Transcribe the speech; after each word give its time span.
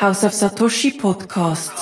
House 0.00 0.24
of 0.24 0.32
Satoshi 0.32 0.92
Podcast. 0.92 1.72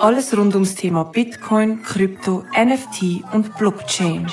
Alles 0.00 0.36
rund 0.36 0.54
ums 0.54 0.74
Thema 0.74 1.04
Bitcoin, 1.04 1.82
Krypto, 1.82 2.44
NFT 2.54 3.22
und 3.32 3.56
Blockchain. 3.56 4.26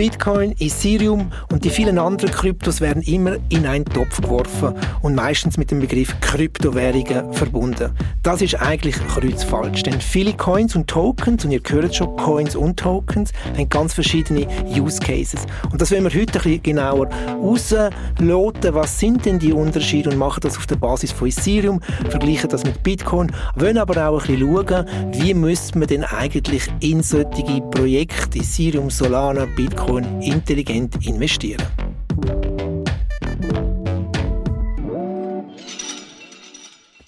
Bitcoin, 0.00 0.54
Ethereum 0.58 1.30
und 1.52 1.62
die 1.62 1.68
vielen 1.68 1.98
anderen 1.98 2.30
Kryptos 2.30 2.80
werden 2.80 3.02
immer 3.02 3.36
in 3.50 3.66
einen 3.66 3.84
Topf 3.84 4.22
geworfen 4.22 4.72
und 5.02 5.14
meistens 5.14 5.58
mit 5.58 5.70
dem 5.70 5.80
Begriff 5.80 6.18
Kryptowährungen 6.22 7.34
verbunden. 7.34 7.90
Das 8.22 8.40
ist 8.40 8.54
eigentlich 8.54 8.94
kreuzfalsch, 9.08 9.82
denn 9.82 10.00
viele 10.00 10.32
Coins 10.32 10.74
und 10.74 10.88
Tokens, 10.88 11.44
und 11.44 11.50
ihr 11.50 11.60
hört 11.68 11.94
schon, 11.94 12.16
Coins 12.16 12.56
und 12.56 12.78
Tokens, 12.78 13.32
haben 13.54 13.68
ganz 13.68 13.92
verschiedene 13.92 14.46
Use 14.74 15.00
Cases. 15.00 15.44
Und 15.70 15.82
das 15.82 15.90
wollen 15.90 16.04
wir 16.04 16.18
heute 16.18 16.38
ein 16.38 16.44
bisschen 16.44 16.62
genauer 16.62 17.10
ausloten. 17.42 18.72
Was 18.74 18.98
sind 18.98 19.26
denn 19.26 19.38
die 19.38 19.52
Unterschiede 19.52 20.08
und 20.08 20.16
machen 20.16 20.40
das 20.40 20.56
auf 20.56 20.66
der 20.66 20.76
Basis 20.76 21.12
von 21.12 21.28
Ethereum, 21.28 21.78
vergleichen 22.08 22.48
das 22.48 22.64
mit 22.64 22.82
Bitcoin, 22.82 23.30
wollen 23.54 23.76
aber 23.76 24.08
auch 24.08 24.26
ein 24.26 24.38
bisschen 24.38 24.66
schauen, 24.66 24.86
wie 25.12 25.34
müsste 25.34 25.78
man 25.78 25.88
denn 25.88 26.04
eigentlich 26.04 26.68
in 26.80 27.02
solche 27.02 27.60
Projekte, 27.70 28.38
Ethereum, 28.38 28.88
Solana, 28.88 29.44
Bitcoin, 29.44 29.89
Telefon 29.90 30.22
intelligent 30.22 30.96
investieren. 31.00 31.99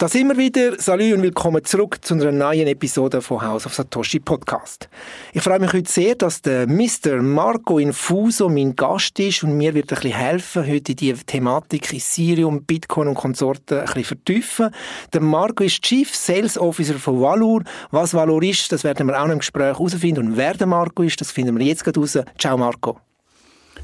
Da 0.02 0.08
sind 0.08 0.26
wir 0.26 0.36
wieder. 0.36 0.80
Salut 0.80 1.12
und 1.12 1.22
willkommen 1.22 1.62
zurück 1.62 2.04
zu 2.04 2.14
einer 2.14 2.32
neuen 2.32 2.66
Episode 2.66 3.22
von 3.22 3.40
House 3.40 3.66
of 3.66 3.74
Satoshi 3.74 4.18
Podcast. 4.18 4.88
Ich 5.32 5.42
freue 5.42 5.60
mich 5.60 5.72
heute 5.72 5.88
sehr, 5.88 6.16
dass 6.16 6.42
der 6.42 6.66
Mr. 6.66 7.22
Marco 7.22 7.78
Infuso 7.78 8.48
mein 8.48 8.74
Gast 8.74 9.20
ist 9.20 9.44
und 9.44 9.56
mir 9.56 9.74
wird 9.74 9.92
ein 9.92 9.94
bisschen 9.94 10.18
helfen, 10.18 10.66
heute 10.66 10.96
die 10.96 11.12
Thematik 11.12 11.92
Ethereum, 11.92 12.64
Bitcoin 12.64 13.06
und 13.06 13.14
Konsorten 13.14 13.78
ein 13.78 13.84
bisschen 13.84 14.02
vertiefen. 14.02 14.70
Der 15.12 15.20
Marco 15.20 15.62
ist 15.62 15.80
Chief 15.82 16.12
Sales 16.12 16.58
Officer 16.58 16.94
von 16.94 17.20
Valur. 17.20 17.62
Was 17.92 18.12
Valur 18.12 18.42
ist, 18.42 18.72
das 18.72 18.82
werden 18.82 19.06
wir 19.06 19.22
auch 19.22 19.28
im 19.28 19.38
Gespräch 19.38 19.66
herausfinden. 19.66 20.26
Und 20.26 20.36
wer 20.36 20.54
der 20.54 20.66
Marco 20.66 21.04
ist, 21.04 21.20
das 21.20 21.30
finden 21.30 21.56
wir 21.56 21.64
jetzt 21.64 21.84
gerade 21.84 22.00
raus. 22.00 22.18
Ciao 22.36 22.58
Marco. 22.58 22.98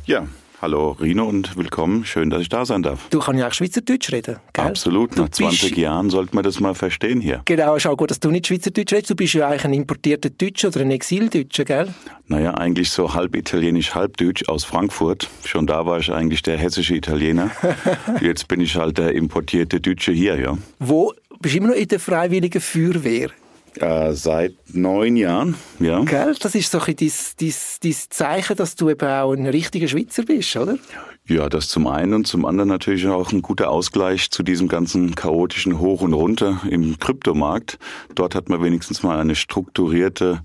Ja, 0.04 0.26
Hallo 0.60 0.96
Rino 1.00 1.24
und 1.24 1.56
willkommen. 1.56 2.04
Schön, 2.04 2.30
dass 2.30 2.42
ich 2.42 2.48
da 2.48 2.64
sein 2.64 2.82
darf. 2.82 3.08
Du 3.10 3.20
kannst 3.20 3.38
ja 3.38 3.46
auch 3.46 3.52
Schweizerdeutsch 3.52 4.10
reden, 4.10 4.38
gell? 4.52 4.64
Absolut. 4.64 5.16
Nach 5.16 5.28
20 5.28 5.76
Jahren 5.76 6.10
sollte 6.10 6.34
man 6.34 6.42
das 6.42 6.58
mal 6.58 6.74
verstehen 6.74 7.20
hier. 7.20 7.42
Genau, 7.44 7.76
ist 7.76 7.86
auch 7.86 7.96
gut, 7.96 8.10
dass 8.10 8.18
du 8.18 8.32
nicht 8.32 8.48
Schweizerdeutsch 8.48 8.92
redest. 8.92 9.10
Du 9.10 9.14
bist 9.14 9.34
ja 9.34 9.46
eigentlich 9.46 9.64
ein 9.64 9.72
importierter 9.72 10.30
Deutscher 10.30 10.66
oder 10.68 10.80
ein 10.80 10.90
Exildeutscher, 10.90 11.64
gell? 11.64 11.94
Naja, 12.26 12.54
eigentlich 12.54 12.90
so 12.90 13.14
halb 13.14 13.36
italienisch, 13.36 13.94
halb 13.94 14.16
deutsch 14.16 14.48
aus 14.48 14.64
Frankfurt. 14.64 15.28
Schon 15.44 15.68
da 15.68 15.86
war 15.86 16.00
ich 16.00 16.10
eigentlich 16.10 16.42
der 16.42 16.58
hessische 16.58 16.96
Italiener. 16.96 17.52
Jetzt 18.20 18.48
bin 18.48 18.60
ich 18.60 18.74
halt 18.74 18.98
der 18.98 19.14
importierte 19.14 19.80
Deutsche 19.80 20.10
hier, 20.10 20.40
ja. 20.40 20.58
Wo? 20.80 21.12
Bist 21.40 21.54
du 21.54 21.58
immer 21.58 21.68
noch 21.68 21.76
in 21.76 21.86
der 21.86 22.00
Freiwilligen 22.00 22.60
Feuerwehr? 22.60 23.30
Äh, 23.80 24.12
seit 24.12 24.54
neun 24.72 25.16
Jahren, 25.16 25.54
ja. 25.78 26.02
Gell? 26.04 26.34
Das 26.40 26.54
ist 26.54 26.70
so 26.70 26.80
ein 26.80 26.96
dein, 26.96 27.12
dein, 27.40 27.54
dein 27.82 27.94
Zeichen, 28.10 28.56
dass 28.56 28.74
du 28.76 28.90
eben 28.90 29.08
auch 29.08 29.32
ein 29.32 29.46
richtiger 29.46 29.88
Schweizer 29.88 30.24
bist, 30.24 30.56
oder? 30.56 30.78
Ja, 31.26 31.48
das 31.50 31.68
zum 31.68 31.86
einen 31.86 32.14
und 32.14 32.26
zum 32.26 32.46
anderen 32.46 32.70
natürlich 32.70 33.06
auch 33.06 33.32
ein 33.32 33.42
guter 33.42 33.70
Ausgleich 33.70 34.30
zu 34.30 34.42
diesem 34.42 34.66
ganzen 34.66 35.14
chaotischen 35.14 35.78
Hoch 35.78 36.00
und 36.00 36.14
Runter 36.14 36.62
im 36.70 36.98
Kryptomarkt. 36.98 37.78
Dort 38.14 38.34
hat 38.34 38.48
man 38.48 38.62
wenigstens 38.62 39.02
mal 39.02 39.18
eine 39.18 39.36
strukturierte 39.36 40.40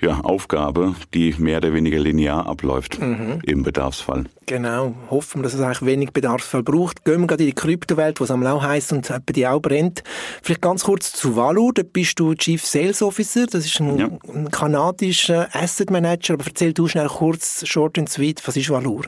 ja, 0.00 0.20
Aufgabe, 0.20 0.94
die 1.14 1.34
mehr 1.38 1.58
oder 1.58 1.72
weniger 1.72 1.98
linear 1.98 2.46
abläuft 2.46 3.00
mhm. 3.00 3.40
im 3.44 3.62
Bedarfsfall. 3.62 4.24
Genau, 4.46 4.94
hoffen 5.10 5.40
wir, 5.40 5.44
dass 5.44 5.54
es 5.54 5.60
eigentlich 5.60 5.84
wenig 5.84 6.12
Bedarfsfall 6.12 6.62
braucht. 6.62 7.04
Gehen 7.04 7.20
wir 7.20 7.26
gerade 7.26 7.42
in 7.42 7.50
die 7.50 7.54
Kryptowelt, 7.54 8.20
wo 8.20 8.24
es 8.24 8.30
am 8.30 8.46
auch 8.46 8.62
heisst 8.62 8.92
und 8.92 9.08
bei 9.08 9.32
die 9.32 9.46
auch 9.46 9.60
brennt. 9.60 10.02
Vielleicht 10.42 10.62
ganz 10.62 10.84
kurz 10.84 11.12
zu 11.12 11.36
Valor, 11.36 11.72
da 11.74 11.82
bist 11.82 12.18
du 12.20 12.34
Chief 12.34 12.64
Sales 12.64 13.02
Officer, 13.02 13.46
das 13.46 13.66
ist 13.66 13.80
ein, 13.80 13.98
ja. 13.98 14.08
ein 14.32 14.50
kanadischer 14.50 15.48
Asset 15.52 15.90
Manager, 15.90 16.34
aber 16.34 16.44
erzähl 16.46 16.72
du 16.72 16.86
schnell 16.86 17.08
kurz, 17.08 17.66
short 17.66 17.98
and 17.98 18.08
sweet, 18.08 18.46
was 18.46 18.56
ist 18.56 18.70
Valor? 18.70 19.02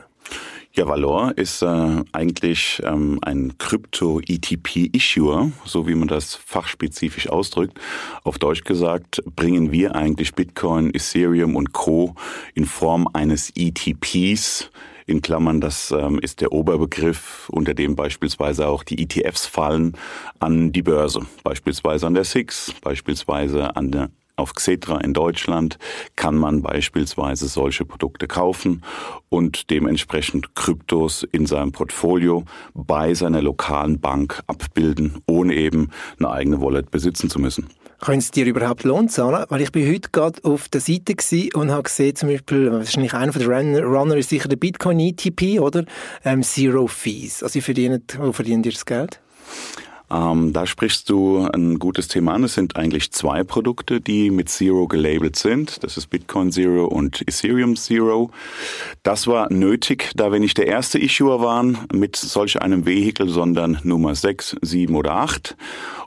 Ja, 0.73 0.87
Valor 0.87 1.35
ist 1.35 1.63
äh, 1.63 2.03
eigentlich 2.11 2.79
ähm, 2.85 3.17
ein 3.23 3.57
Krypto-ETP-Issuer, 3.57 5.51
so 5.65 5.87
wie 5.87 5.95
man 5.95 6.07
das 6.07 6.35
fachspezifisch 6.35 7.27
ausdrückt. 7.27 7.79
Auf 8.23 8.37
Deutsch 8.37 8.63
gesagt 8.63 9.23
bringen 9.35 9.71
wir 9.71 9.95
eigentlich 9.95 10.35
Bitcoin, 10.35 10.93
Ethereum 10.93 11.55
und 11.55 11.73
Co. 11.73 12.13
in 12.53 12.65
Form 12.65 13.07
eines 13.13 13.51
ETPs 13.55 14.69
in 15.09 15.23
Klammern, 15.23 15.59
das 15.59 15.89
ähm, 15.91 16.19
ist 16.19 16.39
der 16.39 16.51
Oberbegriff, 16.51 17.49
unter 17.49 17.73
dem 17.73 17.95
beispielsweise 17.95 18.67
auch 18.67 18.83
die 18.83 19.01
ETFs 19.01 19.47
fallen, 19.47 19.97
an 20.39 20.71
die 20.71 20.83
Börse. 20.83 21.25
Beispielsweise 21.43 22.05
an 22.05 22.13
der 22.13 22.25
SIX, 22.25 22.75
beispielsweise 22.81 23.75
an 23.75 23.91
der 23.91 24.11
auf 24.39 24.53
Xetra 24.53 24.99
in 25.01 25.13
Deutschland 25.13 25.77
kann 26.15 26.35
man 26.35 26.61
beispielsweise 26.61 27.47
solche 27.47 27.85
Produkte 27.85 28.27
kaufen 28.27 28.83
und 29.29 29.69
dementsprechend 29.69 30.55
Kryptos 30.55 31.23
in 31.31 31.45
seinem 31.45 31.71
Portfolio 31.71 32.45
bei 32.73 33.13
seiner 33.13 33.41
lokalen 33.41 33.99
Bank 33.99 34.41
abbilden, 34.47 35.21
ohne 35.27 35.55
eben 35.55 35.89
eine 36.17 36.31
eigene 36.31 36.61
Wallet 36.61 36.91
besitzen 36.91 37.29
zu 37.29 37.39
müssen. 37.39 37.69
Können 38.01 38.19
es 38.19 38.31
dir 38.31 38.45
überhaupt 38.45 38.85
Lohn 38.85 39.09
zahlen? 39.09 39.45
Weil 39.49 39.61
ich 39.61 39.73
bin 39.73 39.85
heute 39.91 40.09
gerade 40.11 40.41
auf 40.45 40.69
der 40.69 40.79
Seite 40.79 41.15
und 41.53 41.69
habe 41.69 41.83
gesehen, 41.83 42.15
zum 42.15 42.29
Beispiel, 42.29 42.71
wahrscheinlich 42.71 43.13
einer 43.13 43.33
der 43.33 43.47
Runner, 43.47 43.81
Runner 43.83 44.15
ist 44.15 44.29
sicher 44.29 44.47
der 44.47 44.55
Bitcoin 44.55 44.99
ETP, 44.99 45.59
oder? 45.59 45.83
Ähm, 46.23 46.41
Zero 46.41 46.87
Fees. 46.87 47.43
Also, 47.43 47.59
verdienen, 47.59 48.03
wo 48.17 48.31
verdienen 48.31 48.63
die 48.63 48.71
das 48.71 48.85
Geld? 48.85 49.19
Ähm, 50.11 50.53
da 50.53 50.65
sprichst 50.65 51.09
du 51.09 51.47
ein 51.53 51.77
gutes 51.77 52.07
Thema 52.07 52.33
an. 52.33 52.43
Es 52.43 52.55
sind 52.55 52.75
eigentlich 52.75 53.11
zwei 53.11 53.43
Produkte, 53.43 54.01
die 54.01 54.31
mit 54.31 54.49
Zero 54.49 54.87
gelabelt 54.87 55.35
sind. 55.35 55.83
Das 55.83 55.97
ist 55.97 56.07
Bitcoin 56.07 56.51
Zero 56.51 56.85
und 56.85 57.21
Ethereum 57.21 57.75
Zero. 57.75 58.31
Das 59.03 59.27
war 59.27 59.51
nötig, 59.51 60.11
da 60.15 60.31
wir 60.31 60.39
nicht 60.39 60.57
der 60.57 60.67
erste 60.67 60.99
Issuer 60.99 61.41
waren 61.41 61.77
mit 61.93 62.15
solch 62.15 62.61
einem 62.61 62.85
Vehikel, 62.85 63.29
sondern 63.29 63.79
Nummer 63.83 64.15
6, 64.15 64.57
7 64.61 64.95
oder 64.95 65.15
8. 65.15 65.55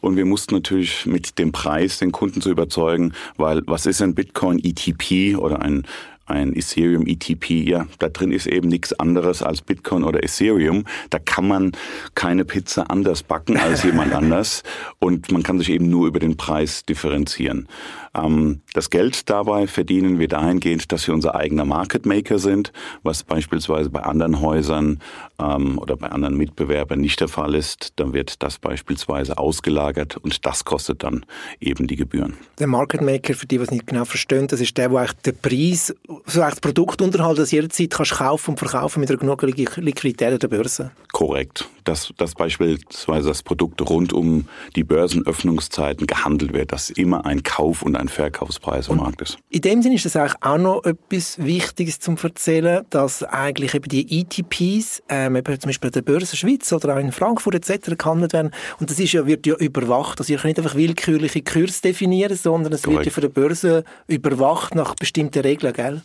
Und 0.00 0.16
wir 0.16 0.24
mussten 0.24 0.54
natürlich 0.54 1.06
mit 1.06 1.38
dem 1.38 1.52
Preis 1.52 1.98
den 1.98 2.10
Kunden 2.10 2.41
zu 2.41 2.50
überzeugen, 2.50 3.12
weil 3.36 3.62
was 3.66 3.86
ist 3.86 4.02
ein 4.02 4.14
Bitcoin 4.14 4.58
ETP 4.58 5.36
oder 5.36 5.62
ein 5.62 5.84
ein 6.32 6.56
Ethereum 6.56 7.06
ETP, 7.06 7.50
ja, 7.69 7.87
da 7.98 8.09
drin 8.09 8.32
ist 8.32 8.47
eben 8.47 8.69
nichts 8.69 8.93
anderes 8.93 9.43
als 9.43 9.62
Bitcoin 9.62 10.04
oder 10.04 10.22
Ethereum. 10.22 10.84
Da 11.10 11.19
kann 11.19 11.47
man 11.47 11.72
keine 12.15 12.44
Pizza 12.44 12.91
anders 12.91 13.22
backen 13.22 13.56
als 13.56 13.82
jemand 13.84 14.12
anders 14.15 14.62
und 14.98 15.31
man 15.31 15.42
kann 15.42 15.59
sich 15.59 15.71
eben 15.71 15.88
nur 15.88 16.06
über 16.06 16.19
den 16.19 16.37
Preis 16.37 16.84
differenzieren. 16.84 17.69
Ähm, 18.14 18.60
das 18.74 18.90
Geld 18.90 19.30
dabei 19.30 19.66
verdienen 19.66 20.18
wir 20.18 20.28
dahingehend, 20.28 20.92
dass 20.92 21.06
wir 21.06 21.14
unser 21.14 21.34
eigener 21.34 21.64
Market 21.64 22.06
Maker 22.06 22.38
sind, 22.38 22.72
was 23.02 23.22
beispielsweise 23.22 23.90
bei 23.90 24.00
anderen 24.00 24.40
Häusern 24.40 25.00
ähm, 25.38 25.78
oder 25.78 25.96
bei 25.96 26.08
anderen 26.08 26.36
Mitbewerbern 26.36 27.00
nicht 27.00 27.20
der 27.20 27.28
Fall 27.28 27.54
ist. 27.54 27.94
Dann 27.96 28.12
wird 28.12 28.42
das 28.42 28.58
beispielsweise 28.58 29.38
ausgelagert 29.38 30.16
und 30.18 30.44
das 30.44 30.64
kostet 30.64 31.02
dann 31.02 31.24
eben 31.60 31.86
die 31.86 31.96
Gebühren. 31.96 32.34
Der 32.58 32.66
Market 32.66 33.00
Maker, 33.00 33.34
für 33.34 33.46
die, 33.46 33.56
die 33.56 33.62
es 33.62 33.70
nicht 33.70 33.86
genau 33.86 34.04
verstehen, 34.04 34.46
das 34.46 34.60
ist 34.60 34.76
der, 34.76 34.88
der 34.88 34.98
eigentlich 34.98 35.12
den 35.22 35.36
Preis, 35.36 35.94
so 36.26 36.40
das 36.40 36.60
Produkt 36.60 37.00
unterhält, 37.00 37.38
das 37.38 37.50
jederzeit 37.50 37.90
kannst 37.90 38.12
kaufen 38.12 38.50
und 38.50 38.58
verkaufen 38.58 39.00
mit 39.00 39.10
einer 39.10 39.18
genug 39.18 39.42
Liquidität 39.42 40.32
an 40.32 40.38
der 40.38 40.48
Börse. 40.48 40.92
Korrekt. 41.12 41.68
Dass, 41.84 42.12
dass 42.16 42.34
beispielsweise 42.34 43.28
das 43.28 43.43
Produkt 43.43 43.81
rund 43.88 44.12
um 44.12 44.47
die 44.76 44.84
Börsenöffnungszeiten 44.84 46.06
gehandelt 46.06 46.53
wird, 46.53 46.72
dass 46.72 46.91
immer 46.91 47.25
ein 47.26 47.43
Kauf 47.43 47.82
und 47.82 47.97
ein 47.97 48.09
Verkaufspreis 48.09 48.88
im 48.88 48.98
Markt 48.98 49.22
ist. 49.22 49.38
In 49.50 49.60
dem 49.60 49.82
Sinne 49.82 49.97
ist 49.97 50.04
das 50.04 50.16
eigentlich 50.16 50.42
auch 50.42 50.59
noch 50.59 50.84
etwas 50.84 51.38
Wichtiges 51.38 51.98
zum 51.98 52.16
Erzählen, 52.22 52.84
dass 52.91 53.22
eigentlich 53.22 53.75
eben 53.75 53.88
die 53.88 54.21
ETPs, 54.21 55.03
ähm, 55.09 55.37
eben 55.37 55.60
zum 55.60 55.69
Beispiel 55.69 55.91
der 55.91 56.03
Börse 56.03 56.37
Schweiz 56.37 56.72
oder 56.72 56.94
auch 56.94 57.00
in 57.00 57.12
Frankfurt 57.12 57.54
etc. 57.54 57.97
gehandelt 57.97 58.33
werden. 58.33 58.53
Und 58.78 58.91
das 58.91 58.98
ist 58.98 59.12
ja, 59.12 59.27
wird 59.27 59.47
ja 59.47 59.54
überwacht. 59.56 60.21
Also 60.21 60.33
ihr 60.33 60.39
könnt 60.39 60.56
nicht 60.56 60.65
einfach 60.65 60.77
willkürliche 60.77 61.42
Kurs 61.42 61.80
definieren, 61.80 62.36
sondern 62.36 62.72
es 62.72 62.83
Korrekt. 62.83 62.98
wird 62.98 63.06
ja 63.06 63.12
von 63.12 63.21
der 63.22 63.28
Börse 63.28 63.84
überwacht 64.06 64.74
nach 64.74 64.95
bestimmten 64.95 65.41
Regeln, 65.41 65.72
gell? 65.72 66.03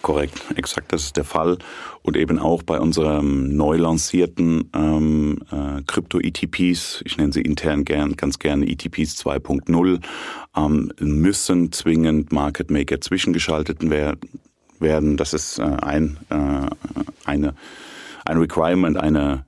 Korrekt, 0.00 0.40
exakt, 0.54 0.92
das 0.92 1.04
ist 1.04 1.16
der 1.16 1.24
Fall. 1.24 1.58
Und 2.02 2.16
eben 2.16 2.38
auch 2.38 2.62
bei 2.62 2.78
unserem 2.78 3.56
neu 3.56 3.76
lancierten 3.76 4.70
ähm, 4.74 5.40
äh, 5.50 5.82
Krypto-ETPs, 5.82 7.02
ich 7.04 7.16
nenne 7.18 7.32
sie 7.32 7.42
intern 7.42 7.84
gern, 7.84 8.16
ganz 8.16 8.38
gerne 8.38 8.66
ETPs 8.68 9.20
2.0, 9.24 10.00
ähm, 10.56 10.92
müssen 11.00 11.72
zwingend 11.72 12.32
Market 12.32 12.70
Maker 12.70 13.00
zwischengeschaltet 13.00 13.78
werden. 14.78 15.16
Das 15.16 15.34
ist 15.34 15.58
äh, 15.58 15.62
ein, 15.62 16.16
äh, 16.30 16.68
eine, 17.24 17.54
ein 18.24 18.38
Requirement, 18.38 18.96
eine 18.98 19.44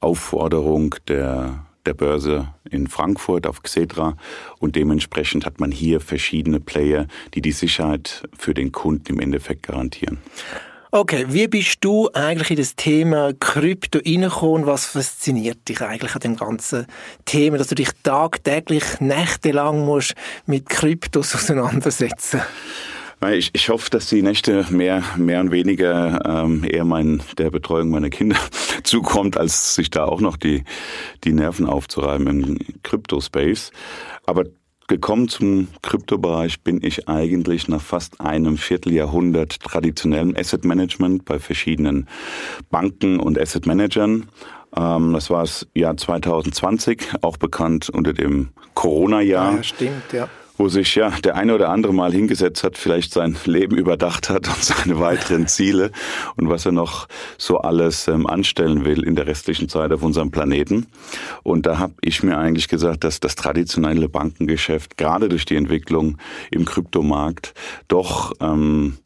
Aufforderung 0.00 0.94
der 1.08 1.66
der 1.86 1.94
Börse 1.94 2.48
in 2.70 2.86
Frankfurt 2.86 3.46
auf 3.46 3.62
Xetra 3.62 4.16
und 4.58 4.76
dementsprechend 4.76 5.46
hat 5.46 5.60
man 5.60 5.70
hier 5.70 6.00
verschiedene 6.00 6.60
Player, 6.60 7.06
die 7.34 7.42
die 7.42 7.52
Sicherheit 7.52 8.22
für 8.36 8.54
den 8.54 8.72
Kunden 8.72 9.14
im 9.14 9.20
Endeffekt 9.20 9.64
garantieren. 9.64 10.18
Okay, 10.92 11.26
wie 11.28 11.46
bist 11.46 11.76
du 11.82 12.10
eigentlich 12.14 12.50
in 12.50 12.56
das 12.56 12.74
Thema 12.74 13.32
Krypto 13.38 14.00
reingekommen? 14.04 14.66
Was 14.66 14.86
fasziniert 14.86 15.68
dich 15.68 15.80
eigentlich 15.82 16.16
an 16.16 16.20
dem 16.20 16.36
ganzen 16.36 16.86
Thema, 17.26 17.58
dass 17.58 17.68
du 17.68 17.76
dich 17.76 17.90
tagtäglich, 18.02 18.82
nächtelang 18.98 19.84
musst 19.84 20.14
mit 20.46 20.68
Kryptos 20.68 21.32
auseinandersetzen 21.36 22.40
ich, 23.28 23.50
ich 23.52 23.68
hoffe, 23.68 23.90
dass 23.90 24.08
die 24.08 24.22
Nächte 24.22 24.66
mehr, 24.70 25.04
mehr 25.16 25.40
und 25.40 25.50
weniger 25.50 26.20
ähm, 26.24 26.64
eher 26.64 26.84
mein, 26.84 27.22
der 27.36 27.50
Betreuung 27.50 27.90
meiner 27.90 28.08
Kinder 28.08 28.36
zukommt, 28.82 29.36
als 29.36 29.74
sich 29.74 29.90
da 29.90 30.06
auch 30.06 30.20
noch 30.20 30.36
die, 30.36 30.64
die 31.24 31.32
Nerven 31.32 31.66
aufzureiben 31.66 32.26
im 32.26 32.58
Crypto-Space. 32.82 33.72
Aber 34.24 34.44
gekommen 34.88 35.28
zum 35.28 35.68
Kryptobereich 35.82 36.62
bin 36.62 36.82
ich 36.82 37.08
eigentlich 37.08 37.68
nach 37.68 37.82
fast 37.82 38.20
einem 38.20 38.56
Vierteljahrhundert 38.56 39.60
traditionellem 39.60 40.34
Asset 40.36 40.64
Management 40.64 41.26
bei 41.26 41.38
verschiedenen 41.38 42.08
Banken 42.70 43.20
und 43.20 43.38
Asset 43.38 43.66
Managern. 43.66 44.28
Ähm, 44.74 45.12
das 45.12 45.28
war 45.28 45.42
das 45.42 45.66
Jahr 45.74 45.96
2020, 45.96 47.02
auch 47.20 47.36
bekannt 47.36 47.90
unter 47.90 48.14
dem 48.14 48.48
Corona-Jahr. 48.74 49.56
Ja, 49.56 49.62
stimmt, 49.62 50.12
ja 50.12 50.28
wo 50.60 50.68
sich 50.68 50.94
ja 50.94 51.08
der 51.24 51.36
eine 51.36 51.54
oder 51.54 51.70
andere 51.70 51.94
mal 51.94 52.12
hingesetzt 52.12 52.62
hat, 52.64 52.76
vielleicht 52.76 53.14
sein 53.14 53.34
Leben 53.46 53.78
überdacht 53.78 54.28
hat 54.28 54.46
und 54.46 54.56
seine 54.62 55.00
weiteren 55.00 55.46
Ziele 55.46 55.90
und 56.36 56.50
was 56.50 56.66
er 56.66 56.72
noch 56.72 57.08
so 57.38 57.58
alles 57.58 58.08
ähm, 58.08 58.26
anstellen 58.26 58.84
will 58.84 59.02
in 59.02 59.16
der 59.16 59.26
restlichen 59.26 59.70
Zeit 59.70 59.90
auf 59.90 60.02
unserem 60.02 60.30
Planeten. 60.30 60.86
Und 61.42 61.64
da 61.64 61.78
habe 61.78 61.94
ich 62.02 62.22
mir 62.22 62.36
eigentlich 62.36 62.68
gesagt, 62.68 63.04
dass 63.04 63.20
das 63.20 63.36
traditionelle 63.36 64.10
Bankengeschäft 64.10 64.98
gerade 64.98 65.30
durch 65.30 65.46
die 65.46 65.56
Entwicklung 65.56 66.18
im 66.50 66.66
Kryptomarkt 66.66 67.54
doch 67.88 68.34
ähm, 68.40 68.98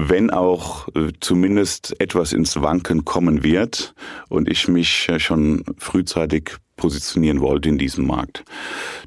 wenn 0.00 0.30
auch 0.30 0.86
äh, 0.94 1.12
zumindest 1.18 2.00
etwas 2.00 2.32
ins 2.32 2.62
Wanken 2.62 3.04
kommen 3.04 3.42
wird 3.42 3.94
und 4.28 4.48
ich 4.48 4.68
mich 4.68 5.08
äh, 5.08 5.18
schon 5.18 5.64
frühzeitig 5.76 6.52
positionieren 6.76 7.40
wollte 7.40 7.68
in 7.68 7.78
diesem 7.78 8.06
Markt. 8.06 8.44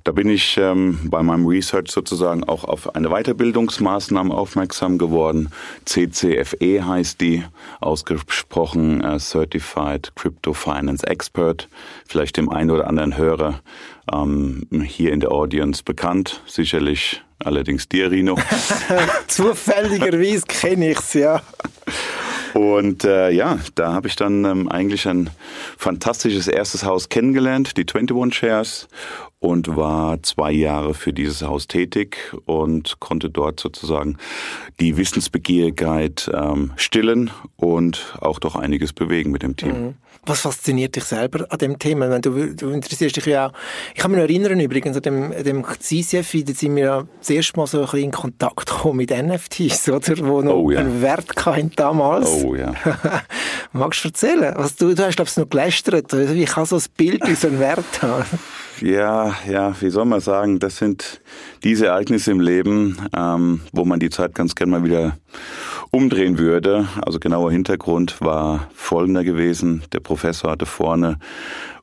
Da 0.04 0.12
bin 0.12 0.30
ich 0.30 0.58
ähm, 0.58 1.00
bei 1.06 1.24
meinem 1.24 1.48
Research 1.48 1.92
sozusagen 1.92 2.44
auch 2.44 2.66
auf 2.66 2.94
eine 2.94 3.08
Weiterbildungsmaßnahme 3.08 4.34
aufmerksam 4.34 4.98
geworden. 4.98 5.50
CCFE 5.86 6.86
heißt 6.86 7.22
die, 7.22 7.46
ausgesprochen 7.80 9.02
äh, 9.02 9.18
Certified 9.18 10.12
Crypto 10.16 10.52
Finance 10.52 11.08
Expert. 11.08 11.70
Vielleicht 12.06 12.36
dem 12.36 12.50
einen 12.50 12.70
oder 12.70 12.88
anderen 12.88 13.16
Hörer 13.16 13.62
ähm, 14.12 14.68
hier 14.84 15.14
in 15.14 15.22
der 15.22 15.32
Audience 15.32 15.84
bekannt. 15.84 16.42
Sicherlich 16.46 17.22
allerdings 17.42 17.88
dir, 17.88 18.12
Rino. 18.12 18.38
Zufälligerweise 19.28 20.46
kenne 20.48 20.92
ich's 20.92 21.14
ja. 21.14 21.42
Und 22.54 23.04
äh, 23.06 23.32
ja, 23.32 23.60
da 23.76 23.94
habe 23.94 24.08
ich 24.08 24.16
dann 24.16 24.46
ähm, 24.46 24.70
eigentlich 24.70 25.08
ein 25.08 25.30
fantastisches 25.78 26.48
erstes 26.48 26.84
Haus 26.84 27.10
kennengelernt, 27.10 27.78
die 27.78 27.86
21 27.88 28.38
Shares, 28.38 28.88
und 29.42 29.76
war 29.76 30.22
zwei 30.22 30.52
Jahre 30.52 30.94
für 30.94 31.14
dieses 31.14 31.42
Haus 31.42 31.68
tätig 31.68 32.32
und 32.46 33.00
konnte 33.00 33.32
dort 33.32 33.60
sozusagen 33.60 34.18
die 34.80 34.98
Wissensbegierigkeit 34.98 36.30
ähm, 36.32 36.74
stillen 36.76 37.32
und 37.56 38.16
auch 38.22 38.38
doch 38.38 38.56
einiges 38.56 38.94
bewegen 38.94 39.32
mit 39.32 39.42
dem 39.42 39.58
Team. 39.58 39.86
Mhm. 39.86 39.94
Was 40.28 40.42
fasziniert 40.42 40.96
dich 40.96 41.06
selber 41.06 41.48
an 41.50 41.58
dem 41.58 41.80
Thema? 41.80 42.20
Du, 42.20 42.54
du 42.54 42.70
interessierst 42.70 43.16
dich 43.16 43.26
ja 43.26 43.48
auch. 43.48 43.54
Ich 43.96 44.00
kann 44.00 44.12
mich 44.12 44.20
noch 44.20 44.30
erinnern 44.30 44.60
übrigens 44.60 44.96
an 44.96 45.02
dem, 45.02 45.32
dem 45.44 45.66
CCF, 45.66 46.44
da 46.46 46.54
sind 46.54 46.76
wir 46.76 46.84
ja 46.84 47.08
das 47.18 47.32
erste 47.32 47.58
Mal 47.58 47.66
so 47.66 47.80
ein 47.80 47.86
bisschen 47.86 48.04
in 48.04 48.12
Kontakt 48.12 48.68
gekommen 48.68 48.98
mit 48.98 49.10
NFTs, 49.10 49.90
oder? 49.90 50.20
Wo 50.20 50.44
noch 50.44 50.54
oh, 50.54 50.70
ja. 50.70 50.82
einen 50.82 51.02
Wert 51.02 51.44
hatten 51.44 51.72
damals. 51.76 52.30
Oh 52.30 52.54
ja. 52.54 52.76
Magst 53.74 54.04
du 54.04 54.10
erzählen? 54.10 54.54
Was 54.56 54.76
du, 54.76 54.94
du 54.94 55.04
hast, 55.04 55.16
glaube 55.16 55.32
ich, 55.32 55.38
noch 55.38 55.50
gelästert. 55.50 56.14
Wie 56.14 56.46
kann 56.46 56.68
so 56.68 56.76
ein 56.76 56.84
Bild 56.96 57.24
so 57.36 57.48
einen 57.48 57.60
Wert 57.60 58.04
haben? 58.04 58.26
Ja, 58.80 59.36
ja, 59.48 59.76
wie 59.82 59.90
soll 59.90 60.06
man 60.06 60.22
sagen, 60.22 60.60
das 60.60 60.78
sind 60.78 61.22
diese 61.64 61.88
Ereignisse 61.88 62.32
im 62.32 62.40
Leben, 62.40 62.98
ähm, 63.16 63.62
wo 63.74 63.86
man 63.86 64.00
die 64.00 64.10
Zeit 64.10 64.34
ganz 64.34 64.56
gerne 64.56 64.72
mal 64.72 64.84
wieder 64.84 65.18
umdrehen 65.92 66.40
würde. 66.40 66.88
Also 67.02 67.20
genauer 67.20 67.52
Hintergrund 67.52 68.22
war 68.22 68.70
folgender 68.74 69.24
gewesen. 69.24 69.84
Der 69.94 70.00
Professor 70.00 70.52
hatte 70.52 70.66
vorne 70.66 71.18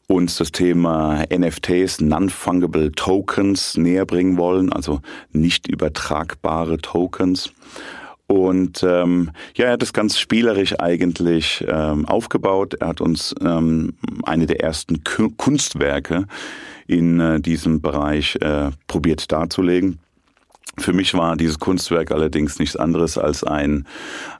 uns 0.08 0.37
das 0.37 0.50
Thema 0.50 1.25
NFTs, 1.31 2.00
Non-Fungible 2.00 2.93
Tokens, 2.93 3.76
näher 3.76 4.06
bringen 4.06 4.38
wollen, 4.38 4.73
also 4.73 5.00
nicht 5.32 5.69
übertragbare 5.69 6.79
Tokens. 6.79 7.52
Und 8.26 8.82
ähm, 8.82 9.31
ja, 9.55 9.67
er 9.67 9.73
hat 9.73 9.82
das 9.82 9.93
ganz 9.93 10.19
spielerisch 10.19 10.79
eigentlich 10.79 11.64
ähm, 11.67 12.06
aufgebaut. 12.06 12.75
Er 12.75 12.88
hat 12.88 13.00
uns 13.00 13.35
ähm, 13.40 13.94
eine 14.25 14.46
der 14.46 14.61
ersten 14.61 15.02
Kunstwerke 15.37 16.26
in 16.88 17.20
äh, 17.20 17.40
diesem 17.40 17.81
Bereich 17.81 18.37
äh, 18.40 18.70
probiert 18.88 19.31
darzulegen. 19.31 20.00
Für 20.76 20.93
mich 20.93 21.15
war 21.15 21.37
dieses 21.37 21.59
Kunstwerk 21.59 22.12
allerdings 22.12 22.59
nichts 22.59 22.76
anderes 22.76 23.19
als 23.19 23.43
ein, 23.43 23.87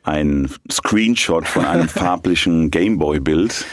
ein 0.04 0.50
Screenshot 0.70 1.48
von 1.48 1.64
einem 1.64 1.88
farblichen 1.88 2.70
Gameboy-Bild. 2.70 3.64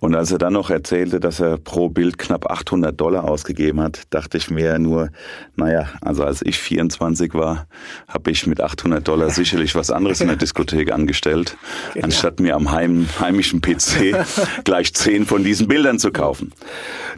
Und 0.00 0.14
als 0.14 0.30
er 0.30 0.38
dann 0.38 0.52
noch 0.52 0.70
erzählte, 0.70 1.20
dass 1.20 1.40
er 1.40 1.56
pro 1.56 1.88
Bild 1.88 2.18
knapp 2.18 2.50
800 2.50 3.00
Dollar 3.00 3.24
ausgegeben 3.24 3.80
hat, 3.80 4.02
dachte 4.10 4.36
ich 4.36 4.50
mir 4.50 4.78
nur, 4.78 5.10
naja, 5.56 5.88
also 6.00 6.24
als 6.24 6.42
ich 6.42 6.58
24 6.58 7.34
war, 7.34 7.66
habe 8.08 8.30
ich 8.30 8.46
mit 8.46 8.60
800 8.60 9.06
Dollar 9.06 9.30
sicherlich 9.30 9.74
was 9.74 9.90
anderes 9.90 10.20
in 10.20 10.28
der 10.28 10.36
Diskothek 10.36 10.92
angestellt, 10.92 11.56
genau. 11.94 12.06
anstatt 12.06 12.40
mir 12.40 12.56
am 12.56 12.72
heim, 12.72 13.06
heimischen 13.20 13.60
PC 13.60 14.16
gleich 14.64 14.92
zehn 14.94 15.24
von 15.24 15.44
diesen 15.44 15.68
Bildern 15.68 15.98
zu 15.98 16.12
kaufen. 16.12 16.52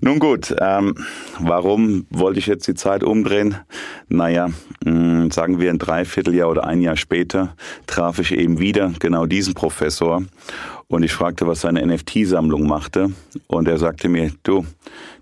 Nun 0.00 0.18
gut, 0.18 0.54
ähm, 0.60 0.94
warum 1.38 2.06
wollte 2.10 2.38
ich 2.38 2.46
jetzt 2.46 2.68
die 2.68 2.74
Zeit 2.74 3.02
umdrehen? 3.02 3.56
Naja, 4.08 4.50
sagen 5.30 5.60
wir 5.60 5.70
ein 5.70 5.78
Dreivierteljahr 5.78 6.48
oder 6.48 6.64
ein 6.64 6.80
Jahr 6.80 6.96
später 6.96 7.54
traf 7.86 8.18
ich 8.18 8.32
eben 8.32 8.58
wieder 8.58 8.92
genau 8.98 9.26
diesen 9.26 9.54
Professor 9.54 10.22
und 10.88 11.02
ich 11.02 11.12
fragte, 11.12 11.46
was 11.46 11.62
seine 11.62 11.84
NFT-Sammlung 11.84 12.66
machte. 12.66 13.12
Und 13.46 13.68
er 13.68 13.78
sagte 13.78 14.08
mir, 14.08 14.32
du, 14.42 14.66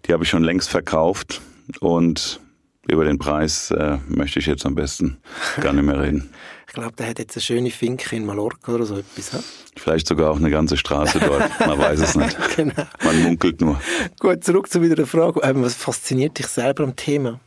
die 0.04 0.12
habe 0.12 0.24
ich 0.24 0.30
schon 0.30 0.44
längst 0.44 0.68
verkauft 0.68 1.40
und 1.80 2.40
über 2.88 3.04
den 3.04 3.18
Preis 3.18 3.70
äh, 3.70 3.98
möchte 4.08 4.40
ich 4.40 4.46
jetzt 4.46 4.66
am 4.66 4.74
besten 4.74 5.18
gar 5.60 5.72
nicht 5.72 5.84
mehr 5.84 6.00
reden. 6.00 6.30
Ich 6.72 6.76
glaube, 6.76 6.96
der 6.96 7.08
hat 7.08 7.18
jetzt 7.18 7.36
eine 7.36 7.42
schöne 7.42 7.70
Finke 7.70 8.16
in 8.16 8.24
Mallorca 8.24 8.72
oder 8.72 8.86
so 8.86 8.96
etwas. 8.96 9.32
He? 9.32 9.38
Vielleicht 9.76 10.06
sogar 10.06 10.30
auch 10.30 10.38
eine 10.38 10.48
ganze 10.48 10.78
Straße 10.78 11.20
dort. 11.20 11.50
Man 11.60 11.78
weiß 11.78 12.00
es 12.00 12.16
nicht. 12.16 12.34
genau. 12.56 12.86
Man 13.04 13.22
munkelt 13.22 13.60
nur. 13.60 13.78
Gut, 14.18 14.42
zurück 14.42 14.70
zu 14.70 14.80
wieder 14.80 14.94
der 14.94 15.06
Frage. 15.06 15.40
Ähm, 15.42 15.62
was 15.62 15.74
fasziniert 15.74 16.38
dich 16.38 16.46
selber 16.46 16.84
am 16.84 16.96
Thema? 16.96 17.40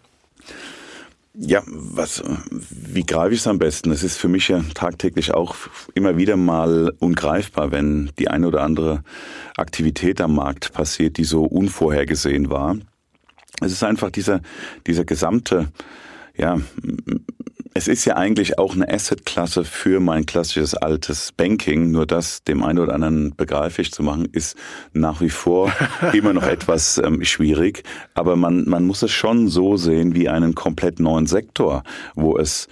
Ja, 1.37 1.63
was, 1.67 2.23
wie 2.49 3.05
greife 3.05 3.33
ich 3.33 3.41
es 3.41 3.47
am 3.47 3.59
besten? 3.59 3.91
Es 3.91 4.03
ist 4.03 4.17
für 4.17 4.29
mich 4.29 4.47
ja 4.47 4.63
tagtäglich 4.73 5.33
auch 5.33 5.55
immer 5.93 6.17
wieder 6.17 6.37
mal 6.37 6.93
ungreifbar, 6.99 7.71
wenn 7.71 8.11
die 8.17 8.29
eine 8.29 8.47
oder 8.47 8.61
andere 8.61 9.03
Aktivität 9.57 10.21
am 10.21 10.35
Markt 10.35 10.71
passiert, 10.71 11.17
die 11.17 11.25
so 11.25 11.43
unvorhergesehen 11.43 12.49
war. 12.49 12.77
Es 13.61 13.71
ist 13.71 13.83
einfach 13.83 14.11
dieser, 14.11 14.41
dieser 14.87 15.03
gesamte, 15.03 15.67
ja, 16.37 16.59
es 17.77 17.89
ist 17.89 18.05
ja 18.05 18.15
eigentlich 18.15 18.57
auch 18.57 18.73
eine 18.73 18.87
Assetklasse 18.87 19.65
für 19.65 19.99
mein 19.99 20.25
klassisches 20.25 20.75
altes 20.75 21.33
Banking, 21.33 21.91
nur 21.91 22.05
das 22.05 22.41
dem 22.45 22.63
einen 22.63 22.79
oder 22.79 22.93
anderen 22.93 23.35
begreiflich 23.35 23.91
zu 23.91 24.01
machen, 24.01 24.29
ist 24.31 24.55
nach 24.93 25.19
wie 25.19 25.29
vor 25.29 25.73
immer 26.13 26.31
noch 26.31 26.47
etwas 26.47 26.97
ähm, 26.99 27.21
schwierig. 27.25 27.83
Aber 28.13 28.37
man, 28.37 28.63
man 28.69 28.85
muss 28.85 29.01
es 29.01 29.11
schon 29.11 29.49
so 29.49 29.75
sehen 29.75 30.15
wie 30.15 30.29
einen 30.29 30.55
komplett 30.55 31.01
neuen 31.01 31.27
Sektor, 31.27 31.83
wo 32.15 32.37
es 32.37 32.69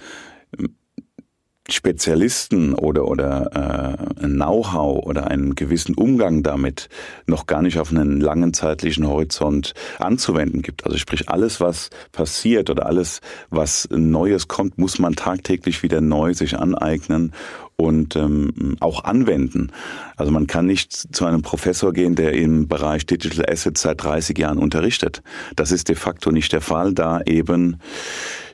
Spezialisten 1.74 2.74
oder, 2.74 3.06
oder 3.08 3.98
äh, 4.20 4.26
Know-how 4.26 5.04
oder 5.04 5.28
einen 5.28 5.54
gewissen 5.54 5.94
Umgang 5.94 6.42
damit 6.42 6.88
noch 7.26 7.46
gar 7.46 7.62
nicht 7.62 7.78
auf 7.78 7.90
einen 7.90 8.20
langen 8.20 8.54
zeitlichen 8.54 9.06
Horizont 9.06 9.74
anzuwenden 9.98 10.62
gibt. 10.62 10.84
Also 10.86 10.98
sprich, 10.98 11.28
alles, 11.28 11.60
was 11.60 11.90
passiert 12.12 12.70
oder 12.70 12.86
alles, 12.86 13.20
was 13.50 13.88
Neues 13.90 14.48
kommt, 14.48 14.78
muss 14.78 14.98
man 14.98 15.14
tagtäglich 15.14 15.82
wieder 15.82 16.00
neu 16.00 16.34
sich 16.34 16.58
aneignen 16.58 17.32
und 17.76 18.16
ähm, 18.16 18.76
auch 18.80 19.04
anwenden. 19.04 19.70
Also 20.16 20.32
man 20.32 20.46
kann 20.46 20.66
nicht 20.66 20.92
zu 20.92 21.24
einem 21.24 21.40
Professor 21.42 21.92
gehen, 21.92 22.14
der 22.14 22.32
im 22.32 22.68
Bereich 22.68 23.04
Digital 23.06 23.50
Assets 23.50 23.82
seit 23.82 24.02
30 24.02 24.38
Jahren 24.38 24.58
unterrichtet. 24.58 25.22
Das 25.56 25.72
ist 25.72 25.88
de 25.88 25.96
facto 25.96 26.30
nicht 26.30 26.52
der 26.52 26.60
Fall, 26.60 26.94
da 26.94 27.20
eben, 27.22 27.78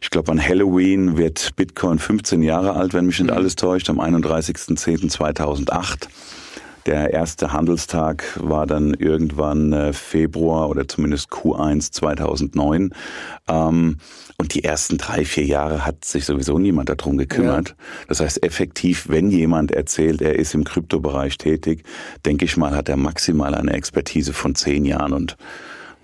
ich 0.01 0.09
glaube, 0.11 0.33
an 0.33 0.43
Halloween 0.43 1.19
wird 1.19 1.55
Bitcoin 1.57 1.99
15 1.99 2.43
Jahre 2.43 2.75
alt, 2.75 2.95
wenn 2.95 3.07
mich 3.07 3.19
nicht 3.19 3.31
mhm. 3.31 3.37
alles 3.37 3.57
täuscht, 3.57 3.91
am 3.91 4.01
31.10.2008. 4.01 6.09
Der 6.87 7.13
erste 7.13 7.53
Handelstag 7.53 8.25
war 8.37 8.67
dann 8.67 8.95
irgendwann 8.95 9.73
äh, 9.73 9.93
Februar 9.93 10.71
oder 10.71 10.89
zumindest 10.89 11.31
Q1 11.31 11.93
2009. 11.93 12.95
Ähm, 13.49 13.99
und 14.39 14.55
die 14.55 14.65
ersten 14.65 14.97
drei, 14.97 15.25
vier 15.25 15.45
Jahre 15.45 15.85
hat 15.85 16.05
sich 16.05 16.25
sowieso 16.25 16.59
niemand 16.59 16.89
darum 16.89 17.19
gekümmert. 17.19 17.71
Ja. 17.71 17.75
Das 18.09 18.21
heißt, 18.21 18.43
effektiv, 18.43 19.09
wenn 19.09 19.31
jemand 19.31 19.71
erzählt, 19.71 20.23
er 20.23 20.39
ist 20.39 20.55
im 20.55 20.65
Kryptobereich 20.65 21.37
tätig, 21.37 21.85
denke 22.25 22.47
ich 22.47 22.57
mal, 22.57 22.75
hat 22.75 22.89
er 22.89 22.97
maximal 22.97 23.55
eine 23.55 23.73
Expertise 23.73 24.33
von 24.33 24.55
zehn 24.55 24.87
Jahren. 24.87 25.13
Und 25.13 25.37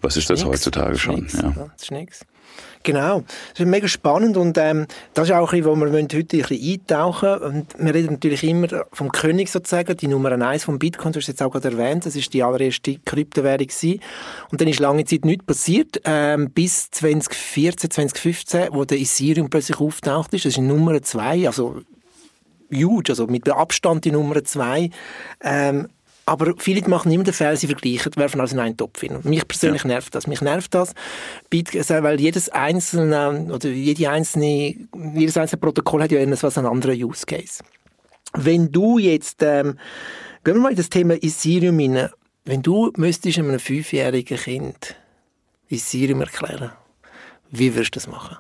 was 0.03 0.17
ist 0.17 0.29
das 0.29 0.41
nix. 0.41 0.51
heutzutage 0.51 0.99
schon? 0.99 1.21
Nix. 1.21 1.33
Ja. 1.33 1.55
Das 1.57 1.83
ist 1.83 1.91
nichts. 1.91 2.27
Genau, 2.87 3.25
das 3.51 3.59
ist 3.59 3.67
mega 3.67 3.89
spannend 3.89 4.37
und 4.37 4.57
ähm, 4.59 4.87
das 5.13 5.29
ist 5.29 5.35
auch 5.35 5.51
bisschen, 5.51 5.67
wo 5.67 5.75
wir 5.75 5.91
heute 5.91 5.99
ein 5.99 6.07
bisschen 6.07 6.73
eintauchen 6.73 7.39
und 7.39 7.67
wir 7.77 7.93
reden 7.93 8.13
natürlich 8.13 8.45
immer 8.45 8.69
vom 8.93 9.11
König 9.11 9.51
sozusagen, 9.51 9.97
die 9.97 10.07
Nummer 10.07 10.31
eins 10.31 10.63
vom 10.63 10.79
Bitcoin, 10.79 11.13
du 11.13 11.19
hast 11.19 11.27
jetzt 11.27 11.43
auch 11.43 11.51
gerade 11.51 11.71
erwähnt, 11.71 12.07
das 12.07 12.15
ist 12.15 12.33
die 12.33 12.45
allererste 12.45 12.99
Kryptowährung 13.05 13.67
gewesen. 13.67 14.01
und 14.53 14.61
dann 14.61 14.69
ist 14.69 14.79
lange 14.79 15.05
Zeit 15.05 15.25
nichts 15.25 15.45
passiert, 15.45 16.01
ähm, 16.05 16.53
bis 16.53 16.89
2014, 16.93 17.91
2015, 17.91 18.69
wo 18.71 18.85
der 18.85 19.01
Ethereum 19.01 19.51
plötzlich 19.51 19.81
auftaucht 19.81 20.33
ist, 20.35 20.45
das 20.45 20.53
ist 20.53 20.61
Nummer 20.61 21.03
zwei, 21.03 21.49
also 21.49 21.81
huge, 22.73 23.11
also 23.11 23.27
mit 23.27 23.49
Abstand 23.49 24.05
die 24.05 24.13
Nummer 24.13 24.45
zwei. 24.45 24.91
Ähm, 25.43 25.89
aber 26.29 26.55
viele 26.59 26.87
machen 26.89 27.13
immer 27.13 27.23
den 27.23 27.33
Fehler, 27.33 27.57
sie 27.57 27.69
vergleichen, 27.69 28.11
werfen 28.17 28.41
alles 28.41 28.53
in 28.53 28.59
einen 28.59 28.77
Topf 28.77 29.01
hin. 29.01 29.21
Mich 29.23 29.47
persönlich 29.47 29.83
ja. 29.83 29.89
nervt 29.89 30.13
das. 30.13 30.27
Mich 30.27 30.41
nervt 30.41 30.75
das, 30.75 30.93
weil 31.51 32.21
jedes 32.21 32.49
einzelne, 32.49 33.47
oder 33.53 33.69
jede 33.69 34.11
einzelne, 34.11 34.75
jedes 35.15 35.37
einzelne 35.37 35.61
Protokoll 35.61 36.03
hat 36.03 36.11
ja 36.11 36.19
etwas 36.19 36.59
einen 36.59 36.67
anderen 36.67 37.01
Use 37.01 37.25
Case. 37.25 37.63
Wenn 38.35 38.73
du 38.73 38.99
jetzt, 38.99 39.41
ähm, 39.43 39.79
gehen 40.43 40.55
wir 40.55 40.61
mal 40.61 40.71
in 40.71 40.77
das 40.77 40.89
Thema 40.89 41.15
Ethereum 41.15 41.79
rein. 41.79 42.11
Wenn 42.45 42.63
du 42.63 42.93
müsstest 42.97 43.39
einem 43.39 43.61
fünfjährigen 43.61 44.37
Kind 44.37 44.97
Ethereum 45.71 46.21
erklären, 46.23 46.73
wie 47.51 47.73
würdest 47.73 47.95
du 47.95 48.01
das 48.01 48.09
machen? 48.09 48.37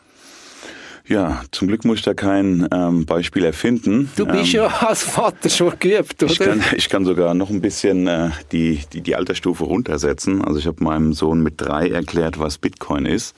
Ja, 1.08 1.42
zum 1.52 1.68
Glück 1.68 1.84
muss 1.84 1.98
ich 1.98 2.04
da 2.04 2.14
kein 2.14 2.66
ähm, 2.72 3.06
Beispiel 3.06 3.44
erfinden. 3.44 4.10
Du 4.16 4.26
bist 4.26 4.54
ähm, 4.54 4.62
ja 4.62 4.66
als 4.86 5.04
Vater 5.04 5.48
schon 5.48 5.72
geübt, 5.78 6.22
oder? 6.22 6.32
Ich 6.32 6.38
kann, 6.38 6.64
ich 6.74 6.88
kann 6.88 7.04
sogar 7.04 7.34
noch 7.34 7.50
ein 7.50 7.60
bisschen 7.60 8.08
äh, 8.08 8.30
die, 8.50 8.80
die, 8.92 9.02
die 9.02 9.14
Altersstufe 9.14 9.64
runtersetzen. 9.64 10.44
Also 10.44 10.58
ich 10.58 10.66
habe 10.66 10.82
meinem 10.82 11.12
Sohn 11.12 11.42
mit 11.42 11.60
drei 11.60 11.88
erklärt, 11.88 12.40
was 12.40 12.58
Bitcoin 12.58 13.06
ist. 13.06 13.36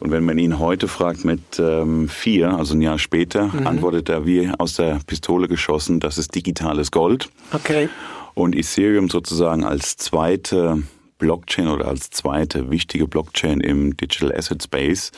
Und 0.00 0.10
wenn 0.10 0.24
man 0.24 0.38
ihn 0.38 0.58
heute 0.58 0.86
fragt 0.86 1.24
mit 1.24 1.58
ähm, 1.58 2.08
vier, 2.08 2.50
also 2.50 2.74
ein 2.74 2.82
Jahr 2.82 2.98
später, 2.98 3.46
mhm. 3.46 3.66
antwortet 3.66 4.10
er 4.10 4.26
wie 4.26 4.50
aus 4.58 4.74
der 4.74 5.00
Pistole 5.06 5.48
geschossen, 5.48 6.00
das 6.00 6.18
ist 6.18 6.34
digitales 6.34 6.90
Gold. 6.90 7.30
Okay. 7.52 7.88
Und 8.34 8.54
Ethereum 8.54 9.08
sozusagen 9.08 9.64
als 9.64 9.96
zweite 9.96 10.82
Blockchain 11.18 11.68
oder 11.68 11.86
als 11.88 12.10
zweite 12.10 12.70
wichtige 12.70 13.06
Blockchain 13.06 13.60
im 13.60 13.96
Digital 13.96 14.34
Asset 14.34 14.62
Space 14.62 15.12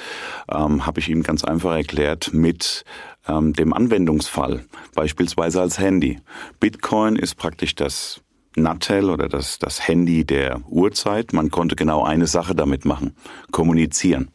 ähm, 0.50 0.86
habe 0.86 1.00
ich 1.00 1.08
ihm 1.08 1.22
ganz 1.22 1.44
einfach 1.44 1.76
erklärt 1.76 2.32
mit 2.32 2.84
ähm, 3.28 3.52
dem 3.52 3.72
Anwendungsfall, 3.72 4.64
beispielsweise 4.94 5.60
als 5.60 5.78
Handy. 5.78 6.18
Bitcoin 6.58 7.16
ist 7.16 7.36
praktisch 7.36 7.74
das 7.74 8.22
Nattel 8.56 9.10
oder 9.10 9.28
das, 9.28 9.58
das 9.58 9.86
Handy 9.86 10.24
der 10.24 10.60
Uhrzeit. 10.68 11.32
Man 11.32 11.50
konnte 11.50 11.76
genau 11.76 12.02
eine 12.02 12.26
Sache 12.26 12.54
damit 12.54 12.84
machen, 12.84 13.14
kommunizieren. 13.50 14.30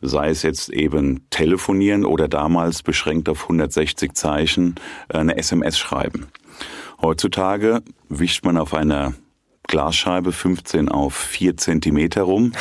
Sei 0.00 0.28
es 0.28 0.42
jetzt 0.42 0.70
eben 0.70 1.28
telefonieren 1.30 2.04
oder 2.04 2.28
damals 2.28 2.82
beschränkt 2.82 3.28
auf 3.28 3.44
160 3.44 4.12
Zeichen 4.14 4.74
äh, 5.08 5.18
eine 5.18 5.36
SMS 5.36 5.78
schreiben. 5.78 6.26
Heutzutage 7.00 7.82
wischt 8.08 8.44
man 8.44 8.56
auf 8.56 8.74
einer 8.74 9.14
Glasscheibe 9.66 10.32
15 10.32 10.88
auf 10.88 11.14
4 11.14 11.56
Zentimeter 11.56 12.22
rum 12.22 12.52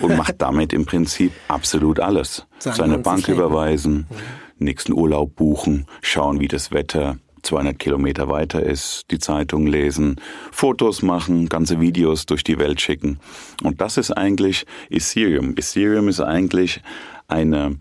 und 0.00 0.16
macht 0.16 0.36
damit 0.38 0.72
im 0.72 0.86
Prinzip 0.86 1.32
absolut 1.48 2.00
alles. 2.00 2.46
Seine 2.58 2.98
Bank 2.98 3.28
überweisen, 3.28 4.06
mhm. 4.08 4.64
nächsten 4.64 4.92
Urlaub 4.92 5.36
buchen, 5.36 5.86
schauen, 6.00 6.40
wie 6.40 6.48
das 6.48 6.70
Wetter 6.70 7.18
200 7.42 7.78
Kilometer 7.78 8.28
weiter 8.28 8.62
ist, 8.62 9.06
die 9.10 9.18
Zeitung 9.18 9.66
lesen, 9.66 10.20
Fotos 10.52 11.02
machen, 11.02 11.48
ganze 11.48 11.80
Videos 11.80 12.26
durch 12.26 12.44
die 12.44 12.58
Welt 12.58 12.80
schicken. 12.80 13.18
Und 13.62 13.80
das 13.80 13.96
ist 13.96 14.12
eigentlich 14.12 14.64
Ethereum. 14.90 15.56
Ethereum 15.56 16.08
ist 16.08 16.20
eigentlich 16.20 16.80
eine 17.28 17.78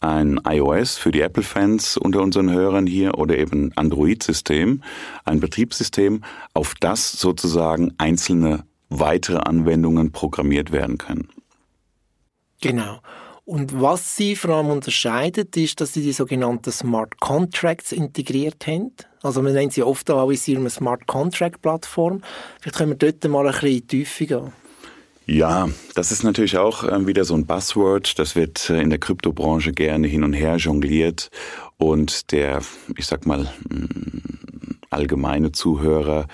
ein 0.00 0.40
iOS 0.48 0.96
für 0.96 1.10
die 1.10 1.20
Apple-Fans 1.20 1.96
unter 1.96 2.22
unseren 2.22 2.50
Hörern 2.50 2.86
hier 2.86 3.18
oder 3.18 3.36
eben 3.36 3.72
Android-System, 3.76 4.82
ein 5.24 5.40
Betriebssystem, 5.40 6.22
auf 6.54 6.74
das 6.80 7.12
sozusagen 7.12 7.94
einzelne 7.98 8.64
weitere 8.88 9.38
Anwendungen 9.38 10.12
programmiert 10.12 10.72
werden 10.72 10.98
können. 10.98 11.28
Genau. 12.60 13.00
Und 13.44 13.80
was 13.80 14.14
sie 14.14 14.36
vor 14.36 14.56
allem 14.56 14.68
unterscheidet, 14.68 15.56
ist, 15.56 15.80
dass 15.80 15.94
sie 15.94 16.02
die 16.02 16.12
sogenannten 16.12 16.70
Smart 16.70 17.18
Contracts 17.18 17.92
integriert 17.92 18.66
haben. 18.66 18.92
Also 19.22 19.40
man 19.40 19.54
nennt 19.54 19.72
sie 19.72 19.82
oft 19.82 20.10
auch 20.10 20.28
eine 20.28 20.70
Smart 20.70 21.06
Contract 21.06 21.62
Plattform. 21.62 22.20
Vielleicht 22.60 22.76
können 22.76 22.90
wir 22.90 22.96
dort 22.96 23.24
mal 23.30 23.46
ein 23.46 23.52
bisschen 23.52 23.86
tiefer 23.88 24.26
gehen. 24.26 24.52
Ja, 25.30 25.68
das 25.94 26.10
ist 26.10 26.22
natürlich 26.22 26.56
auch 26.56 26.90
ähm, 26.90 27.06
wieder 27.06 27.24
so 27.26 27.34
ein 27.34 27.44
Buzzword. 27.44 28.18
Das 28.18 28.34
wird 28.34 28.70
äh, 28.70 28.80
in 28.80 28.88
der 28.88 28.98
Kryptobranche 28.98 29.72
gerne 29.72 30.06
hin 30.06 30.24
und 30.24 30.32
her 30.32 30.56
jongliert. 30.56 31.30
Und 31.76 32.32
der, 32.32 32.62
ich 32.96 33.06
sag 33.06 33.26
mal, 33.26 33.46
mm, 33.68 34.78
allgemeine 34.88 35.52
Zuhörer 35.52 36.28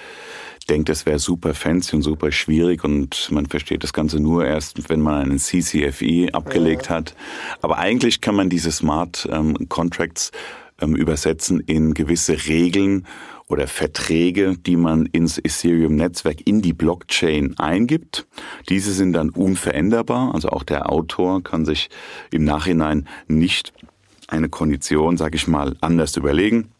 denkt, 0.70 0.90
es 0.90 1.06
wäre 1.06 1.18
super 1.18 1.54
fancy 1.54 1.96
und 1.96 2.02
super 2.02 2.30
schwierig 2.30 2.84
und 2.84 3.30
man 3.32 3.46
versteht 3.46 3.82
das 3.82 3.92
Ganze 3.92 4.20
nur 4.20 4.46
erst, 4.46 4.88
wenn 4.88 5.00
man 5.00 5.22
einen 5.22 5.38
CCFE 5.40 6.32
abgelegt 6.32 6.86
ja. 6.86 6.94
hat. 6.94 7.16
Aber 7.62 7.78
eigentlich 7.78 8.20
kann 8.20 8.36
man 8.36 8.48
diese 8.48 8.70
Smart 8.70 9.28
ähm, 9.30 9.68
Contracts 9.68 10.30
ähm, 10.80 10.94
übersetzen 10.94 11.58
in 11.58 11.94
gewisse 11.94 12.46
Regeln 12.46 13.06
oder 13.48 13.66
Verträge, 13.66 14.56
die 14.58 14.76
man 14.76 15.06
ins 15.06 15.38
Ethereum-Netzwerk 15.38 16.46
in 16.46 16.62
die 16.62 16.72
Blockchain 16.72 17.58
eingibt. 17.58 18.26
Diese 18.68 18.92
sind 18.92 19.12
dann 19.12 19.30
unveränderbar. 19.30 20.34
Also 20.34 20.48
auch 20.48 20.62
der 20.62 20.90
Autor 20.90 21.42
kann 21.42 21.64
sich 21.64 21.90
im 22.30 22.44
Nachhinein 22.44 23.06
nicht 23.28 23.72
eine 24.28 24.48
Kondition, 24.48 25.16
sage 25.16 25.36
ich 25.36 25.46
mal, 25.46 25.76
anders 25.80 26.16
überlegen. 26.16 26.70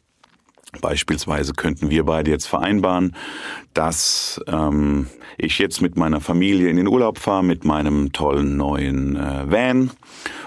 Beispielsweise 0.81 1.53
könnten 1.53 1.91
wir 1.91 2.05
beide 2.05 2.31
jetzt 2.31 2.47
vereinbaren, 2.47 3.15
dass 3.75 4.41
ähm, 4.49 5.07
ich 5.39 5.59
jetzt 5.59 5.81
mit 5.81 5.97
meiner 5.97 6.21
Familie 6.21 6.69
in 6.69 6.77
den 6.77 6.89
Urlaub 6.89 7.19
fahre 7.19 7.45
mit 7.45 7.65
meinem 7.65 8.13
tollen 8.13 8.57
neuen 8.57 9.17
äh, 9.17 9.51
Van. 9.51 9.91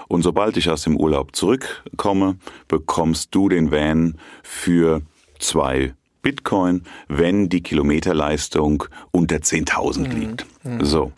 Und 0.08 0.22
sobald 0.22 0.56
ich 0.56 0.68
aus 0.68 0.82
dem 0.82 0.96
Urlaub 0.96 1.34
zurückkomme, 1.34 2.36
bekommst 2.66 3.34
du 3.34 3.48
den 3.48 3.70
Van 3.70 4.16
für 4.42 5.02
zwei 5.38 5.94
Bitcoin, 6.28 6.82
wenn 7.08 7.48
die 7.48 7.62
Kilometerleistung 7.62 8.84
unter 9.12 9.36
10.000 9.36 9.98
mhm. 10.00 10.20
liegt. 10.20 10.46
Mhm. 10.62 10.84
So, 10.84 11.12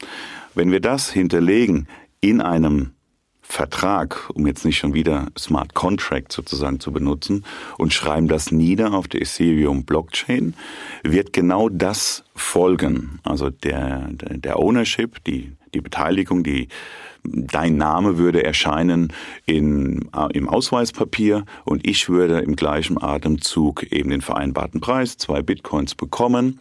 wenn 0.55 0.71
wir 0.71 0.79
das 0.79 1.11
hinterlegen 1.11 1.89
in 2.21 2.41
einem 2.41 2.93
Vertrag, 3.43 4.31
um 4.35 4.47
jetzt 4.47 4.65
nicht 4.65 4.79
schon 4.79 4.95
wieder 4.95 5.27
Smart 5.37 5.75
Contract 5.75 6.31
sozusagen 6.31 6.79
zu 6.79 6.93
benutzen, 6.93 7.45
und 7.77 7.93
schreiben 7.93 8.29
das 8.29 8.53
nieder 8.53 8.95
auf 8.95 9.09
der 9.09 9.23
Ethereum 9.23 9.85
Blockchain, 9.85 10.55
wird 11.03 11.33
genau 11.33 11.69
das 11.69 12.23
folgen. 12.37 13.19
Also 13.25 13.51
der, 13.51 14.11
der 14.13 14.61
Ownership, 14.61 15.25
die, 15.25 15.57
die 15.75 15.81
Beteiligung, 15.81 16.45
die 16.45 16.69
dein 17.25 17.77
Name 17.77 18.19
würde 18.19 18.45
erscheinen 18.45 19.13
in, 19.47 20.09
äh, 20.15 20.29
im 20.33 20.49
Ausweispapier 20.49 21.45
und 21.65 21.87
ich 21.87 22.09
würde 22.09 22.41
im 22.41 22.57
gleichen 22.57 23.03
Atemzug 23.03 23.85
eben 23.93 24.11
den 24.11 24.21
vereinbarten 24.21 24.81
Preis, 24.81 25.17
zwei 25.17 25.43
Bitcoins 25.43 25.95
bekommen. 25.95 26.61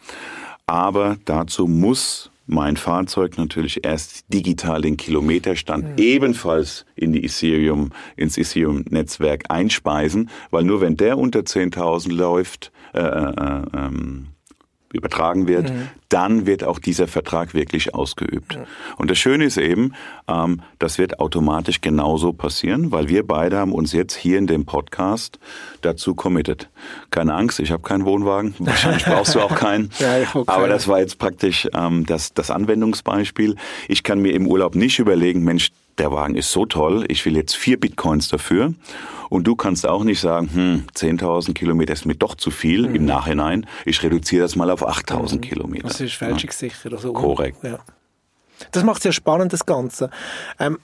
Aber 0.66 1.16
dazu 1.24 1.66
muss 1.66 2.30
mein 2.46 2.76
Fahrzeug 2.76 3.38
natürlich 3.38 3.84
erst 3.84 4.24
digital 4.32 4.82
den 4.82 4.96
Kilometerstand 4.96 5.84
mhm. 5.84 5.94
ebenfalls 5.98 6.84
in 6.96 7.12
die 7.12 7.24
Ethereum, 7.24 7.90
ins 8.16 8.36
Ethereum-Netzwerk 8.36 9.44
einspeisen, 9.48 10.30
weil 10.50 10.64
nur 10.64 10.80
wenn 10.80 10.96
der 10.96 11.16
unter 11.16 11.40
10.000 11.40 12.12
läuft, 12.12 12.72
äh, 12.92 13.00
äh, 13.00 13.62
ähm, 13.72 14.26
übertragen 14.92 15.46
wird, 15.46 15.70
mhm. 15.70 15.88
dann 16.08 16.46
wird 16.46 16.64
auch 16.64 16.78
dieser 16.78 17.06
Vertrag 17.06 17.54
wirklich 17.54 17.94
ausgeübt. 17.94 18.56
Mhm. 18.56 18.62
Und 18.96 19.10
das 19.10 19.18
Schöne 19.18 19.44
ist 19.44 19.56
eben, 19.56 19.94
ähm, 20.28 20.62
das 20.78 20.98
wird 20.98 21.20
automatisch 21.20 21.80
genauso 21.80 22.32
passieren, 22.32 22.90
weil 22.90 23.08
wir 23.08 23.26
beide 23.26 23.58
haben 23.58 23.72
uns 23.72 23.92
jetzt 23.92 24.14
hier 24.14 24.38
in 24.38 24.46
dem 24.46 24.64
Podcast 24.64 25.38
dazu 25.82 26.14
committed. 26.14 26.68
Keine 27.10 27.34
Angst, 27.34 27.60
ich 27.60 27.70
habe 27.70 27.82
keinen 27.82 28.04
Wohnwagen, 28.04 28.54
wahrscheinlich 28.58 29.04
brauchst 29.04 29.34
du 29.34 29.40
auch 29.40 29.54
keinen. 29.54 29.90
ja, 29.98 30.22
okay. 30.34 30.44
Aber 30.46 30.68
das 30.68 30.88
war 30.88 30.98
jetzt 30.98 31.18
praktisch 31.18 31.68
ähm, 31.74 32.04
das, 32.06 32.34
das 32.34 32.50
Anwendungsbeispiel. 32.50 33.56
Ich 33.88 34.02
kann 34.02 34.20
mir 34.20 34.34
im 34.34 34.46
Urlaub 34.46 34.74
nicht 34.74 34.98
überlegen, 34.98 35.44
Mensch, 35.44 35.70
der 35.98 36.12
Wagen 36.12 36.34
ist 36.34 36.50
so 36.50 36.66
toll, 36.66 37.04
ich 37.08 37.24
will 37.26 37.36
jetzt 37.36 37.56
vier 37.56 37.78
Bitcoins 37.78 38.28
dafür. 38.28 38.74
Und 39.28 39.44
du 39.44 39.54
kannst 39.54 39.86
auch 39.86 40.02
nicht 40.02 40.20
sagen, 40.20 40.50
hm, 40.52 40.84
10.000 40.94 41.54
Kilometer 41.54 41.92
ist 41.92 42.04
mir 42.04 42.16
doch 42.16 42.34
zu 42.34 42.50
viel 42.50 42.88
mhm. 42.88 42.94
im 42.96 43.04
Nachhinein. 43.04 43.66
Ich 43.84 44.02
reduziere 44.02 44.42
das 44.42 44.56
mal 44.56 44.70
auf 44.70 44.86
8.000 44.86 45.36
mhm. 45.36 45.40
Kilometer. 45.40 45.88
Das 45.88 46.00
ist 46.00 46.14
fälschungssicher. 46.14 46.92
Also, 46.92 47.12
Korrekt. 47.12 47.62
Ja. 47.62 47.78
Das 48.72 48.82
macht 48.82 48.98
es 48.98 49.04
ja 49.04 49.12
spannend, 49.12 49.52
das 49.52 49.64
Ganze. 49.64 50.10
Ähm, 50.58 50.78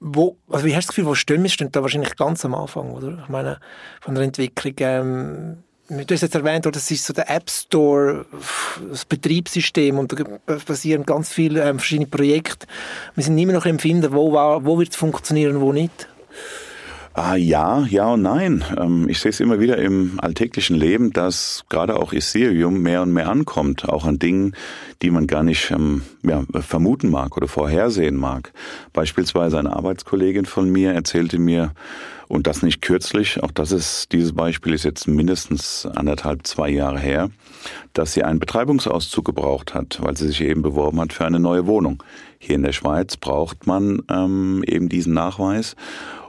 wo, 0.00 0.36
also 0.48 0.64
wie 0.64 0.76
hast 0.76 0.84
du 0.84 0.88
das 0.88 0.94
Gefühl, 0.94 1.06
wo 1.06 1.14
stehen 1.14 1.42
wir? 1.42 1.50
Stehen 1.50 1.72
da 1.72 1.82
wahrscheinlich 1.82 2.14
ganz 2.16 2.44
am 2.44 2.54
Anfang, 2.54 2.90
oder? 2.92 3.18
Ich 3.22 3.28
meine, 3.28 3.58
von 4.00 4.14
der 4.14 4.24
Entwicklung, 4.24 4.74
ähm, 4.78 5.64
du 5.88 6.14
hast 6.14 6.22
jetzt 6.22 6.34
erwähnt, 6.34 6.66
das 6.66 6.90
ist 6.90 7.04
so 7.04 7.12
der 7.12 7.30
App 7.30 7.50
Store, 7.50 8.26
das 8.90 9.04
Betriebssystem 9.04 9.98
und 9.98 10.12
da 10.12 10.56
passieren 10.58 11.04
ganz 11.04 11.32
viele 11.32 11.62
ähm, 11.62 11.78
verschiedene 11.78 12.08
Projekte. 12.08 12.66
Wir 13.14 13.24
sind 13.24 13.38
immer 13.38 13.54
noch 13.54 13.66
im 13.66 13.78
Finden, 13.78 14.12
wo, 14.12 14.32
wo 14.32 14.78
wird 14.78 14.90
es 14.90 14.96
funktionieren 14.96 15.60
wo 15.60 15.72
nicht. 15.72 16.08
Ah, 17.20 17.34
ja, 17.34 17.84
ja 17.90 18.12
und 18.12 18.22
nein. 18.22 18.64
Ähm, 18.78 19.08
ich 19.08 19.18
sehe 19.18 19.30
es 19.30 19.40
immer 19.40 19.58
wieder 19.58 19.76
im 19.76 20.20
alltäglichen 20.22 20.76
Leben, 20.76 21.12
dass 21.12 21.64
gerade 21.68 21.96
auch 21.96 22.12
Ethereum 22.12 22.80
mehr 22.80 23.02
und 23.02 23.12
mehr 23.12 23.28
ankommt, 23.28 23.88
auch 23.88 24.04
an 24.04 24.20
Dingen, 24.20 24.54
die 25.02 25.10
man 25.10 25.26
gar 25.26 25.42
nicht 25.42 25.72
ähm, 25.72 26.02
ja, 26.22 26.44
vermuten 26.60 27.10
mag 27.10 27.36
oder 27.36 27.48
vorhersehen 27.48 28.14
mag. 28.14 28.52
Beispielsweise 28.92 29.58
eine 29.58 29.74
Arbeitskollegin 29.74 30.46
von 30.46 30.70
mir 30.70 30.92
erzählte 30.92 31.40
mir, 31.40 31.72
und 32.28 32.46
das 32.46 32.62
nicht 32.62 32.82
kürzlich, 32.82 33.42
auch 33.42 33.50
das 33.50 33.72
ist, 33.72 34.12
dieses 34.12 34.34
Beispiel 34.34 34.74
ist 34.74 34.84
jetzt 34.84 35.08
mindestens 35.08 35.86
anderthalb, 35.86 36.46
zwei 36.46 36.68
Jahre 36.68 36.98
her, 36.98 37.30
dass 37.94 38.12
sie 38.12 38.22
einen 38.22 38.38
Betreibungsauszug 38.38 39.24
gebraucht 39.24 39.74
hat, 39.74 39.98
weil 40.02 40.16
sie 40.16 40.28
sich 40.28 40.42
eben 40.42 40.60
beworben 40.60 41.00
hat 41.00 41.14
für 41.14 41.24
eine 41.24 41.40
neue 41.40 41.66
Wohnung. 41.66 42.02
Hier 42.38 42.54
in 42.54 42.62
der 42.62 42.72
Schweiz 42.72 43.16
braucht 43.16 43.66
man 43.66 44.02
ähm, 44.10 44.62
eben 44.66 44.90
diesen 44.90 45.14
Nachweis. 45.14 45.74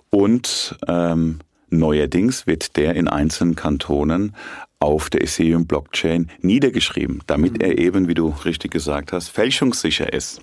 Und 0.10 0.78
ähm, 0.88 1.40
neuerdings 1.70 2.48
wird 2.48 2.78
der 2.78 2.96
in 2.96 3.08
einzelnen 3.08 3.56
Kantonen 3.56 4.36
auf 4.80 5.10
der 5.10 5.22
Ethereum 5.22 5.68
Blockchain 5.68 6.30
niedergeschrieben, 6.42 7.22
damit 7.28 7.62
er 7.62 7.78
eben, 7.78 8.08
wie 8.08 8.14
du 8.14 8.34
richtig 8.46 8.72
gesagt 8.72 9.12
hast, 9.12 9.30
fälschungssicher 9.30 10.12
ist. 10.14 10.42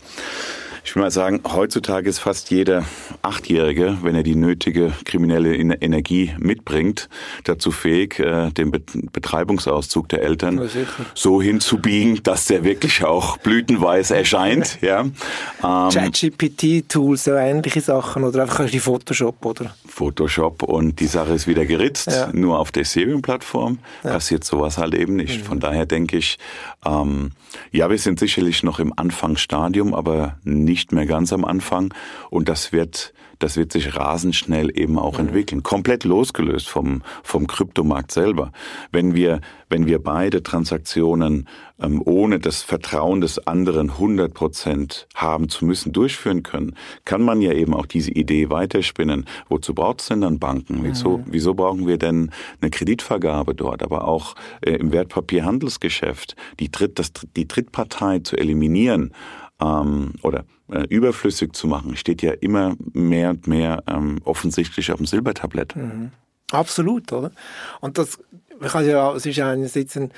Ich 0.86 0.94
will 0.94 1.02
mal 1.02 1.10
sagen, 1.10 1.40
heutzutage 1.44 2.08
ist 2.08 2.20
fast 2.20 2.48
jeder 2.52 2.84
Achtjährige, 3.20 3.98
wenn 4.02 4.14
er 4.14 4.22
die 4.22 4.36
nötige 4.36 4.92
kriminelle 5.04 5.56
Energie 5.56 6.32
mitbringt, 6.38 7.08
dazu 7.42 7.72
fähig, 7.72 8.20
äh, 8.20 8.50
den 8.50 8.70
Betreibungsauszug 8.70 10.08
der 10.08 10.22
Eltern 10.22 10.70
so 11.12 11.42
hinzubiegen, 11.42 12.22
dass 12.22 12.44
der 12.44 12.62
wirklich 12.62 13.02
auch 13.02 13.36
blütenweiß 13.38 14.12
erscheint. 14.12 14.78
ja. 14.80 15.00
Ähm, 15.00 15.12
ChatGPT-Tools, 15.60 17.24
so 17.24 17.32
ähnliche 17.32 17.80
Sachen 17.80 18.22
oder 18.22 18.42
einfach 18.42 18.70
die 18.70 18.78
Photoshop, 18.78 19.44
oder? 19.44 19.74
Photoshop 19.88 20.62
und 20.62 21.00
die 21.00 21.08
Sache 21.08 21.32
ist 21.32 21.48
wieder 21.48 21.66
geritzt. 21.66 22.06
Ja. 22.12 22.30
Nur 22.32 22.60
auf 22.60 22.70
der 22.70 22.82
Ethereum-Plattform 22.82 23.80
ja. 24.04 24.12
passiert 24.12 24.44
sowas 24.44 24.78
halt 24.78 24.94
eben 24.94 25.16
nicht. 25.16 25.40
Mhm. 25.40 25.46
Von 25.46 25.58
daher 25.58 25.84
denke 25.84 26.16
ich, 26.16 26.38
ähm, 26.84 27.32
ja, 27.72 27.90
wir 27.90 27.98
sind 27.98 28.20
sicherlich 28.20 28.62
noch 28.62 28.78
im 28.78 28.92
Anfangsstadium, 28.96 29.94
aber 29.94 30.38
nicht 30.44 30.75
mehr 30.92 31.06
ganz 31.06 31.32
am 31.32 31.44
Anfang. 31.44 31.92
Und 32.30 32.48
das 32.48 32.72
wird 32.72 33.12
das 33.38 33.56
wird 33.56 33.72
sich 33.72 33.96
rasend 33.96 34.34
schnell 34.34 34.70
eben 34.76 34.98
auch 34.98 35.14
mhm. 35.14 35.28
entwickeln. 35.28 35.62
Komplett 35.62 36.04
losgelöst 36.04 36.68
vom, 36.68 37.02
vom 37.22 37.46
Kryptomarkt 37.46 38.12
selber. 38.12 38.52
Wenn 38.92 39.14
wir, 39.14 39.40
wenn 39.68 39.86
wir 39.86 40.02
beide 40.02 40.42
Transaktionen 40.42 41.48
ähm, 41.80 42.00
ohne 42.04 42.38
das 42.38 42.62
Vertrauen 42.62 43.20
des 43.20 43.46
anderen 43.46 43.90
100 43.90 44.32
Prozent 44.32 45.06
haben 45.14 45.48
zu 45.48 45.64
müssen 45.64 45.92
durchführen 45.92 46.42
können, 46.42 46.74
kann 47.04 47.22
man 47.22 47.42
ja 47.42 47.52
eben 47.52 47.74
auch 47.74 47.86
diese 47.86 48.10
Idee 48.10 48.48
weiterspinnen. 48.48 49.26
Wozu 49.48 49.74
braucht 49.74 50.00
es 50.00 50.08
denn 50.08 50.22
dann 50.22 50.38
Banken? 50.38 50.80
Wieso, 50.82 51.18
mhm. 51.18 51.24
wieso 51.26 51.54
brauchen 51.54 51.86
wir 51.86 51.98
denn 51.98 52.30
eine 52.60 52.70
Kreditvergabe 52.70 53.54
dort? 53.54 53.82
Aber 53.82 54.08
auch 54.08 54.34
äh, 54.62 54.72
im 54.72 54.92
Wertpapierhandelsgeschäft 54.92 56.36
die, 56.58 56.70
Dritt, 56.70 56.98
das, 56.98 57.12
die 57.36 57.46
Drittpartei 57.46 58.20
zu 58.20 58.36
eliminieren 58.36 59.12
ähm, 59.60 60.12
oder 60.22 60.44
äh, 60.70 60.86
überflüssig 60.88 61.54
zu 61.54 61.66
machen, 61.66 61.96
steht 61.96 62.22
ja 62.22 62.32
immer 62.32 62.76
mehr 62.92 63.30
und 63.30 63.46
mehr 63.46 63.82
ähm, 63.86 64.18
offensichtlich 64.24 64.90
auf 64.92 64.98
dem 64.98 65.06
Silbertablett. 65.06 65.76
Mhm. 65.76 66.10
Absolut, 66.52 67.12
oder? 67.12 67.32
Und 67.80 67.98
das, 67.98 68.18
kann 68.60 68.86
ja, 68.86 69.12
es 69.14 69.26
ist 69.26 69.38
einerseits 69.40 69.96
eine, 69.96 70.10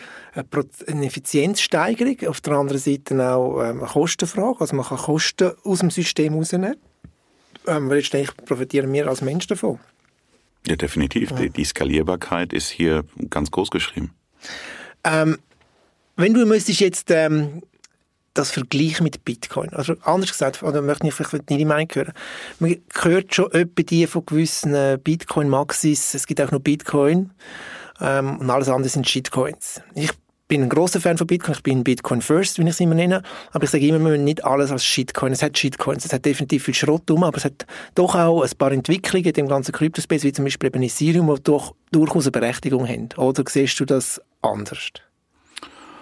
eine 0.87 1.07
Effizienzsteigerung, 1.07 2.29
auf 2.29 2.41
der 2.41 2.55
anderen 2.55 2.81
Seite 2.81 3.35
auch 3.35 3.63
ähm, 3.63 3.81
eine 3.81 3.89
Kostenfrage. 3.89 4.61
Also 4.61 4.77
man 4.77 4.85
kann 4.85 4.99
Kosten 4.99 5.53
aus 5.65 5.79
dem 5.81 5.91
System 5.91 6.35
rausnehmen. 6.35 6.77
Ähm, 7.67 7.89
weil 7.89 7.99
letztendlich 7.99 8.37
profitieren 8.37 8.93
wir 8.93 9.09
als 9.09 9.23
Mensch 9.23 9.47
davon. 9.47 9.79
Ja, 10.67 10.77
definitiv. 10.77 11.31
Ja. 11.31 11.37
Die, 11.37 11.51
die, 11.51 11.65
Skalierbarkeit 11.65 12.53
ist 12.53 12.69
hier 12.69 13.05
ganz 13.31 13.51
groß 13.51 13.71
geschrieben. 13.71 14.13
Ähm, 15.05 15.39
wenn 16.17 16.35
du 16.35 16.45
müsstest 16.47 16.81
jetzt 16.81 17.11
ähm, 17.11 17.63
das 18.39 18.51
Vergleich 18.51 19.01
mit 19.01 19.25
Bitcoin. 19.25 19.71
Also 19.71 19.95
anders 20.03 20.31
gesagt, 20.31 20.63
oder 20.63 20.81
möchte 20.83 21.07
ich 21.07 21.15
vielleicht 21.15 21.51
deine 21.51 21.67
Meinung 21.67 21.89
hören. 21.93 22.13
Man 22.61 22.77
hört 23.01 23.35
schon 23.35 23.51
etwa 23.53 23.83
die 23.83 24.07
von 24.07 24.25
gewissen 24.25 24.75
äh, 24.75 24.99
Bitcoin-Maxis, 25.03 26.15
es 26.15 26.27
gibt 26.27 26.41
auch 26.41 26.53
noch 26.53 26.61
Bitcoin 26.61 27.31
ähm, 28.01 28.39
und 28.39 28.51
alles 28.51 28.69
andere 28.69 28.89
sind 28.89 29.09
Shitcoins. 29.09 29.81
Ich 29.95 30.11
bin 30.47 30.63
ein 30.63 30.69
großer 30.69 31.01
Fan 31.01 31.19
von 31.19 31.27
Bitcoin, 31.27 31.55
ich 31.55 31.63
bin 31.63 31.85
Bitcoin 31.85 32.23
First, 32.23 32.59
wie 32.59 32.63
ich 32.63 32.69
es 32.69 32.81
immer 32.81 32.95
nenne, 32.95 33.23
aber 33.53 33.65
ich 33.65 33.71
sage 33.71 33.87
immer, 33.87 33.99
man 33.99 34.25
nicht 34.25 34.45
alles 34.45 34.71
als 34.71 34.85
Shitcoin. 34.85 35.33
Es 35.33 35.43
hat 35.43 35.59
Shitcoins, 35.59 36.05
es 36.05 36.13
hat 36.13 36.25
definitiv 36.25 36.65
viel 36.65 36.75
Schrott 36.75 37.11
um, 37.11 37.25
aber 37.25 37.37
es 37.37 37.45
hat 37.45 37.67
doch 37.95 38.15
auch 38.15 38.43
ein 38.43 38.51
paar 38.57 38.73
Entwicklungen 38.73 39.27
in 39.27 39.33
dem 39.33 39.49
ganzen 39.49 39.73
Kryptospace, 39.73 40.23
wie 40.23 40.33
zum 40.33 40.45
Beispiel 40.45 40.69
eben 40.69 40.83
Ethereum, 40.83 41.35
die 41.35 41.43
doch 41.43 41.75
durchaus 41.93 42.25
eine 42.25 42.33
Berechtigung 42.33 42.89
haben. 42.89 43.09
Oder 43.17 43.45
siehst 43.47 43.79
du 43.81 43.85
das 43.85 44.21
anders? 44.41 44.89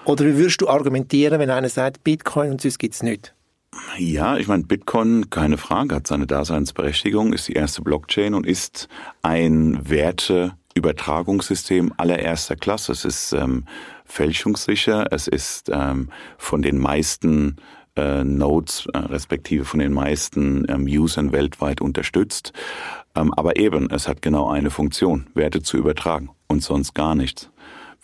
Oder 0.06 0.24
wie 0.24 0.36
würdest 0.36 0.60
du 0.60 0.68
argumentieren, 0.68 1.40
wenn 1.40 1.50
einer 1.50 1.68
sagt, 1.68 2.04
Bitcoin 2.04 2.52
und 2.52 2.60
sonst 2.60 2.78
gibt 2.78 2.94
es 2.94 3.02
nicht? 3.02 3.34
Ja, 3.98 4.36
ich 4.36 4.46
meine, 4.46 4.62
Bitcoin, 4.62 5.30
keine 5.30 5.58
Frage, 5.58 5.96
hat 5.96 6.06
seine 6.06 6.28
Daseinsberechtigung, 6.28 7.32
ist 7.32 7.48
die 7.48 7.54
erste 7.54 7.82
Blockchain 7.82 8.34
und 8.34 8.46
ist 8.46 8.86
ein 9.22 9.80
Werteübertragungssystem 9.82 11.92
allererster 11.96 12.54
Klasse. 12.54 12.92
Es 12.92 13.04
ist 13.04 13.32
ähm, 13.32 13.64
fälschungssicher, 14.04 15.08
es 15.10 15.26
ist 15.26 15.70
ähm, 15.72 16.10
von 16.38 16.62
den 16.62 16.78
meisten 16.78 17.56
äh, 17.96 18.22
Nodes, 18.22 18.86
äh, 18.94 18.98
respektive 18.98 19.64
von 19.64 19.80
den 19.80 19.92
meisten 19.92 20.66
ähm, 20.68 20.84
Usern 20.84 21.32
weltweit 21.32 21.80
unterstützt. 21.80 22.52
Ähm, 23.16 23.34
aber 23.34 23.56
eben, 23.56 23.90
es 23.90 24.06
hat 24.06 24.22
genau 24.22 24.48
eine 24.48 24.70
Funktion, 24.70 25.26
Werte 25.34 25.62
zu 25.62 25.76
übertragen 25.76 26.30
und 26.46 26.62
sonst 26.62 26.94
gar 26.94 27.16
nichts. 27.16 27.50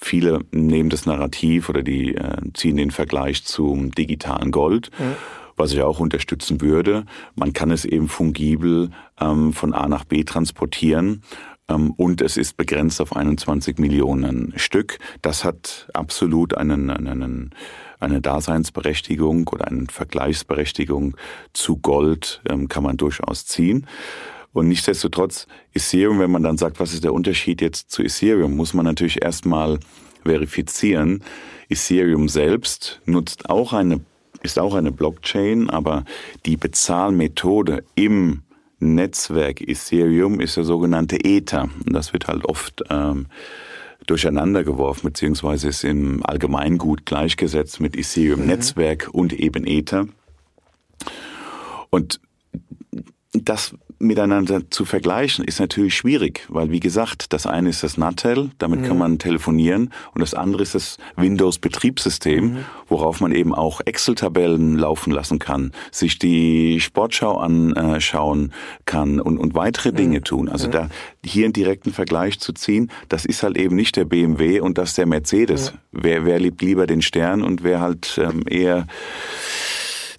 Viele 0.02 0.40
nehmen 0.50 0.90
das 0.90 1.06
Narrativ 1.06 1.68
oder 1.68 1.82
die 1.82 2.16
äh, 2.16 2.36
ziehen 2.54 2.76
den 2.76 2.90
Vergleich 2.90 3.44
zum 3.44 3.92
digitalen 3.92 4.50
Gold. 4.50 4.90
Mhm 4.98 5.16
was 5.54 5.72
ich 5.74 5.82
auch 5.82 6.00
unterstützen 6.00 6.62
würde. 6.62 7.04
Man 7.34 7.52
kann 7.52 7.70
es 7.70 7.84
eben 7.84 8.08
fungibel 8.08 8.90
ähm, 9.20 9.52
von 9.52 9.74
A 9.74 9.86
nach 9.86 10.04
B 10.04 10.24
transportieren 10.24 11.22
ähm, 11.68 11.92
und 11.92 12.20
es 12.20 12.36
ist 12.36 12.56
begrenzt 12.56 13.00
auf 13.00 13.14
21 13.14 13.78
Millionen 13.78 14.52
Stück. 14.56 14.98
Das 15.20 15.44
hat 15.44 15.88
absolut 15.94 16.56
einen, 16.56 16.90
einen, 16.90 17.50
eine 18.00 18.20
Daseinsberechtigung 18.20 19.48
oder 19.48 19.68
eine 19.68 19.86
Vergleichsberechtigung 19.90 21.16
zu 21.52 21.76
Gold 21.76 22.42
ähm, 22.48 22.68
kann 22.68 22.82
man 22.82 22.96
durchaus 22.96 23.46
ziehen. 23.46 23.86
Und 24.52 24.68
nichtsdestotrotz, 24.68 25.46
Ethereum, 25.72 26.18
wenn 26.18 26.30
man 26.30 26.42
dann 26.42 26.58
sagt, 26.58 26.78
was 26.78 26.92
ist 26.92 27.04
der 27.04 27.14
Unterschied 27.14 27.60
jetzt 27.60 27.90
zu 27.90 28.02
Ethereum, 28.02 28.54
muss 28.56 28.74
man 28.74 28.84
natürlich 28.84 29.22
erstmal 29.22 29.78
verifizieren. 30.22 31.22
Ethereum 31.68 32.28
selbst 32.28 33.00
nutzt 33.06 33.48
auch 33.48 33.72
eine, 33.72 34.00
ist 34.42 34.58
auch 34.58 34.74
eine 34.74 34.92
Blockchain, 34.92 35.70
aber 35.70 36.04
die 36.44 36.56
Bezahlmethode 36.56 37.84
im 37.94 38.42
Netzwerk 38.78 39.60
Ethereum 39.60 40.40
ist 40.40 40.56
der 40.56 40.64
sogenannte 40.64 41.24
Ether. 41.24 41.68
Und 41.86 41.92
das 41.92 42.12
wird 42.12 42.26
halt 42.26 42.44
oft 42.44 42.82
ähm, 42.90 43.26
durcheinander 44.06 44.64
geworfen, 44.64 45.06
beziehungsweise 45.06 45.68
ist 45.68 45.84
im 45.84 46.24
Allgemeingut 46.26 47.06
gleichgesetzt 47.06 47.80
mit 47.80 47.96
Ethereum-Netzwerk 47.96 49.06
mhm. 49.08 49.20
und 49.20 49.32
eben 49.32 49.66
Ether. 49.66 50.08
Und 51.90 52.20
das 53.32 53.74
miteinander 54.02 54.68
zu 54.70 54.84
vergleichen, 54.84 55.44
ist 55.44 55.60
natürlich 55.60 55.94
schwierig, 55.96 56.44
weil 56.48 56.70
wie 56.70 56.80
gesagt, 56.80 57.32
das 57.32 57.46
eine 57.46 57.68
ist 57.68 57.82
das 57.82 57.96
Natel, 57.96 58.50
damit 58.58 58.80
mhm. 58.80 58.84
kann 58.84 58.98
man 58.98 59.18
telefonieren 59.18 59.90
und 60.14 60.20
das 60.20 60.34
andere 60.34 60.62
ist 60.62 60.74
das 60.74 60.98
Windows-Betriebssystem, 61.16 62.44
mhm. 62.44 62.58
worauf 62.88 63.20
man 63.20 63.32
eben 63.32 63.54
auch 63.54 63.80
Excel-Tabellen 63.84 64.76
laufen 64.76 65.12
lassen 65.12 65.38
kann, 65.38 65.72
sich 65.90 66.18
die 66.18 66.80
Sportschau 66.80 67.36
anschauen 67.36 68.52
kann 68.84 69.20
und, 69.20 69.38
und 69.38 69.54
weitere. 69.54 69.92
Dinge 69.92 70.18
mhm. 70.18 70.24
tun. 70.24 70.48
Also 70.48 70.68
da 70.68 70.88
hier 71.24 71.44
einen 71.44 71.52
direkten 71.52 71.92
Vergleich 71.92 72.40
zu 72.40 72.52
ziehen, 72.52 72.90
das 73.08 73.24
ist 73.24 73.42
halt 73.42 73.56
eben 73.56 73.76
nicht 73.76 73.96
der 73.96 74.04
BMW 74.04 74.60
und 74.60 74.78
das 74.78 74.94
der 74.94 75.06
Mercedes. 75.06 75.72
Wer, 75.92 76.24
wer 76.24 76.40
liebt 76.40 76.62
lieber 76.62 76.86
den 76.86 77.02
Stern 77.02 77.42
und 77.42 77.62
wer 77.62 77.80
halt 77.80 78.18
ähm, 78.22 78.44
eher 78.48 78.86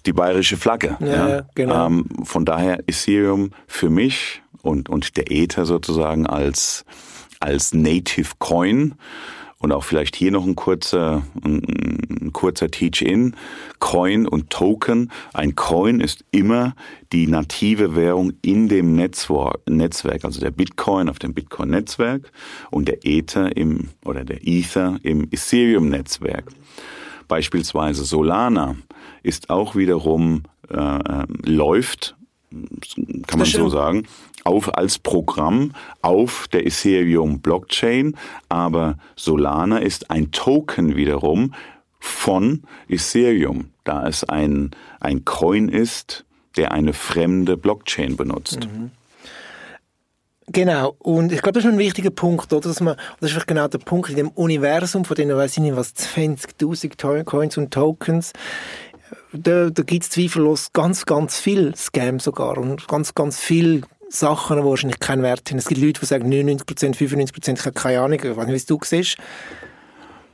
die 0.06 0.12
bayerische 0.12 0.56
Flagge. 0.56 0.96
Ja, 1.00 1.28
ja. 1.28 1.46
genau. 1.54 1.86
Ähm, 1.86 2.06
von 2.24 2.44
daher 2.44 2.80
Ethereum 2.86 3.50
für 3.66 3.90
mich 3.90 4.42
und, 4.62 4.88
und 4.88 5.16
der 5.16 5.30
Ether 5.30 5.66
sozusagen 5.66 6.26
als, 6.26 6.84
als 7.40 7.74
Native 7.74 8.30
Coin 8.38 8.94
und 9.64 9.72
auch 9.72 9.82
vielleicht 9.82 10.14
hier 10.14 10.30
noch 10.30 10.44
ein 10.44 10.56
kurzer, 10.56 11.22
ein, 11.42 11.62
ein 12.20 12.32
kurzer 12.34 12.70
Teach-In. 12.70 13.34
Coin 13.78 14.28
und 14.28 14.50
Token. 14.50 15.10
Ein 15.32 15.54
Coin 15.54 16.00
ist 16.00 16.22
immer 16.32 16.74
die 17.12 17.26
native 17.26 17.96
Währung 17.96 18.34
in 18.42 18.68
dem 18.68 18.94
Netzwerk, 18.94 20.24
also 20.24 20.38
der 20.38 20.50
Bitcoin 20.50 21.08
auf 21.08 21.18
dem 21.18 21.32
Bitcoin-Netzwerk 21.32 22.30
und 22.70 22.88
der 22.88 23.06
Ether 23.06 23.56
im, 23.56 23.88
oder 24.04 24.24
der 24.24 24.46
Ether 24.46 24.98
im 25.02 25.28
Ethereum-Netzwerk. 25.30 26.44
Beispielsweise 27.26 28.04
Solana 28.04 28.76
ist 29.24 29.50
auch 29.50 29.74
wiederum, 29.74 30.44
äh, 30.70 30.76
äh 30.76 31.26
läuft, 31.44 32.14
kann 33.26 33.40
man 33.40 33.46
so 33.48 33.68
sagen, 33.68 34.06
auf 34.44 34.76
als 34.76 34.98
Programm 34.98 35.72
auf 36.02 36.46
der 36.52 36.66
Ethereum 36.66 37.40
Blockchain, 37.40 38.16
aber 38.48 38.96
Solana 39.16 39.78
ist 39.78 40.10
ein 40.10 40.30
Token 40.30 40.94
wiederum 40.94 41.54
von 41.98 42.62
Ethereum, 42.88 43.70
da 43.82 44.06
es 44.06 44.22
ein, 44.24 44.70
ein 45.00 45.24
Coin 45.24 45.68
ist, 45.68 46.24
der 46.56 46.72
eine 46.72 46.92
fremde 46.92 47.56
Blockchain 47.56 48.16
benutzt. 48.16 48.60
Mhm. 48.66 48.90
Genau, 50.48 50.94
und 50.98 51.32
ich 51.32 51.40
glaube, 51.40 51.54
das 51.54 51.64
ist 51.64 51.72
ein 51.72 51.78
wichtiger 51.78 52.10
Punkt, 52.10 52.52
oder? 52.52 52.68
Dass 52.68 52.80
man, 52.82 52.96
das 52.96 53.28
ist 53.28 53.30
vielleicht 53.30 53.46
genau 53.46 53.66
der 53.66 53.78
Punkt 53.78 54.10
in 54.10 54.16
dem 54.16 54.28
Universum 54.28 55.06
von 55.06 55.14
denen, 55.14 55.34
weiß 55.34 55.52
ich 55.52 55.62
nicht, 55.62 55.74
was 55.74 55.94
20.000 55.94 57.24
Coins 57.24 57.56
und 57.56 57.72
Tokens, 57.72 58.34
da, 59.34 59.70
da 59.70 59.82
gibt 59.82 60.04
es 60.04 60.10
zweifellos 60.10 60.72
ganz, 60.72 61.06
ganz 61.06 61.38
viel 61.38 61.74
Scam 61.76 62.20
sogar 62.20 62.58
und 62.58 62.86
ganz, 62.88 63.14
ganz 63.14 63.38
viel 63.38 63.82
Sachen, 64.08 64.58
die 64.58 64.64
wahrscheinlich 64.64 65.00
keinen 65.00 65.22
Wert 65.22 65.50
haben. 65.50 65.58
Es 65.58 65.66
gibt 65.66 65.80
Leute, 65.80 66.00
die 66.00 66.06
sagen 66.06 66.32
99%, 66.32 66.96
95%, 66.96 67.58
ich 67.58 67.60
habe 67.60 67.72
keine 67.72 68.00
Ahnung, 68.00 68.20
ich 68.22 68.36
weiß 68.36 68.46
nicht, 68.46 68.68
wie 68.68 68.74
du 68.74 68.80
siehst. 68.82 69.16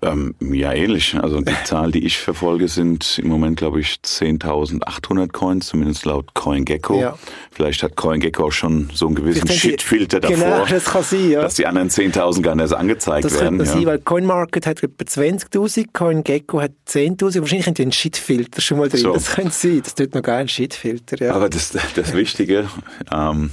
Ähm, 0.03 0.35
ja, 0.41 0.73
ähnlich. 0.73 1.15
Also 1.15 1.41
die 1.41 1.53
Zahl, 1.65 1.93
die 1.93 2.05
ich 2.07 2.19
verfolge, 2.19 2.69
sind 2.69 3.19
im 3.19 3.29
Moment, 3.29 3.59
glaube 3.59 3.81
ich, 3.81 3.99
10.800 4.05 5.33
Coins, 5.33 5.67
zumindest 5.67 6.07
laut 6.07 6.33
CoinGecko. 6.35 7.01
Ja. 7.01 7.19
Vielleicht 7.51 7.83
hat 7.83 7.97
CoinGecko 7.97 8.47
auch 8.47 8.53
schon 8.53 8.89
so 8.95 9.07
einen 9.07 9.17
gewissen 9.17 9.47
Shitfilter 9.49 10.21
davor, 10.21 10.37
genau, 10.37 10.67
das 10.67 10.85
kann 10.87 11.03
sein, 11.03 11.31
ja. 11.31 11.43
dass 11.43 11.55
die 11.55 11.67
anderen 11.67 11.91
10.000 11.91 12.43
gar 12.43 12.55
nicht 12.55 12.73
angezeigt 12.73 13.25
das 13.25 13.41
werden. 13.41 13.59
Das 13.59 13.69
ja. 13.69 13.75
sein, 13.75 13.87
weil 13.87 13.99
CoinMarket 13.99 14.67
hat 14.67 14.83
etwa 14.83 15.05
20.000, 15.05 15.89
CoinGecko 15.93 16.63
hat 16.63 16.73
10.000. 16.89 17.41
Wahrscheinlich 17.41 17.67
haben 17.67 17.75
die 17.75 17.83
einen 17.83 17.93
Shitfilter 17.93 18.61
schon 18.63 18.79
mal 18.79 18.89
drin. 18.89 19.01
So. 19.01 19.13
Das 19.13 19.33
könnte 19.33 19.53
sein. 19.53 19.81
Das 19.85 19.95
tut 19.95 20.15
noch 20.15 20.23
gar 20.23 20.39
einen 20.39 20.49
Shitfilter. 20.49 21.23
Ja. 21.23 21.35
Aber 21.35 21.51
das, 21.51 21.77
das 21.95 22.15
Wichtige, 22.15 22.69
ähm, 23.13 23.51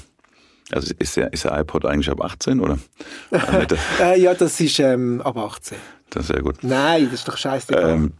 also 0.71 0.93
ist 0.99 1.17
der, 1.17 1.31
ist 1.33 1.45
der 1.45 1.57
iPod 1.59 1.85
eigentlich 1.85 2.09
ab 2.09 2.21
18 2.21 2.59
oder? 2.59 2.77
äh, 3.99 4.19
ja, 4.19 4.33
das 4.33 4.59
ist 4.59 4.79
ähm, 4.79 5.21
ab 5.21 5.37
18. 5.37 5.77
Das 6.09 6.23
ist 6.23 6.27
sehr 6.27 6.41
gut. 6.41 6.57
Nein, 6.61 7.05
das 7.05 7.21
ist 7.21 7.27
doch 7.27 7.37
scheiße. 7.37 7.73
Ähm, 7.73 8.13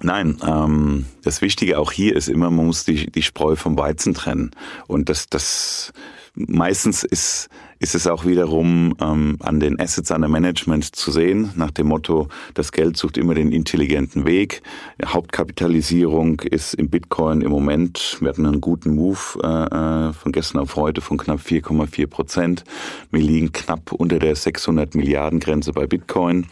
Nein, 0.00 0.38
ähm, 0.46 1.06
das 1.24 1.42
Wichtige 1.42 1.78
auch 1.78 1.90
hier 1.90 2.14
ist 2.14 2.28
immer, 2.28 2.50
man 2.50 2.66
muss 2.66 2.84
die, 2.84 3.10
die 3.10 3.22
Spreu 3.22 3.56
vom 3.56 3.76
Weizen 3.76 4.14
trennen. 4.14 4.52
Und 4.86 5.08
das, 5.08 5.28
das 5.28 5.92
meistens 6.34 7.02
ist, 7.02 7.48
ist 7.80 7.94
es 7.94 8.06
auch 8.06 8.24
wiederum 8.24 8.94
ähm, 9.00 9.36
an 9.40 9.60
den 9.60 9.78
Assets 9.80 10.10
under 10.10 10.28
Management 10.28 10.84
zu 10.84 11.10
sehen, 11.10 11.52
nach 11.56 11.70
dem 11.70 11.88
Motto, 11.88 12.28
das 12.54 12.72
Geld 12.72 12.96
sucht 12.96 13.16
immer 13.16 13.34
den 13.34 13.52
intelligenten 13.52 14.26
Weg. 14.26 14.62
Hauptkapitalisierung 15.04 16.40
ist 16.40 16.74
im 16.74 16.90
Bitcoin 16.90 17.40
im 17.40 17.50
Moment, 17.50 18.18
wir 18.20 18.28
hatten 18.28 18.46
einen 18.46 18.60
guten 18.60 18.94
Move 18.94 19.18
äh, 19.42 20.08
äh 20.08 20.12
von 20.12 20.32
gestern 20.32 20.60
auf 20.60 20.76
heute 20.76 21.00
von 21.00 21.18
knapp 21.18 21.40
4,4 21.40 22.06
Prozent. 22.06 22.64
Wir 23.10 23.22
liegen 23.22 23.52
knapp 23.52 23.92
unter 23.92 24.18
der 24.18 24.34
600 24.34 24.94
Milliarden 24.94 25.38
Grenze 25.38 25.72
bei 25.72 25.86
Bitcoin. 25.86 26.46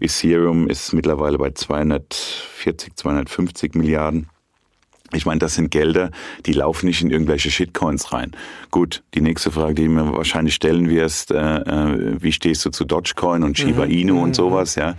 Ethereum 0.00 0.68
ist 0.68 0.92
mittlerweile 0.92 1.38
bei 1.38 1.50
240, 1.50 2.96
250 2.96 3.74
Milliarden. 3.74 4.28
Ich 5.12 5.26
meine, 5.26 5.38
das 5.38 5.54
sind 5.54 5.70
Gelder, 5.70 6.10
die 6.46 6.52
laufen 6.52 6.86
nicht 6.86 7.00
in 7.00 7.10
irgendwelche 7.10 7.50
Shitcoins 7.50 8.12
rein. 8.12 8.32
Gut, 8.70 9.02
die 9.14 9.20
nächste 9.20 9.50
Frage, 9.50 9.74
die 9.74 9.88
mir 9.88 10.12
wahrscheinlich 10.12 10.54
stellen 10.54 10.88
wirst, 10.88 11.30
äh, 11.30 11.58
äh, 11.58 12.16
wie 12.20 12.32
stehst 12.32 12.64
du 12.64 12.70
zu 12.70 12.84
Dogecoin 12.84 13.44
und 13.44 13.56
Shiba 13.56 13.84
mhm. 13.84 13.92
Inu 13.92 14.14
mhm. 14.14 14.22
und 14.22 14.36
sowas, 14.36 14.74
ja. 14.74 14.96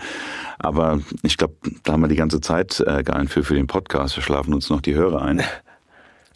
Aber 0.59 1.01
ich 1.23 1.37
glaube, 1.37 1.55
da 1.83 1.93
haben 1.93 2.01
wir 2.01 2.07
die 2.07 2.15
ganze 2.15 2.41
Zeit 2.41 2.79
äh, 2.79 3.03
gar 3.03 3.19
nicht 3.19 3.31
für, 3.31 3.43
für 3.43 3.55
den 3.55 3.67
Podcast. 3.67 4.15
Wir 4.15 4.23
schlafen 4.23 4.53
uns 4.53 4.69
noch 4.69 4.81
die 4.81 4.95
Hörer 4.95 5.21
ein. 5.21 5.43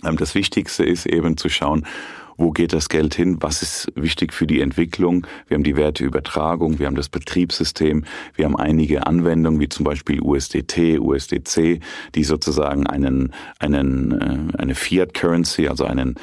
Ähm, 0.04 0.18
das 0.18 0.34
Wichtigste 0.34 0.84
ist 0.84 1.06
eben 1.06 1.38
zu 1.38 1.48
schauen, 1.48 1.86
wo 2.42 2.52
geht 2.52 2.74
das 2.74 2.90
Geld 2.90 3.16
hin, 3.16 3.38
was 3.40 3.62
ist 3.62 3.92
wichtig 3.96 4.34
für 4.34 4.48
die 4.48 4.60
Entwicklung. 4.60 5.26
Wir 5.48 5.56
haben 5.56 5.64
die 5.64 5.78
Werteübertragung, 5.78 6.80
wir 6.80 6.88
haben 6.88 6.96
das 6.96 7.08
Betriebssystem, 7.08 8.04
wir 8.36 8.46
haben 8.46 8.58
einige 8.58 9.06
Anwendungen 9.06 9.60
wie 9.60 9.70
zum 9.70 9.86
Beispiel 9.86 10.22
USDT, 10.22 11.00
USDC, 11.00 11.80
die 12.16 12.24
sozusagen 12.24 12.88
einen, 12.88 13.34
einen, 13.60 14.52
äh, 14.54 14.58
eine 14.58 14.76
Fiat 14.76 15.14
Currency, 15.14 15.68
also 15.68 15.86
einen 15.86 16.16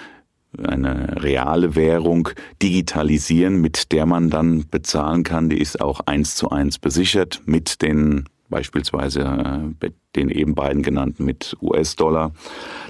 eine 0.63 1.23
reale 1.23 1.77
Währung 1.77 2.31
digitalisieren, 2.63 3.61
mit 3.61 3.93
der 3.93 4.07
man 4.07 4.31
dann 4.31 4.65
bezahlen 4.71 5.23
kann. 5.23 5.51
Die 5.51 5.61
ist 5.61 5.81
auch 5.81 6.01
eins 6.07 6.37
zu 6.37 6.51
eins 6.51 6.79
besichert 6.79 7.43
mit 7.45 7.83
den 7.83 8.25
beispielsweise 8.49 9.75
äh, 9.83 9.91
den 10.17 10.31
eben 10.31 10.55
beiden 10.55 10.83
genannten 10.83 11.25
mit 11.25 11.57
US-Dollar, 11.61 12.33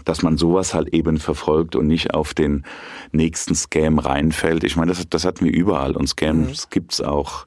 dass 0.05 0.23
man 0.23 0.39
sowas 0.39 0.73
halt 0.73 0.95
eben 0.95 1.19
verfolgt 1.19 1.77
und 1.77 1.87
nicht 1.87 2.15
auf 2.15 2.33
den 2.33 2.65
nächsten 3.13 3.55
Scam 3.55 3.99
reinfällt. 3.99 4.65
Ich 4.65 4.77
meine, 4.77 4.93
das, 4.93 5.09
das 5.09 5.25
hatten 5.25 5.45
wir 5.45 5.53
überall 5.53 5.97
und 5.97 6.09
Scams 6.09 6.67
mhm. 6.67 6.71
gibt's 6.71 7.01
auch 7.01 7.47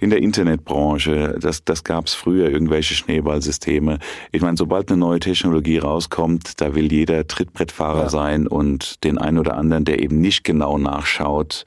in 0.00 0.10
der 0.10 0.20
Internetbranche. 0.20 1.36
Das, 1.40 1.64
das 1.64 1.84
gab's 1.84 2.14
früher, 2.14 2.50
irgendwelche 2.50 2.94
Schneeballsysteme. 2.94 3.98
Ich 4.32 4.42
meine, 4.42 4.56
sobald 4.56 4.90
eine 4.90 4.98
neue 4.98 5.20
Technologie 5.20 5.78
rauskommt, 5.78 6.60
da 6.60 6.74
will 6.74 6.90
jeder 6.90 7.26
Trittbrettfahrer 7.26 8.04
ja. 8.04 8.08
sein 8.08 8.46
und 8.46 9.04
den 9.04 9.18
einen 9.18 9.38
oder 9.38 9.56
anderen, 9.56 9.84
der 9.84 10.02
eben 10.02 10.20
nicht 10.20 10.44
genau 10.44 10.78
nachschaut, 10.78 11.64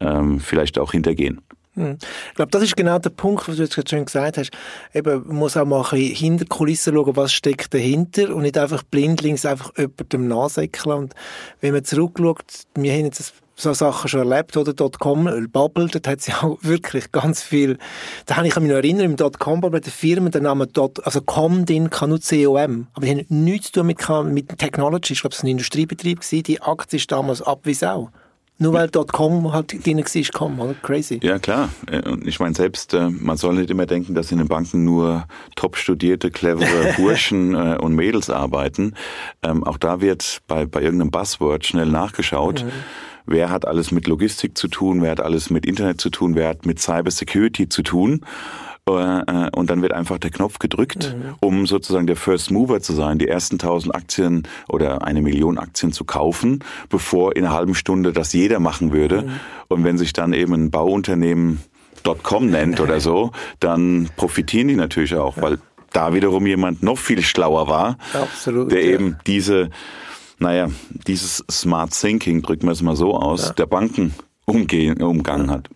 ähm, 0.00 0.40
vielleicht 0.40 0.78
auch 0.78 0.92
hintergehen. 0.92 1.40
Hm. 1.78 1.98
Ich 2.30 2.34
glaube, 2.34 2.50
das 2.50 2.62
ist 2.62 2.76
genau 2.76 2.98
der 2.98 3.10
Punkt, 3.10 3.48
was 3.48 3.56
du 3.56 3.62
jetzt 3.62 3.90
schon 3.90 4.04
gesagt 4.04 4.38
hast. 4.38 4.50
Eben, 4.94 5.26
man 5.26 5.36
muss 5.36 5.56
auch 5.56 5.64
mal 5.64 5.82
ein 5.82 5.90
bisschen 5.90 6.14
hinter 6.14 6.44
Kulissen 6.46 6.94
schauen, 6.94 7.16
was 7.16 7.32
steckt 7.32 7.72
dahinter 7.72 8.34
und 8.34 8.42
nicht 8.42 8.58
einfach 8.58 8.82
blindlings 8.82 9.46
einfach 9.46 9.72
jemandem 9.76 10.28
nachsäckeln. 10.28 10.98
Und 10.98 11.14
wenn 11.60 11.72
man 11.72 11.84
zurückschaut, 11.84 12.44
wir 12.74 12.92
haben 12.92 13.04
jetzt 13.04 13.32
so 13.58 13.72
Sachen 13.72 14.08
schon 14.08 14.30
erlebt, 14.30 14.56
oder? 14.56 14.72
Dotcom, 14.72 15.48
Bubble, 15.50 15.88
dort 15.88 16.06
hat 16.06 16.20
es 16.20 16.28
auch 16.42 16.58
wirklich 16.62 17.12
ganz 17.12 17.42
viel, 17.42 17.78
da 18.26 18.36
habe 18.36 18.46
ich 18.46 18.56
mich 18.56 18.68
noch 18.68 18.76
erinnern, 18.76 19.04
im 19.04 19.16
Dotcom 19.16 19.60
Bubble, 19.60 19.80
der 19.80 19.92
Firma, 19.92 20.30
der 20.30 20.40
Name 20.40 20.66
Dot, 20.66 21.04
also 21.04 21.20
Com, 21.20 21.66
den 21.66 21.90
kann 21.90 22.10
nur 22.10 22.20
COM, 22.20 22.86
aber 22.94 23.06
die 23.06 23.12
haben 23.12 23.26
nichts 23.28 23.72
zu 23.72 23.80
tun 23.80 23.86
mit, 23.86 23.98
mit 24.32 24.58
Technology, 24.58 25.12
ich 25.12 25.20
glaube, 25.20 25.34
es 25.34 25.42
war 25.42 25.48
ein 25.48 25.50
Industriebetrieb 25.50 26.20
gewesen, 26.20 26.42
die 26.44 26.62
Aktie 26.62 26.98
ist 26.98 27.10
damals 27.10 27.42
ab 27.42 27.60
wie 27.64 27.74
Sau. 27.74 28.10
Nur 28.60 28.72
weil 28.72 28.88
.com 28.88 29.52
halt 29.52 29.84
drin 29.84 29.98
war, 29.98 30.22
komm, 30.32 30.58
oder? 30.58 30.74
Crazy. 30.82 31.20
Ja, 31.22 31.38
klar. 31.38 31.68
Äh, 31.86 32.08
und 32.08 32.26
ich 32.26 32.40
meine 32.40 32.54
selbst, 32.54 32.92
äh, 32.92 33.08
man 33.08 33.36
soll 33.36 33.54
nicht 33.54 33.70
immer 33.70 33.86
denken, 33.86 34.14
dass 34.14 34.32
in 34.32 34.38
den 34.38 34.48
Banken 34.48 34.84
nur 34.84 35.26
top 35.54 35.76
studierte, 35.76 36.30
clevere 36.30 36.92
Burschen 36.96 37.54
äh, 37.54 37.78
und 37.80 37.94
Mädels 37.94 38.30
arbeiten. 38.30 38.94
Ähm, 39.42 39.62
auch 39.62 39.78
da 39.78 40.00
wird 40.00 40.40
bei, 40.48 40.66
bei 40.66 40.82
irgendeinem 40.82 41.12
Buzzword 41.12 41.66
schnell 41.66 41.86
nachgeschaut. 41.86 42.64
Mhm. 42.64 42.70
Wer 43.26 43.50
hat 43.50 43.68
alles 43.68 43.92
mit 43.92 44.08
Logistik 44.08 44.56
zu 44.56 44.68
tun? 44.68 45.02
Wer 45.02 45.12
hat 45.12 45.20
alles 45.20 45.50
mit 45.50 45.66
Internet 45.66 46.00
zu 46.00 46.10
tun? 46.10 46.34
Wer 46.34 46.48
hat 46.48 46.66
mit 46.66 46.80
Cyber 46.80 47.10
Security 47.10 47.68
zu 47.68 47.82
tun? 47.82 48.24
Äh, 48.96 49.50
und 49.54 49.70
dann 49.70 49.82
wird 49.82 49.92
einfach 49.92 50.18
der 50.18 50.30
Knopf 50.30 50.58
gedrückt, 50.58 51.14
mhm. 51.14 51.34
um 51.40 51.66
sozusagen 51.66 52.06
der 52.06 52.16
First 52.16 52.50
Mover 52.50 52.80
zu 52.80 52.92
sein, 52.92 53.18
die 53.18 53.28
ersten 53.28 53.58
tausend 53.58 53.94
Aktien 53.94 54.46
oder 54.68 55.02
eine 55.02 55.20
Million 55.20 55.58
Aktien 55.58 55.92
zu 55.92 56.04
kaufen, 56.04 56.64
bevor 56.88 57.36
in 57.36 57.44
einer 57.44 57.54
halben 57.54 57.74
Stunde 57.74 58.12
das 58.12 58.32
jeder 58.32 58.60
machen 58.60 58.92
würde. 58.92 59.22
Mhm. 59.22 59.30
Und 59.68 59.84
wenn 59.84 59.98
sich 59.98 60.12
dann 60.12 60.32
eben 60.32 60.54
ein 60.54 60.70
Bauunternehmen 60.70 61.60
.com 62.22 62.48
nennt 62.48 62.80
oder 62.80 63.00
so, 63.00 63.32
dann 63.60 64.08
profitieren 64.16 64.68
die 64.68 64.76
natürlich 64.76 65.14
auch, 65.14 65.36
ja. 65.36 65.42
weil 65.42 65.58
da 65.92 66.14
wiederum 66.14 66.46
jemand 66.46 66.82
noch 66.82 66.98
viel 66.98 67.22
schlauer 67.22 67.68
war, 67.68 67.98
Absolut, 68.14 68.70
der 68.70 68.84
ja. 68.84 68.92
eben 68.92 69.16
diese, 69.26 69.70
naja, 70.38 70.68
dieses 71.06 71.44
Smart 71.50 71.98
Thinking, 71.98 72.42
drücken 72.42 72.66
wir 72.66 72.72
es 72.72 72.82
mal 72.82 72.96
so 72.96 73.14
aus, 73.14 73.48
ja. 73.48 73.52
der 73.54 73.66
Banken 73.66 74.14
umgehen, 74.44 75.02
umgangen 75.02 75.50
hat 75.50 75.68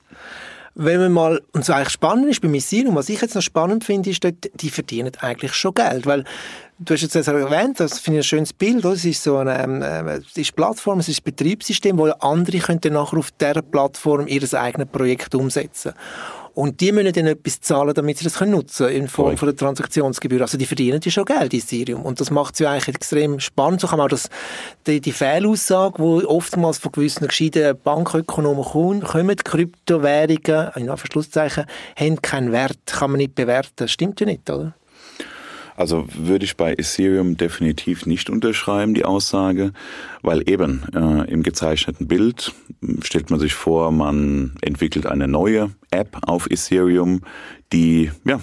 wenn 0.75 1.01
man 1.01 1.13
mal, 1.13 1.43
und 1.53 1.65
so 1.65 1.73
eigentlich 1.73 1.91
spannend 1.91 2.29
ist 2.29 2.41
bei 2.41 2.49
Missile, 2.49 2.95
was 2.95 3.09
ich 3.09 3.21
jetzt 3.21 3.35
noch 3.35 3.43
spannend 3.43 3.85
finde, 3.85 4.11
ist, 4.11 4.25
dort, 4.25 4.51
die 4.55 4.71
verdienen 4.71 5.13
eigentlich 5.21 5.53
schon 5.55 5.75
Geld, 5.75 6.07
weil 6.07 6.25
du 6.79 6.95
hast 6.95 7.03
jetzt 7.03 7.15
erwähnt, 7.15 7.79
das 7.79 7.99
finde 7.99 8.21
ich 8.21 8.27
ein 8.27 8.29
schönes 8.29 8.53
Bild, 8.53 8.85
es 8.85 9.05
ist 9.05 9.23
so 9.23 9.37
eine, 9.37 9.63
ähm, 9.63 10.09
es 10.09 10.37
ist 10.37 10.57
Plattform, 10.57 11.01
es 11.01 11.09
ist 11.09 11.21
ein 11.21 11.25
Betriebssystem, 11.25 11.99
wo 11.99 12.07
andere 12.07 12.59
können 12.59 12.81
nachher 12.91 13.19
auf 13.19 13.31
dieser 13.33 13.63
Plattform 13.63 14.27
ihr 14.27 14.43
eigenes 14.55 14.89
Projekt 14.89 15.35
umsetzen 15.35 15.93
Und 16.55 16.81
die 16.81 16.93
müssen 16.93 17.13
dann 17.13 17.27
etwas 17.27 17.61
zahlen, 17.61 17.95
damit 17.95 18.19
sie 18.19 18.25
das 18.25 18.35
können 18.35 18.53
nutzen 18.53 18.89
in 18.89 19.09
Form 19.09 19.37
von 19.37 19.49
der 19.49 19.57
Transaktionsgebühr. 19.57 20.43
Also 20.43 20.59
die 20.59 20.67
verdienen 20.67 21.01
ja 21.03 21.11
schon 21.11 21.25
Geld 21.25 21.55
in 21.55 21.61
Ethereum. 21.61 22.03
Und 22.03 22.21
das 22.21 22.31
macht 22.31 22.55
es 22.55 22.61
ja 22.61 22.71
eigentlich 22.71 22.95
extrem 22.95 23.41
spannend. 23.41 23.81
So 23.81 23.87
kann 23.87 23.99
man 23.99 24.07
auch 24.07 24.11
das, 24.11 24.29
die, 24.87 25.01
die 25.01 25.13
Fehlaussage, 25.13 25.95
die 25.97 26.27
oftmals 26.27 26.79
von 26.79 26.93
gewissen 26.93 27.27
gescheiten 27.27 27.77
Bankökonomen 27.83 29.03
kommen, 29.03 29.37
Kryptowährungen, 29.37 30.71
in 30.77 30.91
Anführungszeichen, 30.91 31.65
haben 31.97 32.21
keinen 32.21 32.53
Wert, 32.53 32.79
kann 32.87 33.13
man 33.13 33.19
nicht 33.19 33.35
bewerten. 33.35 33.73
Das 33.77 33.91
stimmt 33.91 34.21
ja 34.21 34.27
nicht, 34.27 34.49
oder? 34.51 34.75
Also 35.77 36.07
würde 36.15 36.45
ich 36.45 36.57
bei 36.57 36.73
Ethereum 36.73 37.37
definitiv 37.37 38.07
nicht 38.07 38.31
unterschreiben, 38.31 38.95
die 38.95 39.05
Aussage, 39.05 39.73
weil 40.23 40.49
eben 40.49 40.83
äh, 40.95 41.31
im 41.31 41.43
gezeichneten 41.43 42.07
Bild 42.07 42.53
stellt 43.03 43.31
man 43.31 43.41
sich 43.41 43.55
vor, 43.55 43.91
man 43.91 44.53
entwickelt 44.61 45.07
eine 45.07 45.29
neue 45.29 45.71
App 45.91 46.19
auf 46.27 46.47
Ethereum, 46.51 47.23
die, 47.73 48.11
ja, 48.25 48.41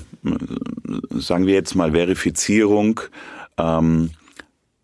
sagen 1.12 1.46
wir 1.46 1.54
jetzt 1.54 1.76
mal 1.76 1.92
Verifizierung, 1.92 3.00
ähm, 3.58 4.12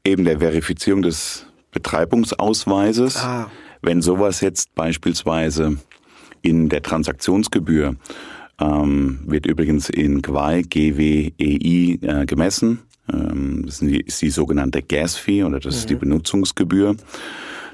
eben 0.05 0.23
der 0.23 0.39
Verifizierung 0.39 1.01
des 1.01 1.47
Betreibungsausweises. 1.71 3.17
Ah. 3.17 3.49
Wenn 3.81 4.01
sowas 4.01 4.41
jetzt 4.41 4.73
beispielsweise 4.75 5.77
in 6.41 6.69
der 6.69 6.81
Transaktionsgebühr 6.81 7.95
ähm, 8.60 9.20
wird 9.26 9.46
übrigens 9.46 9.89
in 9.89 10.22
GWEI, 10.22 10.63
GWEI 10.63 12.00
äh, 12.02 12.26
gemessen. 12.26 12.80
Ähm, 13.12 13.63
das 13.65 13.82
ist 13.82 13.91
die, 13.91 14.02
ist 14.02 14.22
die 14.22 14.30
sogenannte 14.30 14.82
Gas 14.82 15.15
Fee 15.15 15.44
oder 15.44 15.60
das 15.60 15.74
mhm. 15.74 15.80
ist 15.80 15.89
die 15.89 15.96
mhm. 15.96 16.00
Benutzungsgebühr. 16.00 16.96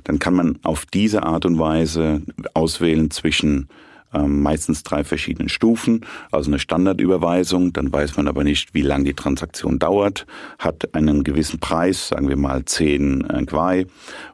Dann 0.03 0.19
kann 0.19 0.33
man 0.33 0.57
auf 0.63 0.85
diese 0.85 1.23
Art 1.23 1.45
und 1.45 1.59
Weise 1.59 2.21
auswählen 2.53 3.11
zwischen 3.11 3.67
ähm, 4.13 4.41
meistens 4.41 4.83
drei 4.83 5.03
verschiedenen 5.03 5.47
Stufen, 5.47 6.05
also 6.31 6.49
eine 6.49 6.59
Standardüberweisung, 6.59 7.71
dann 7.71 7.93
weiß 7.93 8.17
man 8.17 8.27
aber 8.27 8.43
nicht, 8.43 8.73
wie 8.73 8.81
lange 8.81 9.05
die 9.05 9.13
Transaktion 9.13 9.79
dauert, 9.79 10.25
hat 10.59 10.93
einen 10.95 11.23
gewissen 11.23 11.59
Preis, 11.59 12.09
sagen 12.09 12.27
wir 12.27 12.35
mal 12.35 12.65
10 12.65 13.29
äh, 13.29 13.43
Gwei. 13.45 13.85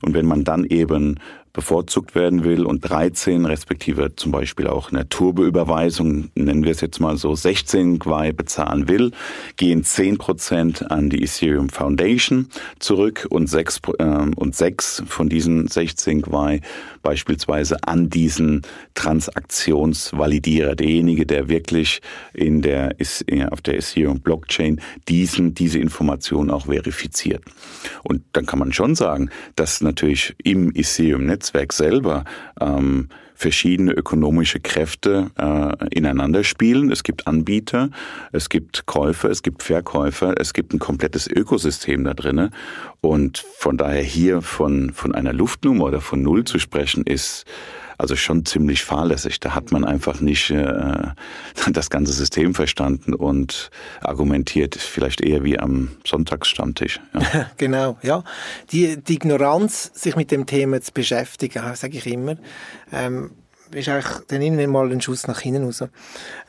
Und 0.01 0.13
wenn 0.13 0.25
man 0.25 0.43
dann 0.43 0.63
eben 0.63 1.19
bevorzugt 1.57 2.13
werden 2.13 2.43
will 2.43 2.67
und 2.67 2.81
13 2.87 3.47
respektive 3.47 4.15
zum 4.15 4.31
Beispiel 4.31 4.67
auch 4.67 4.91
eine 4.91 5.09
Turboüberweisung, 5.09 6.29
nennen 6.35 6.63
wir 6.63 6.69
es 6.69 6.81
jetzt 6.81 6.99
mal 6.99 7.17
so, 7.17 7.33
16 7.33 7.97
Gwei 7.97 8.31
bezahlen 8.31 8.87
will, 8.87 9.11
gehen 9.55 9.83
10 9.83 10.19
Prozent 10.19 10.91
an 10.91 11.09
die 11.09 11.23
Ethereum 11.23 11.69
Foundation 11.69 12.49
zurück 12.77 13.25
und 13.31 13.47
6, 13.49 13.81
äh, 13.97 14.03
und 14.35 14.55
6 14.55 15.03
von 15.07 15.29
diesen 15.29 15.67
16 15.67 16.21
Gwei 16.21 16.61
beispielsweise 17.01 17.77
an 17.83 18.11
diesen 18.11 18.61
Transaktionsvalidierer, 18.93 20.75
derjenige, 20.75 21.25
der 21.25 21.49
wirklich 21.49 22.01
in 22.33 22.61
der, 22.61 22.95
auf 23.49 23.61
der 23.61 23.77
Ethereum 23.77 24.19
Blockchain 24.19 24.79
diesen, 25.07 25.55
diese 25.55 25.79
Information 25.79 26.51
auch 26.51 26.67
verifiziert. 26.67 27.43
Und 28.03 28.21
dann 28.33 28.45
kann 28.45 28.59
man 28.59 28.73
schon 28.73 28.93
sagen, 28.93 29.31
dass 29.55 29.81
natürlich 29.81 30.35
im 30.43 30.71
Ethereum-Netzwerk 31.47 31.73
selber 31.73 32.23
ähm, 32.59 33.09
verschiedene 33.35 33.91
ökonomische 33.91 34.59
Kräfte 34.59 35.29
äh, 35.37 35.95
ineinander 35.95 36.43
spielen. 36.43 36.91
Es 36.91 37.03
gibt 37.03 37.27
Anbieter, 37.27 37.89
es 38.31 38.49
gibt 38.49 38.87
Käufer, 38.87 39.29
es 39.29 39.43
gibt 39.43 39.61
Verkäufer, 39.61 40.33
es 40.39 40.53
gibt 40.53 40.73
ein 40.73 40.79
komplettes 40.79 41.27
Ökosystem 41.27 42.03
da 42.03 42.13
drinnen. 42.13 42.51
Und 43.01 43.45
von 43.57 43.77
daher 43.77 44.01
hier 44.01 44.41
von, 44.41 44.91
von 44.91 45.13
einer 45.13 45.33
Luftnummer 45.33 45.85
oder 45.85 46.01
von 46.01 46.21
Null 46.21 46.45
zu 46.45 46.57
sprechen, 46.57 47.03
ist 47.03 47.45
also 47.97 48.15
schon 48.15 48.45
ziemlich 48.45 48.83
fahrlässig. 48.83 49.39
Da 49.39 49.55
hat 49.55 49.71
man 49.71 49.83
einfach 49.83 50.19
nicht 50.19 50.49
äh, 50.51 51.07
das 51.71 51.89
ganze 51.89 52.13
System 52.13 52.53
verstanden 52.53 53.13
und 53.13 53.69
argumentiert 54.01 54.75
vielleicht 54.75 55.21
eher 55.21 55.43
wie 55.43 55.59
am 55.59 55.89
Sonntagsstammtisch. 56.05 56.99
Ja. 57.13 57.49
genau, 57.57 57.97
ja. 58.01 58.23
Die, 58.71 58.97
die 59.01 59.15
Ignoranz, 59.15 59.91
sich 59.93 60.15
mit 60.15 60.31
dem 60.31 60.45
Thema 60.45 60.81
zu 60.81 60.91
beschäftigen, 60.93 61.63
sage 61.75 61.97
ich 61.97 62.07
immer, 62.07 62.35
ähm, 62.91 63.31
ist 63.71 63.89
eigentlich 63.89 64.25
dann 64.27 64.71
mal 64.71 64.91
ein 64.91 65.01
Schuss 65.01 65.27
nach 65.27 65.39
hinten 65.39 65.65
raus. 65.65 65.83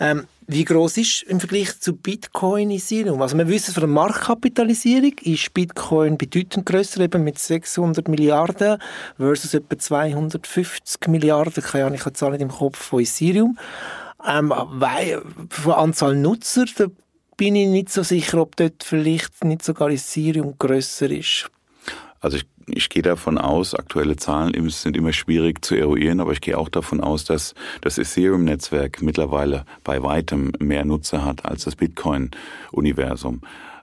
Ähm, 0.00 0.26
wie 0.46 0.64
groß 0.64 0.96
ist 0.96 1.22
im 1.24 1.40
Vergleich 1.40 1.78
zu 1.78 1.94
Bitcoin 1.94 2.70
Ethereum? 2.70 3.20
Also 3.20 3.36
wir 3.36 3.48
wissen 3.48 3.74
von 3.74 3.82
der 3.82 3.88
Marktkapitalisierung 3.88 5.12
ist 5.22 5.52
Bitcoin 5.52 6.16
bedeutend 6.16 6.64
größer, 6.64 7.00
eben 7.00 7.22
mit 7.22 7.38
600 7.38 8.08
Milliarden 8.08 8.78
versus 9.18 9.52
etwa 9.54 9.78
250 9.78 11.08
Milliarden, 11.08 11.62
keine 11.62 11.84
Ahnung, 11.84 11.96
ich 11.96 12.00
habe 12.00 12.12
die 12.12 12.18
Zahl 12.18 12.30
nicht 12.30 12.40
im 12.40 12.48
Kopf 12.48 12.78
von 12.78 13.00
Ethereum. 13.00 13.58
Ähm, 14.26 14.52
weil, 14.56 15.22
von 15.50 15.72
Anzahl 15.74 16.16
Nutzer, 16.16 16.64
da 16.76 16.86
bin 17.36 17.54
ich 17.54 17.68
nicht 17.68 17.90
so 17.90 18.02
sicher, 18.02 18.40
ob 18.40 18.56
dort 18.56 18.82
vielleicht 18.82 19.44
nicht 19.44 19.62
sogar 19.62 19.90
Ethereum 19.90 20.54
größer 20.58 21.10
ist. 21.10 21.50
Also 22.20 22.38
ich 22.38 22.46
ich 22.72 22.88
gehe 22.88 23.02
davon 23.02 23.38
aus, 23.38 23.74
aktuelle 23.74 24.16
Zahlen 24.16 24.68
sind 24.70 24.96
immer 24.96 25.12
schwierig 25.12 25.64
zu 25.64 25.74
eruieren, 25.74 26.20
aber 26.20 26.32
ich 26.32 26.40
gehe 26.40 26.58
auch 26.58 26.68
davon 26.68 27.00
aus, 27.00 27.24
dass 27.24 27.54
das 27.80 27.98
Ethereum-Netzwerk 27.98 29.02
mittlerweile 29.02 29.64
bei 29.84 30.02
weitem 30.02 30.52
mehr 30.58 30.84
Nutzer 30.84 31.24
hat 31.24 31.44
als 31.44 31.64
das 31.64 31.76
Bitcoin-Universum. 31.76 33.40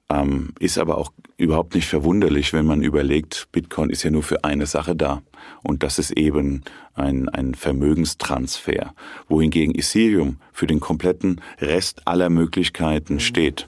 Ähm, 0.07 0.49
ist 0.59 0.77
aber 0.77 0.99
auch 0.99 1.11
überhaupt 1.37 1.73
nicht 1.73 1.87
verwunderlich, 1.87 2.53
wenn 2.53 2.65
man 2.65 2.83
überlegt, 2.83 3.47
Bitcoin 3.51 3.89
ist 3.89 4.03
ja 4.03 4.11
nur 4.11 4.21
für 4.21 4.43
eine 4.43 4.67
Sache 4.67 4.95
da. 4.95 5.23
Und 5.63 5.81
das 5.81 5.97
ist 5.97 6.11
eben 6.11 6.63
ein, 6.93 7.27
ein 7.29 7.55
Vermögenstransfer. 7.55 8.93
Wohingegen 9.27 9.73
Ethereum 9.73 10.37
für 10.53 10.67
den 10.67 10.79
kompletten 10.79 11.41
Rest 11.59 12.07
aller 12.07 12.29
Möglichkeiten 12.29 13.19
steht 13.19 13.67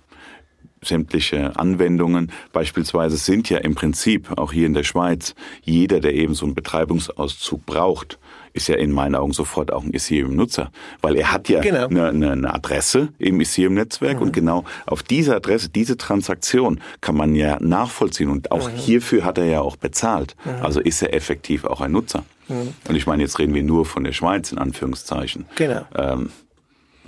sämtliche 0.83 1.57
Anwendungen 1.57 2.31
beispielsweise 2.53 3.17
sind 3.17 3.49
ja 3.49 3.57
im 3.57 3.75
Prinzip 3.75 4.37
auch 4.37 4.51
hier 4.51 4.65
in 4.65 4.73
der 4.73 4.83
Schweiz 4.83 5.35
jeder, 5.63 5.99
der 5.99 6.13
eben 6.13 6.33
so 6.33 6.45
einen 6.45 6.55
Betreibungsauszug 6.55 7.65
braucht, 7.65 8.19
ist 8.57 8.67
ja 8.67 8.75
in 8.75 8.91
meinen 8.91 9.15
Augen 9.15 9.33
sofort 9.33 9.71
auch 9.71 9.83
ein 9.83 9.93
Ethereum-Nutzer, 9.93 10.71
weil 11.01 11.15
er 11.15 11.31
hat 11.31 11.47
ja 11.47 11.61
genau. 11.61 11.87
eine, 11.87 12.31
eine, 12.31 12.53
Adresse 12.53 13.09
im 13.19 13.39
Ethereum-Netzwerk 13.39 14.17
mhm. 14.17 14.23
und 14.23 14.33
genau 14.33 14.65
auf 14.85 15.03
diese 15.03 15.35
Adresse, 15.35 15.69
diese 15.69 15.95
Transaktion 15.95 16.81
kann 16.99 17.15
man 17.15 17.35
ja 17.35 17.57
nachvollziehen 17.61 18.29
und 18.29 18.51
auch 18.51 18.69
mhm. 18.69 18.75
hierfür 18.75 19.23
hat 19.23 19.37
er 19.37 19.45
ja 19.45 19.61
auch 19.61 19.75
bezahlt. 19.77 20.35
Mhm. 20.43 20.63
Also 20.63 20.79
ist 20.81 21.01
er 21.01 21.13
effektiv 21.13 21.65
auch 21.65 21.81
ein 21.81 21.91
Nutzer. 21.91 22.25
Mhm. 22.47 22.73
Und 22.89 22.95
ich 22.95 23.05
meine, 23.05 23.21
jetzt 23.21 23.39
reden 23.39 23.53
wir 23.53 23.63
nur 23.63 23.85
von 23.85 24.03
der 24.03 24.13
Schweiz 24.13 24.51
in 24.51 24.57
Anführungszeichen. 24.57 25.45
Genau. 25.55 25.85
Ähm, 25.95 26.31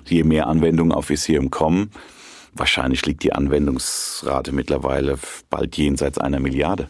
je 0.06 0.24
mehr 0.24 0.48
Anwendungen 0.48 0.92
auf 0.92 1.10
Ethereum 1.10 1.50
kommen, 1.50 1.92
Wahrscheinlich 2.54 3.06
liegt 3.06 3.24
die 3.24 3.34
Anwendungsrate 3.34 4.52
mittlerweile 4.52 5.18
bald 5.50 5.78
jenseits 5.78 6.18
einer 6.18 6.40
Milliarde. 6.40 6.90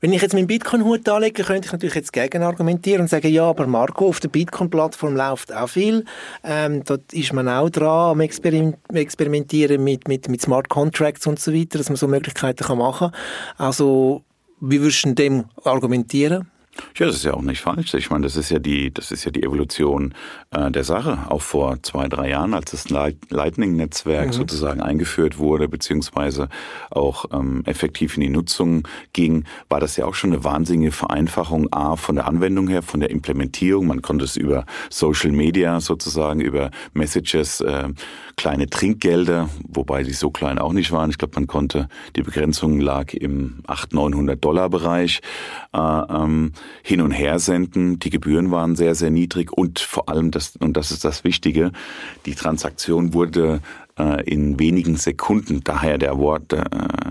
Wenn 0.00 0.12
ich 0.12 0.20
jetzt 0.20 0.34
meinen 0.34 0.48
Bitcoin-Hut 0.48 1.08
anlege, 1.08 1.44
könnte 1.44 1.66
ich 1.66 1.72
natürlich 1.72 1.94
jetzt 1.94 2.12
gegen 2.12 2.42
argumentieren 2.42 3.02
und 3.02 3.08
sagen, 3.08 3.28
ja, 3.28 3.44
aber 3.44 3.66
Marco, 3.66 4.08
auf 4.08 4.20
der 4.20 4.28
Bitcoin-Plattform 4.28 5.14
läuft 5.14 5.52
auch 5.52 5.68
viel. 5.68 6.04
Ähm, 6.42 6.82
dort 6.84 7.12
ist 7.12 7.32
man 7.32 7.48
auch 7.48 7.70
dran 7.70 8.12
am 8.12 8.20
Experimentieren 8.20 9.82
mit, 9.84 10.08
mit, 10.08 10.28
mit 10.28 10.42
Smart 10.42 10.68
Contracts 10.68 11.26
und 11.26 11.38
so 11.38 11.54
weiter, 11.54 11.78
dass 11.78 11.88
man 11.88 11.96
so 11.96 12.08
Möglichkeiten 12.08 12.76
machen 12.76 13.10
kann. 13.10 13.20
Also, 13.58 14.22
wie 14.60 14.80
würdest 14.80 15.04
du 15.04 15.14
dem 15.14 15.44
argumentieren? 15.64 16.48
Ja, 16.96 17.06
das 17.06 17.16
ist 17.16 17.24
ja 17.24 17.34
auch 17.34 17.42
nicht 17.42 17.60
falsch. 17.60 17.92
Ich 17.94 18.10
meine, 18.10 18.24
das 18.24 18.36
ist 18.36 18.50
ja 18.50 18.58
die, 18.58 18.92
das 18.92 19.10
ist 19.10 19.24
ja 19.24 19.30
die 19.30 19.42
Evolution 19.42 20.14
äh, 20.50 20.70
der 20.70 20.84
Sache. 20.84 21.18
Auch 21.28 21.42
vor 21.42 21.82
zwei, 21.82 22.08
drei 22.08 22.30
Jahren, 22.30 22.54
als 22.54 22.70
das 22.70 22.88
Lightning-Netzwerk 22.88 24.28
mhm. 24.28 24.32
sozusagen 24.32 24.80
eingeführt 24.80 25.38
wurde, 25.38 25.68
beziehungsweise 25.68 26.48
auch 26.90 27.26
ähm, 27.32 27.62
effektiv 27.66 28.16
in 28.16 28.22
die 28.22 28.30
Nutzung 28.30 28.88
ging, 29.12 29.44
war 29.68 29.80
das 29.80 29.96
ja 29.96 30.06
auch 30.06 30.14
schon 30.14 30.32
eine 30.32 30.44
wahnsinnige 30.44 30.92
Vereinfachung, 30.92 31.70
A, 31.72 31.96
von 31.96 32.16
der 32.16 32.26
Anwendung 32.26 32.68
her, 32.68 32.82
von 32.82 33.00
der 33.00 33.10
Implementierung. 33.10 33.86
Man 33.86 34.00
konnte 34.00 34.24
es 34.24 34.36
über 34.36 34.64
Social 34.88 35.32
Media 35.32 35.78
sozusagen, 35.80 36.40
über 36.40 36.70
Messages, 36.94 37.60
äh, 37.60 37.88
kleine 38.42 38.68
Trinkgelder, 38.68 39.48
wobei 39.68 40.02
die 40.02 40.14
so 40.14 40.32
klein 40.32 40.58
auch 40.58 40.72
nicht 40.72 40.90
waren. 40.90 41.10
Ich 41.10 41.18
glaube, 41.18 41.36
man 41.36 41.46
konnte, 41.46 41.88
die 42.16 42.22
Begrenzung 42.22 42.80
lag 42.80 43.14
im 43.14 43.60
800, 43.68 43.92
900 43.92 44.44
Dollar 44.44 44.68
Bereich. 44.68 45.20
Äh, 45.72 45.78
ähm, 45.78 46.52
hin 46.82 47.00
und 47.02 47.12
her 47.12 47.38
senden. 47.38 48.00
Die 48.00 48.10
Gebühren 48.10 48.50
waren 48.50 48.74
sehr, 48.74 48.96
sehr 48.96 49.12
niedrig 49.12 49.52
und 49.52 49.78
vor 49.78 50.08
allem, 50.08 50.32
das, 50.32 50.56
und 50.56 50.76
das 50.76 50.90
ist 50.90 51.04
das 51.04 51.22
Wichtige, 51.22 51.70
die 52.26 52.34
Transaktion 52.34 53.14
wurde 53.14 53.60
äh, 53.98 54.22
in 54.24 54.58
wenigen 54.58 54.96
Sekunden, 54.96 55.62
daher 55.64 55.98
der 55.98 56.18
Wort, 56.18 56.52
äh, 56.52 56.64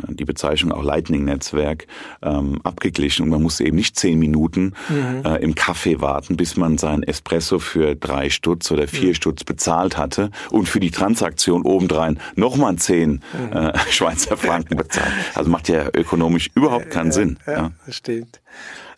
die 0.10 0.26
Bezeichnung 0.26 0.72
auch 0.72 0.84
Lightning-Netzwerk, 0.84 1.88
ähm, 2.22 2.60
abgeglichen. 2.64 3.24
Und 3.24 3.30
man 3.30 3.42
musste 3.42 3.66
eben 3.66 3.78
nicht 3.78 3.98
zehn 3.98 4.20
Minuten 4.20 4.74
mhm. 4.90 5.24
äh, 5.26 5.38
im 5.38 5.56
Kaffee 5.56 6.02
warten, 6.02 6.38
bis 6.38 6.58
man 6.58 6.78
sein 6.78 7.04
Espresso 7.04 7.60
für 7.60 7.96
drei 7.96 8.30
Stutz 8.30 8.72
oder 8.72 8.88
vier 8.88 9.10
mhm. 9.10 9.16
Stutz 9.16 9.44
bezahlt 9.44 9.98
hatte 9.98 10.32
und 10.50 10.68
für 10.68 10.80
die 10.80 10.92
Transaktion 10.92 11.64
obendrein 11.64 12.20
nochmal 12.36 12.76
zehn 12.78 13.22
mhm. 13.34 13.58
äh, 13.58 13.78
Schweizer 13.90 14.38
Franken 14.38 14.78
bezahlt. 14.78 15.12
Also 15.36 15.50
macht 15.50 15.70
ja 15.70 15.88
ökonomisch 15.94 16.50
überhaupt 16.56 16.90
keinen 16.90 17.12
Sinn. 17.12 17.38
Ja, 17.46 17.54
ja. 17.54 17.72
das 17.86 17.96
stimmt. 17.96 18.42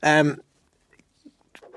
Ähm, 0.01 0.37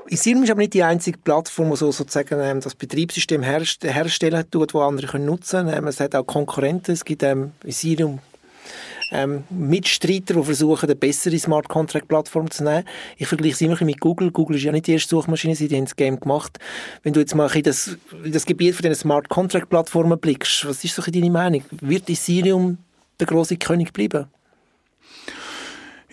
Ethereum 0.08 0.42
ist 0.44 0.50
aber 0.50 0.60
nicht 0.60 0.74
die 0.74 0.82
einzige 0.82 1.18
Plattform, 1.18 1.70
die 1.70 1.76
so, 1.76 1.90
sozusagen 1.90 2.40
ähm, 2.40 2.60
das 2.60 2.74
Betriebssystem 2.74 3.42
herst 3.42 3.84
herstellen 3.84 4.44
tut, 4.50 4.74
das 4.74 4.80
andere 4.80 5.06
können 5.06 5.26
nutzen 5.26 5.66
können. 5.66 5.78
Ähm, 5.78 5.86
es 5.86 6.00
hat 6.00 6.14
auch 6.14 6.26
Konkurrenten. 6.26 6.92
Es 6.92 7.04
gibt 7.04 7.22
ähm, 7.22 7.52
Ethereum 7.64 8.20
ähm, 9.12 9.44
Mitstreiter, 9.50 10.34
die 10.34 10.42
versuchen, 10.42 10.86
eine 10.86 10.96
bessere 10.96 11.38
Smart 11.38 11.68
Contract 11.68 12.08
Plattform 12.08 12.50
zu 12.50 12.64
nehmen. 12.64 12.84
Ich 13.16 13.26
vergleiche 13.26 13.54
es 13.54 13.60
immer 13.60 13.82
mit 13.84 14.00
Google. 14.00 14.30
Google 14.30 14.56
ist 14.56 14.64
ja 14.64 14.72
nicht 14.72 14.86
die 14.86 14.92
erste 14.92 15.10
Suchmaschine, 15.10 15.54
sie 15.54 15.68
haben 15.68 15.84
das 15.84 15.96
Game 15.96 16.18
gemacht. 16.18 16.58
Wenn 17.02 17.12
du 17.12 17.20
jetzt 17.20 17.34
mal 17.34 17.50
in 17.54 17.62
das, 17.62 17.96
in 18.24 18.32
das 18.32 18.46
Gebiet 18.46 18.74
von 18.74 18.82
diesen 18.82 18.96
Smart 18.96 19.28
Contract 19.28 19.68
Plattformen 19.68 20.18
blickst, 20.18 20.66
was 20.66 20.84
ist 20.84 20.94
so 20.94 21.02
deine 21.02 21.30
Meinung? 21.30 21.62
Wird 21.70 22.08
Ethereum 22.08 22.78
der 23.20 23.26
große 23.26 23.56
König 23.56 23.92
bleiben? 23.92 24.26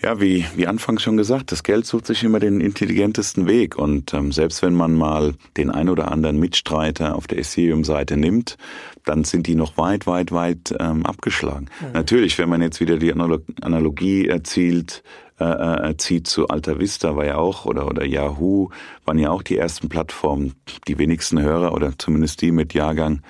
Ja, 0.03 0.19
wie, 0.19 0.45
wie 0.57 0.67
anfangs 0.67 1.01
schon 1.01 1.15
gesagt, 1.15 1.53
das 1.53 1.63
Geld 1.63 1.85
sucht 1.85 2.07
sich 2.07 2.25
immer 2.25 2.41
den 2.41 2.59
intelligentesten 2.59 3.47
Weg. 3.47 3.77
Und 3.77 4.13
ähm, 4.13 4.33
selbst 4.33 4.61
wenn 4.61 4.73
man 4.73 4.93
mal 4.95 5.33
den 5.55 5.71
ein 5.71 5.87
oder 5.87 6.11
anderen 6.11 6.39
Mitstreiter 6.39 7.15
auf 7.15 7.25
der 7.25 7.37
Ethereum-Seite 7.37 8.17
nimmt, 8.17 8.57
dann 9.05 9.23
sind 9.23 9.47
die 9.47 9.55
noch 9.55 9.77
weit, 9.77 10.05
weit, 10.05 10.33
weit 10.33 10.75
ähm, 10.77 11.05
abgeschlagen. 11.05 11.69
Mhm. 11.79 11.93
Natürlich, 11.93 12.37
wenn 12.37 12.49
man 12.49 12.61
jetzt 12.61 12.81
wieder 12.81 12.97
die 12.97 13.13
Analogie 13.13 14.27
erzielt, 14.27 15.03
äh, 15.39 15.45
äh, 15.89 15.97
zieht 15.97 16.27
zu 16.27 16.49
Alta 16.49 16.79
Vista, 16.79 17.15
war 17.15 17.25
ja 17.25 17.37
auch, 17.37 17.65
oder, 17.65 17.87
oder 17.87 18.05
Yahoo, 18.05 18.71
waren 19.05 19.19
ja 19.19 19.29
auch 19.29 19.41
die 19.41 19.57
ersten 19.57 19.87
Plattformen. 19.87 20.53
Die 20.89 20.97
wenigsten 20.97 21.41
Hörer, 21.41 21.73
oder 21.73 21.93
zumindest 21.97 22.41
die 22.41 22.51
mit 22.51 22.73
Jahrgang 22.73 23.21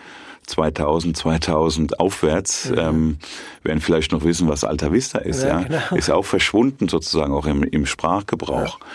2000, 0.48 1.16
2000 1.16 2.00
aufwärts, 2.00 2.70
mhm. 2.70 2.78
ähm, 2.78 3.18
werden 3.64 3.82
vielleicht 3.82 4.12
noch 4.12 4.24
wissen, 4.24 4.48
was 4.48 4.64
Alta 4.64 4.92
Vista 4.92 5.20
ist. 5.20 5.44
Ja, 5.44 5.62
ja. 5.62 5.64
Genau. 5.64 5.96
Ist 5.96 6.10
auch 6.10 6.26
verschwunden 6.26 6.90
sozusagen 6.90 7.34
auch 7.34 7.46
im, 7.46 7.64
im 7.64 7.86
Sprachgebrauch. 7.86 8.80
Ja. 8.80 8.86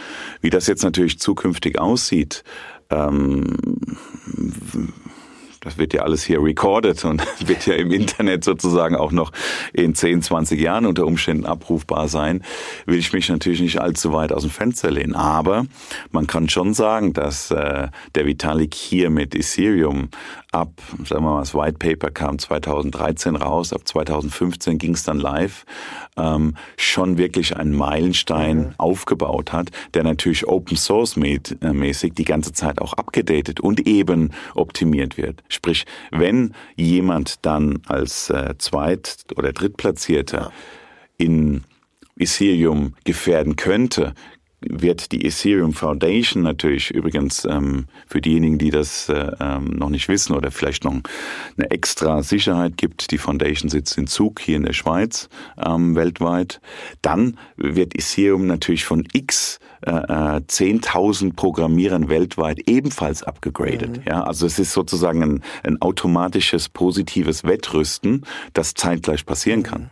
Wie 0.40 0.50
das 0.50 0.66
jetzt 0.66 0.84
natürlich 0.84 1.18
zukünftig 1.18 1.78
aussieht, 1.78 2.44
ähm, 2.90 3.56
das 5.60 5.76
wird 5.76 5.92
ja 5.92 6.02
alles 6.02 6.22
hier 6.22 6.42
recorded 6.42 7.04
und 7.04 7.22
wird 7.46 7.66
ja 7.66 7.74
im 7.74 7.90
Internet 7.90 8.44
sozusagen 8.44 8.96
auch 8.96 9.12
noch 9.12 9.32
in 9.72 9.94
10, 9.94 10.22
20 10.22 10.60
Jahren 10.60 10.86
unter 10.86 11.06
Umständen 11.06 11.46
abrufbar 11.46 12.08
sein, 12.08 12.42
will 12.86 12.98
ich 12.98 13.12
mich 13.12 13.28
natürlich 13.28 13.60
nicht 13.60 13.80
allzu 13.80 14.12
weit 14.12 14.32
aus 14.32 14.42
dem 14.42 14.50
Fenster 14.50 14.90
lehnen. 14.90 15.14
Aber 15.14 15.66
man 16.10 16.26
kann 16.26 16.48
schon 16.48 16.74
sagen, 16.74 17.12
dass 17.12 17.50
äh, 17.50 17.88
der 18.14 18.26
Vitalik 18.26 18.74
hier 18.74 19.10
mit 19.10 19.34
Ethereum 19.34 20.08
ab, 20.58 20.80
sagen 21.04 21.24
wir 21.24 21.30
mal, 21.30 21.40
das 21.40 21.54
White 21.54 21.78
Paper 21.78 22.10
kam 22.10 22.38
2013 22.38 23.36
raus, 23.36 23.72
ab 23.72 23.86
2015 23.86 24.78
ging 24.78 24.94
es 24.94 25.04
dann 25.04 25.18
live, 25.18 25.64
ähm, 26.16 26.54
schon 26.76 27.18
wirklich 27.18 27.56
einen 27.56 27.74
Meilenstein 27.74 28.58
mhm. 28.58 28.74
aufgebaut 28.78 29.52
hat, 29.52 29.70
der 29.94 30.04
natürlich 30.04 30.46
Open 30.46 30.76
Source 30.76 31.16
äh, 31.16 31.38
mäßig 31.72 32.14
die 32.14 32.24
ganze 32.24 32.52
Zeit 32.52 32.80
auch 32.80 32.94
abgedatet 32.94 33.60
und 33.60 33.86
eben 33.86 34.32
optimiert 34.54 35.16
wird. 35.16 35.42
Sprich, 35.48 35.86
wenn 36.10 36.54
jemand 36.76 37.46
dann 37.46 37.80
als 37.86 38.30
äh, 38.30 38.54
Zweit- 38.58 39.26
oder 39.36 39.52
Drittplatzierter 39.52 40.40
ja. 40.40 40.50
in 41.16 41.64
Ethereum 42.18 42.94
gefährden 43.04 43.56
könnte, 43.56 44.14
wird 44.60 45.12
die 45.12 45.24
Ethereum 45.24 45.72
Foundation 45.72 46.42
natürlich 46.42 46.90
übrigens 46.90 47.44
ähm, 47.44 47.86
für 48.06 48.20
diejenigen, 48.20 48.58
die 48.58 48.70
das 48.70 49.08
äh, 49.08 49.30
ähm, 49.40 49.66
noch 49.76 49.88
nicht 49.88 50.08
wissen 50.08 50.34
oder 50.34 50.50
vielleicht 50.50 50.84
noch 50.84 50.94
eine 51.56 51.70
extra 51.70 52.22
Sicherheit 52.22 52.76
gibt, 52.76 53.10
die 53.12 53.18
Foundation 53.18 53.70
sitzt 53.70 53.96
in 53.98 54.06
Zug 54.06 54.40
hier 54.40 54.56
in 54.56 54.64
der 54.64 54.72
Schweiz 54.72 55.28
ähm, 55.64 55.94
weltweit, 55.94 56.60
dann 57.02 57.38
wird 57.56 57.94
Ethereum 57.94 58.46
natürlich 58.46 58.84
von 58.84 59.06
x 59.12 59.60
äh, 59.82 59.92
10.000 59.92 61.28
äh, 61.28 61.32
Programmierern 61.34 62.08
weltweit 62.08 62.68
ebenfalls 62.68 63.22
abgegradet. 63.22 63.98
Mhm. 63.98 64.02
Ja, 64.08 64.24
also 64.24 64.46
es 64.46 64.58
ist 64.58 64.72
sozusagen 64.72 65.22
ein, 65.22 65.42
ein 65.62 65.80
automatisches 65.80 66.68
positives 66.68 67.44
Wettrüsten, 67.44 68.24
das 68.54 68.74
zeitgleich 68.74 69.24
passieren 69.24 69.62
kann. 69.62 69.90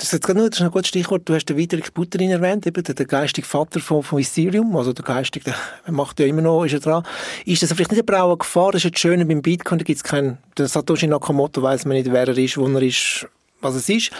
Das 0.00 0.14
ist, 0.14 0.26
ist 0.26 0.62
ein 0.62 0.70
gutes 0.70 0.88
Stichwort. 0.88 1.28
Du 1.28 1.34
hast 1.34 1.44
den 1.44 1.58
Wiederik 1.58 1.92
Buterin 1.92 2.30
erwähnt, 2.30 2.66
eben 2.66 2.82
der, 2.82 2.94
der 2.94 3.04
geistige 3.04 3.46
Vater 3.46 3.80
von, 3.80 4.02
von 4.02 4.18
Ethereum, 4.18 4.74
also 4.74 4.94
der 4.94 5.04
geistige, 5.04 5.54
der 5.86 5.92
macht 5.92 6.18
ja 6.20 6.24
immer 6.24 6.40
noch, 6.40 6.64
ist 6.64 6.72
er 6.72 6.80
dran. 6.80 7.04
Ist 7.44 7.62
das 7.62 7.70
vielleicht 7.74 7.92
nicht 7.92 8.08
eine 8.08 8.18
braue 8.18 8.38
Gefahr? 8.38 8.72
Das 8.72 8.82
ist 8.82 8.94
das 8.94 9.00
Schöne 9.00 9.26
beim 9.26 9.42
Bitcoin, 9.42 9.78
da 9.78 9.84
es 9.92 10.02
keinen, 10.02 10.38
Satoshi 10.58 11.06
Nakamoto 11.06 11.62
weiß 11.62 11.84
man 11.84 11.98
nicht, 11.98 12.10
wer 12.10 12.26
er 12.26 12.38
ist, 12.38 12.56
wo 12.56 12.66
er 12.66 12.80
ist, 12.80 13.26
was 13.60 13.74
es 13.74 13.90
ist. 13.90 14.10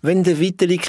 Wenn 0.00 0.24
der 0.24 0.40
Vitalik 0.40 0.88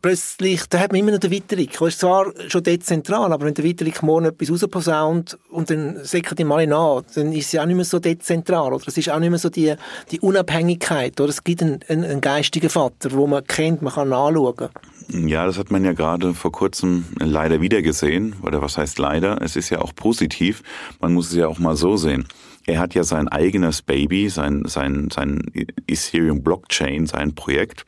plötzlich, 0.00 0.66
da 0.68 0.78
hat 0.78 0.92
man 0.92 1.00
immer 1.00 1.12
noch 1.12 1.18
den 1.18 1.32
Weiterung. 1.32 1.68
Das 1.78 1.88
ist 1.88 2.00
zwar 2.00 2.32
schon 2.48 2.62
dezentral, 2.62 3.32
aber 3.32 3.46
wenn 3.46 3.54
der 3.54 3.64
Weiterung 3.64 3.94
morgen 4.02 4.26
etwas 4.26 4.50
rausposaunt 4.50 5.38
und 5.50 5.70
dann 5.70 6.04
säcken 6.04 6.36
die 6.36 6.44
mal 6.44 6.66
nach, 6.66 7.02
dann 7.14 7.32
ist 7.32 7.52
ja 7.52 7.62
auch 7.62 7.66
nicht 7.66 7.76
mehr 7.76 7.84
so 7.84 7.98
dezentral, 7.98 8.72
oder? 8.72 8.86
Es 8.86 8.96
ist 8.96 9.10
auch 9.10 9.18
nicht 9.18 9.30
mehr 9.30 9.38
so 9.38 9.50
die, 9.50 9.74
die 10.10 10.20
Unabhängigkeit, 10.20 11.20
oder? 11.20 11.30
Es 11.30 11.44
gibt 11.44 11.62
einen, 11.62 11.80
einen, 11.88 12.04
einen 12.04 12.20
geistigen 12.20 12.70
Vater, 12.70 13.12
wo 13.12 13.26
man 13.26 13.44
kennt, 13.44 13.82
man 13.82 13.92
kann 13.92 14.08
nachschauen. 14.08 14.68
Ja, 15.10 15.46
das 15.46 15.58
hat 15.58 15.70
man 15.70 15.84
ja 15.84 15.92
gerade 15.92 16.34
vor 16.34 16.52
kurzem 16.52 17.06
leider 17.18 17.60
wieder 17.60 17.80
gesehen. 17.80 18.36
Oder 18.42 18.60
was 18.60 18.76
heißt 18.76 18.98
leider? 18.98 19.40
Es 19.40 19.56
ist 19.56 19.70
ja 19.70 19.80
auch 19.80 19.94
positiv. 19.94 20.62
Man 21.00 21.14
muss 21.14 21.30
es 21.30 21.36
ja 21.36 21.48
auch 21.48 21.58
mal 21.58 21.76
so 21.76 21.96
sehen. 21.96 22.26
Er 22.66 22.78
hat 22.78 22.94
ja 22.94 23.02
sein 23.02 23.28
eigenes 23.28 23.80
Baby, 23.80 24.28
sein, 24.28 24.64
sein, 24.66 25.08
sein 25.10 25.50
Ethereum 25.86 26.42
Blockchain, 26.42 27.06
sein 27.06 27.34
Projekt 27.34 27.86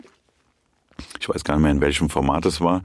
ich 1.20 1.28
weiß 1.28 1.44
gar 1.44 1.54
nicht 1.54 1.62
mehr, 1.62 1.72
in 1.72 1.80
welchem 1.80 2.10
Format 2.10 2.46
es 2.46 2.60
war. 2.60 2.82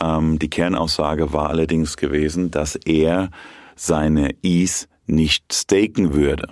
Ähm, 0.00 0.38
die 0.38 0.50
Kernaussage 0.50 1.32
war 1.32 1.50
allerdings 1.50 1.96
gewesen, 1.96 2.50
dass 2.50 2.76
er 2.76 3.30
seine 3.76 4.34
E's 4.42 4.88
nicht 5.06 5.52
staken 5.52 6.12
würde. 6.12 6.48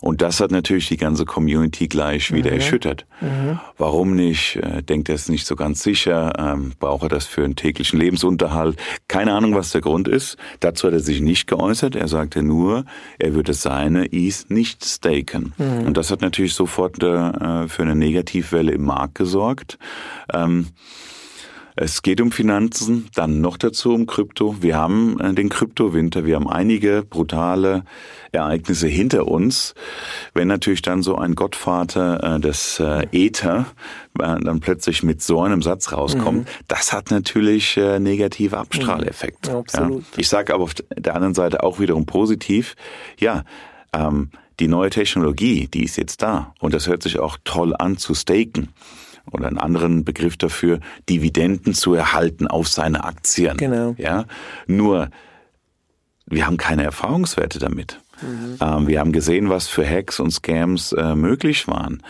Und 0.00 0.22
das 0.22 0.40
hat 0.40 0.50
natürlich 0.50 0.88
die 0.88 0.96
ganze 0.96 1.24
Community 1.24 1.86
gleich 1.88 2.32
wieder 2.32 2.50
mhm. 2.50 2.56
erschüttert. 2.56 3.06
Mhm. 3.20 3.60
Warum 3.76 4.14
nicht? 4.14 4.56
Äh, 4.56 4.82
denkt 4.82 5.08
er 5.08 5.14
es 5.14 5.28
nicht 5.28 5.46
so 5.46 5.56
ganz 5.56 5.82
sicher? 5.82 6.32
Ähm, 6.38 6.72
braucht 6.78 7.02
er 7.02 7.08
das 7.08 7.26
für 7.26 7.44
einen 7.44 7.56
täglichen 7.56 7.98
Lebensunterhalt? 7.98 8.76
Keine 9.08 9.34
Ahnung, 9.34 9.54
was 9.54 9.70
der 9.70 9.82
Grund 9.82 10.08
ist. 10.08 10.36
Dazu 10.60 10.86
hat 10.86 10.94
er 10.94 11.00
sich 11.00 11.20
nicht 11.20 11.46
geäußert. 11.46 11.96
Er 11.96 12.08
sagte 12.08 12.42
nur, 12.42 12.84
er 13.18 13.34
würde 13.34 13.52
seine 13.52 14.06
E's 14.12 14.48
nicht 14.48 14.84
staken. 14.84 15.52
Mhm. 15.58 15.86
Und 15.86 15.96
das 15.96 16.10
hat 16.10 16.22
natürlich 16.22 16.54
sofort 16.54 17.02
äh, 17.02 17.68
für 17.68 17.82
eine 17.82 17.94
Negativwelle 17.94 18.72
im 18.72 18.84
Markt 18.84 19.16
gesorgt. 19.16 19.78
Ähm, 20.32 20.68
es 21.80 22.02
geht 22.02 22.20
um 22.20 22.30
Finanzen, 22.30 23.08
dann 23.14 23.40
noch 23.40 23.56
dazu 23.56 23.94
um 23.94 24.04
Krypto. 24.04 24.56
Wir 24.60 24.76
haben 24.76 25.18
äh, 25.18 25.32
den 25.32 25.48
Kryptowinter, 25.48 26.26
wir 26.26 26.36
haben 26.36 26.46
einige 26.46 27.02
brutale 27.02 27.84
Ereignisse 28.32 28.86
hinter 28.86 29.26
uns. 29.26 29.74
Wenn 30.34 30.46
natürlich 30.46 30.82
dann 30.82 31.02
so 31.02 31.16
ein 31.16 31.34
Gottvater 31.34 32.36
äh, 32.36 32.38
des 32.38 32.80
äh, 32.80 33.06
Äther 33.12 33.64
äh, 34.18 34.38
dann 34.40 34.60
plötzlich 34.60 35.02
mit 35.02 35.22
so 35.22 35.40
einem 35.40 35.62
Satz 35.62 35.90
rauskommt, 35.92 36.40
mhm. 36.40 36.64
das 36.68 36.92
hat 36.92 37.10
natürlich 37.10 37.78
äh, 37.78 37.98
negative 37.98 38.58
Abstrahleffekte. 38.58 39.50
Mhm. 39.50 39.56
Absolut. 39.56 40.02
Ja. 40.02 40.18
Ich 40.18 40.28
sage 40.28 40.52
aber 40.52 40.64
auf 40.64 40.74
der 40.74 41.14
anderen 41.14 41.34
Seite 41.34 41.62
auch 41.62 41.80
wiederum 41.80 42.04
positiv, 42.04 42.76
ja, 43.18 43.44
ähm, 43.94 44.28
die 44.60 44.68
neue 44.68 44.90
Technologie, 44.90 45.66
die 45.66 45.84
ist 45.84 45.96
jetzt 45.96 46.20
da 46.20 46.52
und 46.60 46.74
das 46.74 46.86
hört 46.86 47.02
sich 47.02 47.18
auch 47.18 47.38
toll 47.42 47.74
an 47.74 47.96
zu 47.96 48.12
staken 48.12 48.68
oder 49.30 49.46
einen 49.46 49.58
anderen 49.58 50.04
Begriff 50.04 50.36
dafür, 50.36 50.80
Dividenden 51.08 51.74
zu 51.74 51.94
erhalten 51.94 52.46
auf 52.46 52.68
seine 52.68 53.04
Aktien. 53.04 53.56
Genau. 53.56 53.94
Ja, 53.98 54.24
nur 54.66 55.10
wir 56.26 56.46
haben 56.46 56.56
keine 56.56 56.84
Erfahrungswerte 56.84 57.58
damit. 57.58 58.00
Mhm. 58.22 58.56
Ähm, 58.60 58.86
wir 58.86 59.00
haben 59.00 59.12
gesehen, 59.12 59.50
was 59.50 59.68
für 59.68 59.88
Hacks 59.88 60.20
und 60.20 60.30
Scams 60.30 60.92
äh, 60.92 61.14
möglich 61.14 61.66
waren. 61.68 62.02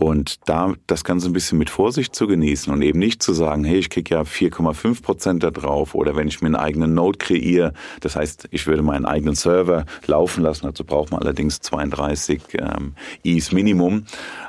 Und 0.00 0.48
da 0.48 0.74
das 0.86 1.02
Ganze 1.02 1.28
ein 1.28 1.32
bisschen 1.32 1.58
mit 1.58 1.70
Vorsicht 1.70 2.14
zu 2.14 2.28
genießen 2.28 2.72
und 2.72 2.82
eben 2.82 3.00
nicht 3.00 3.20
zu 3.20 3.32
sagen, 3.32 3.64
hey, 3.64 3.78
ich 3.78 3.90
krieg 3.90 4.08
ja 4.10 4.20
4,5 4.20 5.02
Prozent 5.02 5.42
da 5.42 5.50
drauf 5.50 5.96
oder 5.96 6.14
wenn 6.14 6.28
ich 6.28 6.40
mir 6.40 6.46
einen 6.46 6.54
eigenen 6.54 6.94
Node 6.94 7.18
kreiere, 7.18 7.72
das 8.00 8.14
heißt, 8.14 8.46
ich 8.52 8.68
würde 8.68 8.82
meinen 8.82 9.06
eigenen 9.06 9.34
Server 9.34 9.86
laufen 10.06 10.44
lassen, 10.44 10.66
dazu 10.66 10.84
braucht 10.84 11.10
man 11.10 11.20
allerdings 11.20 11.60
32 11.60 12.42
ähm, 12.60 12.94
Is 13.24 13.50
Minimum. 13.50 14.04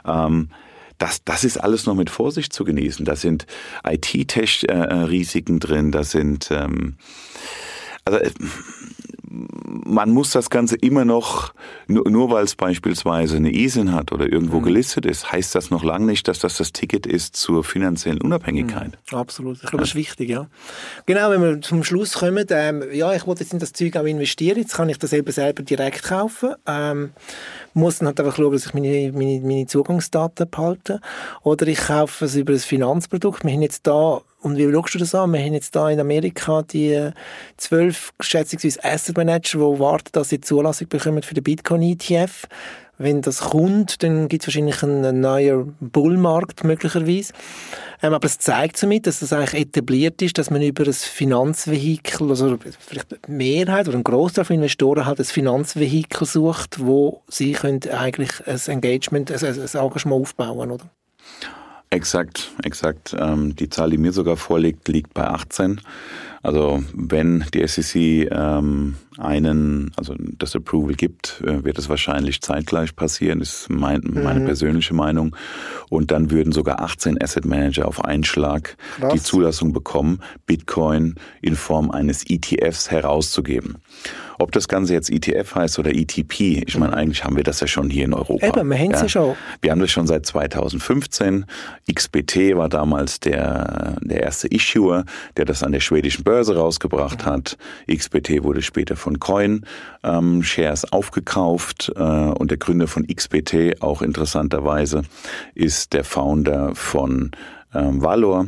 Ähm, 0.06 0.50
das, 1.00 1.24
das 1.24 1.44
ist 1.44 1.58
alles 1.58 1.86
noch 1.86 1.96
mit 1.96 2.10
Vorsicht 2.10 2.54
zu 2.54 2.64
genießen. 2.64 3.06
Da 3.06 3.16
sind 3.16 3.48
IT-Tech-Risiken 3.84 5.60
drin, 5.60 5.92
da 5.92 6.04
sind 6.04 6.50
ähm, 6.52 6.98
also 8.06 8.20
äh, 8.20 8.32
man 9.30 10.10
muss 10.10 10.32
das 10.32 10.50
Ganze 10.50 10.76
immer 10.76 11.06
noch, 11.06 11.54
nur, 11.88 12.10
nur 12.10 12.32
weil 12.32 12.44
es 12.44 12.56
beispielsweise 12.56 13.38
eine 13.38 13.54
ISIN 13.54 13.94
hat 13.94 14.12
oder 14.12 14.32
irgendwo 14.32 14.60
mhm. 14.60 14.64
gelistet 14.64 15.06
ist, 15.06 15.32
heißt 15.32 15.54
das 15.54 15.70
noch 15.70 15.84
lange 15.84 16.06
nicht, 16.06 16.28
dass 16.28 16.40
das 16.40 16.58
das 16.58 16.74
Ticket 16.74 17.06
ist 17.06 17.36
zur 17.36 17.64
finanziellen 17.64 18.22
Unabhängigkeit. 18.22 18.98
Mhm. 19.12 19.18
Absolut, 19.18 19.58
ich 19.58 19.70
glaube, 19.70 19.78
das 19.78 19.90
ist 19.90 19.96
wichtig, 19.96 20.30
ja. 20.30 20.48
Genau, 21.06 21.30
wenn 21.30 21.42
wir 21.42 21.62
zum 21.62 21.84
Schluss 21.84 22.14
kommen, 22.14 22.46
ähm, 22.50 22.84
ja, 22.92 23.14
ich 23.14 23.28
wollte 23.28 23.44
jetzt 23.44 23.54
in 23.54 23.60
das 23.60 23.74
Zeug 23.74 23.96
auch 23.98 24.06
investieren, 24.06 24.58
jetzt 24.58 24.74
kann 24.74 24.90
ich 24.90 24.98
das 24.98 25.14
eben 25.14 25.32
selber 25.32 25.64
direkt 25.64 26.04
kaufen. 26.04 26.56
Ähm, 26.66 27.12
muss 27.74 28.00
dann 28.00 28.08
halt 28.08 28.20
einfach 28.20 28.36
schauen, 28.36 28.52
dass 28.52 28.66
ich 28.66 28.74
meine, 28.74 29.12
meine, 29.14 29.42
meine 29.42 29.68
Zugangsdaten 29.68 30.50
behalte. 30.50 31.02
Oder 31.44 31.68
ich 31.68 31.80
kaufe 31.80 32.26
es 32.26 32.36
über 32.36 32.54
ein 32.54 32.60
Finanzprodukt. 32.60 33.44
Wir 33.44 33.54
haben 33.54 33.62
jetzt 33.62 33.86
da 33.86 34.22
Und 34.42 34.58
wie 34.58 34.72
schaust 34.72 34.96
du 34.96 35.00
das 35.00 35.16
an? 35.16 35.34
Wir 35.34 35.42
haben 35.42 35.54
jetzt 35.54 35.76
da 35.76 35.90
in 35.90 36.00
Amerika 36.00 36.62
die 36.62 36.94
äh, 36.94 37.12
zwölf 37.58 38.14
schätzungsweise 38.22 38.84
Asset 38.84 39.18
Manager, 39.18 39.58
die 39.58 39.80
warten, 39.80 40.10
dass 40.14 40.30
sie 40.30 40.40
Zulassung 40.40 40.88
bekommen 40.88 41.24
für 41.24 41.34
den 41.34 41.44
Bitcoin 41.44 41.82
ETF. 41.82 42.48
Wenn 42.98 43.22
das 43.22 43.40
kommt, 43.40 44.04
dann 44.04 44.28
gibt 44.28 44.44
es 44.44 44.48
wahrscheinlich 44.48 44.84
einen 44.84 45.22
neuen 45.22 45.76
Bullmarkt 45.80 46.66
möglicherweise. 46.66 47.34
Ähm, 48.02 48.14
aber 48.14 48.26
es 48.26 48.40
zeigt 48.40 48.78
somit, 48.78 49.08
dass 49.08 49.20
das 49.20 49.34
eigentlich 49.34 49.62
etabliert 49.62 50.22
ist, 50.22 50.38
dass 50.38 50.50
man 50.50 50.62
über 50.62 50.86
ein 50.86 50.94
Finanzvehikel, 50.94 52.30
also 52.30 52.58
vielleicht 52.80 53.14
eine 53.26 53.36
Mehrheit 53.36 53.88
oder 53.88 53.98
ein 53.98 54.04
Großteil 54.04 54.46
von 54.46 54.58
Investoren 54.58 55.06
halt 55.06 55.20
ein 55.20 55.26
Finanzvehikel 55.26 56.26
sucht, 56.28 56.86
wo 56.86 57.22
sie 57.28 57.54
können 57.54 57.82
eigentlich 57.90 58.32
ein 58.46 58.60
Engagement, 58.68 59.32
ein, 59.32 59.44
Engagement 59.44 60.22
aufbauen, 60.22 60.72
oder? 60.72 60.86
Exakt, 61.92 62.52
exakt. 62.64 63.16
Ähm, 63.18 63.56
die 63.56 63.70
Zahl, 63.70 63.90
die 63.90 63.98
mir 63.98 64.12
sogar 64.12 64.38
vorliegt, 64.38 64.88
liegt 64.88 65.14
bei 65.16 65.28
18. 65.28 65.82
Also 66.42 66.84
wenn 66.94 67.44
die 67.54 67.66
SEC 67.68 68.32
ähm, 68.32 68.96
einen, 69.18 69.92
also 69.98 70.16
das 70.18 70.56
Approval 70.56 70.94
gibt, 70.94 71.42
äh, 71.46 71.64
wird 71.64 71.78
es 71.78 71.90
wahrscheinlich 71.90 72.42
zeitgleich 72.42 72.96
passieren, 72.96 73.42
ist 73.42 73.70
mein, 73.70 74.02
meine 74.06 74.42
mhm. 74.42 74.46
persönliche 74.46 74.94
Meinung. 74.94 75.36
Und 75.90 76.12
dann 76.12 76.32
würden 76.32 76.54
sogar 76.54 76.82
18 76.82 77.22
Asset 77.22 77.46
Manager 77.46 77.88
auf 77.88 78.04
einen 78.06 78.24
Schlag 78.24 78.78
Krass. 79.00 79.14
die 79.14 79.22
Zulassung 79.22 79.74
bekommen, 79.74 80.22
Bitcoin 80.46 81.16
in 81.42 81.56
Form 81.56 81.92
eines 81.92 82.24
ETFs 82.30 82.90
herauszugeben. 82.90 83.78
Ob 84.42 84.54
das 84.54 84.70
Ganze 84.70 84.94
jetzt 84.94 85.10
ETF 85.10 85.56
heißt 85.56 85.80
oder 85.80 85.94
ETP, 85.94 86.64
ich 86.66 86.78
meine, 86.78 86.94
mhm. 86.94 86.98
eigentlich 86.98 87.26
haben 87.26 87.36
wir 87.36 87.44
das 87.44 87.60
ja 87.60 87.68
schon 87.68 87.90
hier 87.90 88.06
in 88.06 88.14
Europa. 88.14 88.48
Eben, 88.48 88.70
wir 88.70 88.78
haben 88.78 88.92
ja 88.92 89.10
schon. 89.10 89.36
Wir 89.62 89.72
haben 89.72 89.82
das 89.82 89.92
schon 89.92 90.08
seit 90.08 90.26
2015. 90.26 91.46
XBT 91.94 92.56
war 92.56 92.70
damals 92.70 93.20
der, 93.20 93.98
der 94.02 94.24
erste 94.24 94.48
Issuer, 94.48 95.04
der 95.36 95.44
das 95.44 95.62
an 95.62 95.74
der 95.74 95.82
schwedischen 95.82 96.24
Börse 96.30 96.56
rausgebracht 96.56 97.26
hat. 97.26 97.58
XBT 97.92 98.44
wurde 98.44 98.62
später 98.62 98.96
von 98.96 99.20
Coin 99.20 99.66
ähm, 100.04 100.44
Shares 100.44 100.94
aufgekauft 100.94 101.92
äh, 101.96 102.00
und 102.04 102.52
der 102.52 102.60
Gründer 102.60 102.86
von 102.86 103.08
XBT, 103.08 103.82
auch 103.82 104.04
interessanterweise, 104.04 105.02
ist 105.56 105.94
der 105.94 106.04
Founder 106.04 106.76
von 106.76 107.32
ähm, 107.74 108.04
Valor 108.04 108.48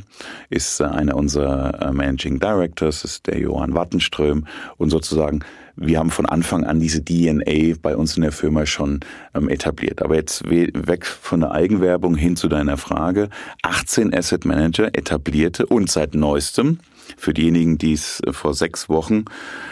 ist 0.51 0.79
äh, 0.79 0.83
einer 0.83 1.15
unserer 1.15 1.81
äh, 1.81 1.91
Managing 1.91 2.39
Directors, 2.39 3.03
ist 3.03 3.25
der 3.25 3.39
Johann 3.39 3.73
Wattenström 3.73 4.45
und 4.77 4.91
sozusagen 4.91 5.39
wir 5.75 5.97
haben 5.97 6.11
von 6.11 6.27
Anfang 6.27 6.63
an 6.65 6.79
diese 6.79 7.03
DNA 7.03 7.77
bei 7.81 7.95
uns 7.95 8.15
in 8.15 8.21
der 8.21 8.31
Firma 8.31 8.67
schon 8.67 8.99
ähm, 9.33 9.49
etabliert. 9.49 10.03
Aber 10.03 10.15
jetzt 10.15 10.47
weg 10.47 11.05
von 11.05 11.39
der 11.39 11.51
Eigenwerbung 11.51 12.13
hin 12.15 12.35
zu 12.35 12.47
deiner 12.47 12.77
Frage. 12.77 13.29
18 13.63 14.13
Asset 14.13 14.45
Manager 14.45 14.89
etablierte 14.93 15.65
und 15.65 15.89
seit 15.89 16.13
neuestem 16.13 16.77
für 17.17 17.33
diejenigen, 17.33 17.77
die 17.77 17.93
es 17.93 18.21
äh, 18.21 18.33
vor 18.33 18.53
sechs 18.53 18.89
Wochen 18.89 19.25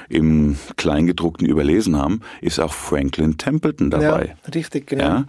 im 0.10 0.58
Kleingedruckten 0.78 1.48
überlesen 1.48 1.98
haben, 1.98 2.22
ist 2.42 2.60
auch 2.60 2.74
Franklin 2.74 3.38
Templeton 3.38 3.90
dabei. 3.90 4.36
Ja, 4.46 4.52
richtig, 4.54 4.88
genau. 4.88 5.04
Ja? 5.04 5.26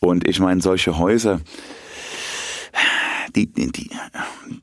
Und 0.00 0.28
ich 0.28 0.40
meine, 0.40 0.60
solche 0.60 0.98
Häuser, 0.98 1.40
die, 3.34 3.46
die, 3.46 3.90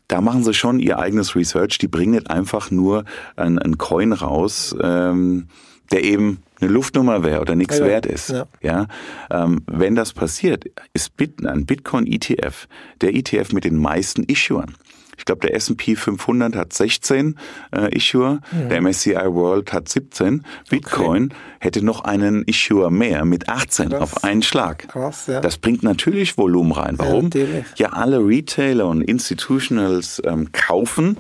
da 0.08 0.22
machen 0.22 0.43
sie 0.43 0.54
schon 0.54 0.80
ihr 0.80 1.00
eigenes 1.00 1.36
Research. 1.36 1.78
Die 1.78 1.88
bringen 1.88 2.14
nicht 2.14 2.30
einfach 2.30 2.72
nur 2.72 3.06
einen, 3.36 3.60
einen 3.60 3.78
Coin 3.78 4.14
raus, 4.14 4.76
ähm, 4.82 5.48
der 5.91 6.04
eben 6.04 6.39
eine 6.60 6.72
Luftnummer 6.72 7.24
wäre 7.24 7.41
oder 7.41 7.56
nichts 7.56 7.80
ja, 7.80 7.86
wert 7.86 8.06
ist. 8.06 8.30
Ja. 8.30 8.48
ja 8.62 8.88
ähm, 9.30 9.62
wenn 9.68 9.96
das 9.96 10.14
passiert, 10.14 10.66
ist 10.93 11.16
Bit, 11.18 11.46
ein 11.46 11.66
Bitcoin 11.66 12.08
ETF 12.08 12.68
der 13.02 13.14
ETF 13.14 13.52
mit 13.54 13.66
den 13.66 13.78
meisten 13.78 14.24
Issuern. 14.24 14.76
Ich 15.18 15.26
glaube, 15.26 15.41
der 15.47 15.55
S&P 15.55 15.95
500 15.95 16.55
hat 16.55 16.74
16 16.74 17.38
äh, 17.76 17.95
Issuer, 17.95 18.39
ja. 18.51 18.68
der 18.68 18.82
MSCI 18.82 19.16
World 19.16 19.74
hat 19.74 19.89
17. 19.89 20.43
Bitcoin 20.70 21.26
okay. 21.26 21.36
hätte 21.59 21.86
noch 21.86 22.03
einen 22.03 22.43
Issuer 22.43 22.91
mehr 22.91 23.26
mit 23.26 23.49
18 23.49 23.89
Krass. 23.89 24.01
auf 24.01 24.24
einen 24.24 24.41
Schlag. 24.41 24.88
Krass, 24.88 25.28
ja. 25.28 25.41
Das 25.41 25.57
bringt 25.57 25.84
natürlich 25.84 26.38
Volumen 26.38 26.72
rein. 26.72 26.95
Warum? 26.97 27.30
Ja, 27.34 27.45
ja 27.76 27.89
alle 27.89 28.20
Retailer 28.20 28.88
und 28.88 29.01
Institutionals 29.01 30.22
ähm, 30.26 30.51
kaufen 30.51 31.18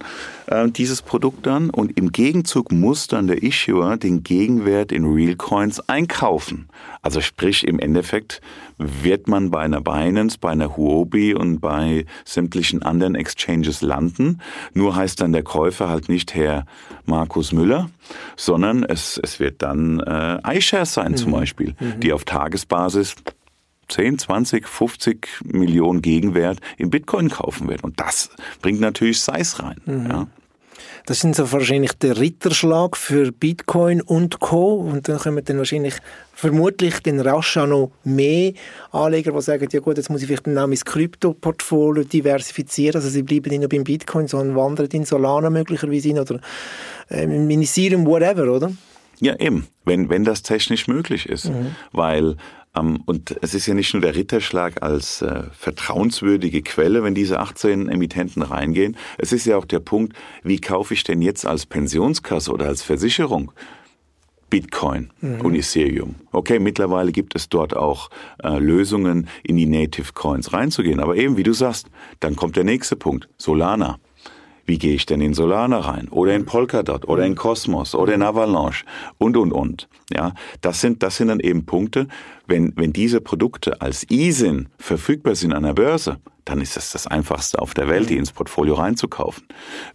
äh, 0.47 0.69
dieses 0.69 1.01
Produkt 1.01 1.45
dann 1.45 1.69
und 1.69 1.97
im 1.97 2.11
Gegenzug 2.11 2.71
muss 2.71 3.07
dann 3.07 3.27
der 3.27 3.43
Issuer 3.43 3.97
den 3.97 4.23
Gegenwert 4.23 4.91
in 4.91 5.05
Real 5.05 5.35
Coins 5.35 5.79
einkaufen. 5.89 6.67
Also 7.01 7.21
sprich 7.21 7.67
im 7.67 7.79
Endeffekt 7.79 8.41
wird 8.77 9.27
man 9.27 9.51
bei 9.51 9.61
einer 9.61 9.81
Binance, 9.81 10.37
bei 10.39 10.49
einer 10.49 10.75
Huobi 10.75 11.33
und 11.33 11.59
bei 11.59 12.05
sämtlichen 12.25 12.83
anderen 12.83 13.15
Exchanges 13.15 13.81
landen. 13.81 14.41
Nur 14.73 14.95
heißt 14.95 15.21
dann 15.21 15.31
der 15.31 15.43
Käufer 15.43 15.89
halt 15.89 16.09
nicht 16.09 16.33
Herr 16.33 16.65
Markus 17.05 17.51
Müller, 17.51 17.89
sondern 18.35 18.83
es, 18.83 19.19
es 19.21 19.39
wird 19.39 19.61
dann 19.61 19.99
äh, 19.99 20.57
iShares 20.57 20.93
sein 20.93 21.11
mhm. 21.11 21.17
zum 21.17 21.31
Beispiel, 21.31 21.75
mhm. 21.79 21.99
die 21.99 22.11
auf 22.11 22.25
Tagesbasis 22.25 23.15
10, 23.87 24.19
20, 24.19 24.67
50 24.67 25.27
Millionen 25.45 26.01
Gegenwert 26.01 26.59
in 26.77 26.89
Bitcoin 26.89 27.29
kaufen 27.29 27.67
wird. 27.67 27.83
Und 27.83 27.99
das 27.99 28.29
bringt 28.61 28.79
natürlich 28.79 29.21
Size 29.21 29.63
rein. 29.63 29.81
Mhm. 29.85 30.07
Ja. 30.09 30.27
Das 31.05 31.19
sind 31.19 31.35
so 31.35 31.51
wahrscheinlich 31.51 31.93
der 31.93 32.19
Ritterschlag 32.19 32.97
für 32.97 33.31
Bitcoin 33.31 34.01
und 34.01 34.39
Co. 34.39 34.75
Und 34.75 35.07
dann 35.07 35.19
kommen 35.19 35.45
dann 35.45 35.59
wahrscheinlich 35.59 35.95
vermutlich 36.33 36.99
den 37.01 37.19
rasch 37.19 37.57
auch 37.57 37.67
noch 37.67 37.91
mehr 38.03 38.53
Anleger, 38.91 39.31
die 39.31 39.41
sagen, 39.41 39.67
ja 39.71 39.79
gut, 39.81 39.97
jetzt 39.97 40.09
muss 40.09 40.21
ich 40.21 40.27
vielleicht 40.27 40.47
dann 40.47 40.57
auch 40.57 40.67
mein 40.67 40.79
Krypto-Portfolio 40.79 42.03
diversifizieren. 42.03 42.95
Also 42.95 43.09
sie 43.09 43.21
bleiben 43.21 43.49
nicht 43.49 43.59
nur 43.59 43.69
beim 43.69 43.83
Bitcoin, 43.83 44.27
sondern 44.27 44.55
wandern 44.55 44.87
in 44.87 45.05
Solana 45.05 45.51
möglicherweise 45.51 46.09
in 46.09 46.19
oder 46.19 46.39
äh, 47.09 47.23
in 47.23 47.61
Ethereum, 47.61 48.05
whatever, 48.07 48.51
oder? 48.51 48.71
Ja, 49.19 49.35
eben, 49.39 49.67
wenn, 49.85 50.09
wenn 50.09 50.23
das 50.23 50.41
technisch 50.41 50.87
möglich 50.87 51.29
ist. 51.29 51.45
Mhm. 51.45 51.75
Weil 51.91 52.35
und 53.05 53.35
es 53.41 53.53
ist 53.53 53.67
ja 53.67 53.73
nicht 53.73 53.93
nur 53.93 54.01
der 54.01 54.15
Ritterschlag 54.15 54.83
als 54.83 55.21
äh, 55.21 55.43
vertrauenswürdige 55.51 56.61
Quelle, 56.61 57.03
wenn 57.03 57.15
diese 57.15 57.39
18 57.39 57.89
Emittenten 57.89 58.41
reingehen. 58.41 58.97
Es 59.17 59.31
ist 59.31 59.45
ja 59.45 59.57
auch 59.57 59.65
der 59.65 59.79
Punkt, 59.79 60.13
wie 60.43 60.59
kaufe 60.59 60.93
ich 60.93 61.03
denn 61.03 61.21
jetzt 61.21 61.45
als 61.45 61.65
Pensionskasse 61.65 62.51
oder 62.51 62.67
als 62.67 62.83
Versicherung 62.83 63.51
Bitcoin 64.49 65.09
mhm. 65.21 65.41
und 65.41 65.55
Ethereum. 65.55 66.15
Okay, 66.31 66.59
mittlerweile 66.59 67.11
gibt 67.11 67.35
es 67.35 67.49
dort 67.49 67.75
auch 67.75 68.09
äh, 68.43 68.57
Lösungen, 68.59 69.27
in 69.43 69.57
die 69.57 69.65
Native 69.65 70.13
Coins 70.13 70.53
reinzugehen. 70.53 70.99
Aber 70.99 71.15
eben, 71.15 71.37
wie 71.37 71.43
du 71.43 71.53
sagst, 71.53 71.87
dann 72.19 72.35
kommt 72.35 72.55
der 72.55 72.63
nächste 72.63 72.95
Punkt, 72.95 73.27
Solana 73.37 73.99
wie 74.65 74.77
gehe 74.77 74.95
ich 74.95 75.05
denn 75.05 75.21
in 75.21 75.33
Solana 75.33 75.79
rein? 75.79 76.07
Oder 76.09 76.35
in 76.35 76.45
Polkadot? 76.45 77.07
Oder 77.07 77.25
in 77.25 77.35
Cosmos 77.35 77.95
oder 77.95 78.13
in 78.13 78.23
Avalanche? 78.23 78.85
Und 79.17 79.37
und 79.37 79.51
und. 79.51 79.87
Ja, 80.13 80.33
das 80.61 80.81
sind 80.81 81.03
das 81.03 81.17
sind 81.17 81.27
dann 81.29 81.39
eben 81.39 81.65
Punkte, 81.65 82.07
wenn 82.47 82.73
wenn 82.75 82.93
diese 82.93 83.21
Produkte 83.21 83.81
als 83.81 84.09
ISIN 84.09 84.69
verfügbar 84.77 85.35
sind 85.35 85.53
an 85.53 85.63
der 85.63 85.73
Börse, 85.73 86.17
dann 86.45 86.61
ist 86.61 86.77
es 86.77 86.91
das 86.91 87.07
einfachste 87.07 87.59
auf 87.59 87.73
der 87.73 87.87
Welt, 87.87 88.09
die 88.09 88.17
ins 88.17 88.31
Portfolio 88.31 88.75
reinzukaufen. 88.75 89.43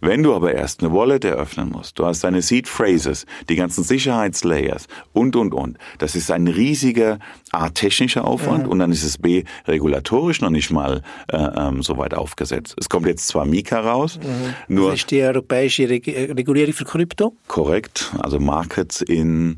Wenn 0.01 0.21
du 0.21 0.35
aber 0.35 0.53
erst 0.53 0.83
eine 0.83 0.93
Wallet 0.93 1.23
eröffnen 1.25 1.69
musst, 1.69 1.97
du 1.97 2.05
hast 2.05 2.23
deine 2.23 2.41
Seed 2.41 2.67
Phrases, 2.67 3.25
die 3.49 3.55
ganzen 3.55 3.83
Sicherheitslayers 3.83 4.87
und, 5.13 5.35
und, 5.35 5.53
und. 5.53 5.77
Das 5.97 6.15
ist 6.15 6.29
ein 6.29 6.47
riesiger 6.47 7.19
A, 7.51 7.69
technischer 7.69 8.25
Aufwand 8.25 8.65
mhm. 8.65 8.71
und 8.71 8.79
dann 8.79 8.91
ist 8.91 9.03
es 9.03 9.17
B, 9.17 9.45
regulatorisch 9.65 10.41
noch 10.41 10.49
nicht 10.49 10.71
mal 10.71 11.01
äh, 11.29 11.37
ähm, 11.37 11.81
so 11.81 11.97
weit 11.97 12.13
aufgesetzt. 12.13 12.75
Es 12.77 12.89
kommt 12.89 13.07
jetzt 13.07 13.27
zwar 13.27 13.45
Mika 13.45 13.79
raus, 13.79 14.19
mhm. 14.21 14.53
nur... 14.75 14.91
Das 14.91 14.99
ist 14.99 15.11
die 15.11 15.21
europäische 15.21 15.87
Regulierung 15.89 16.73
für 16.73 16.85
Krypto? 16.85 17.33
Korrekt, 17.47 18.11
also 18.19 18.39
Markets 18.39 19.01
in 19.01 19.57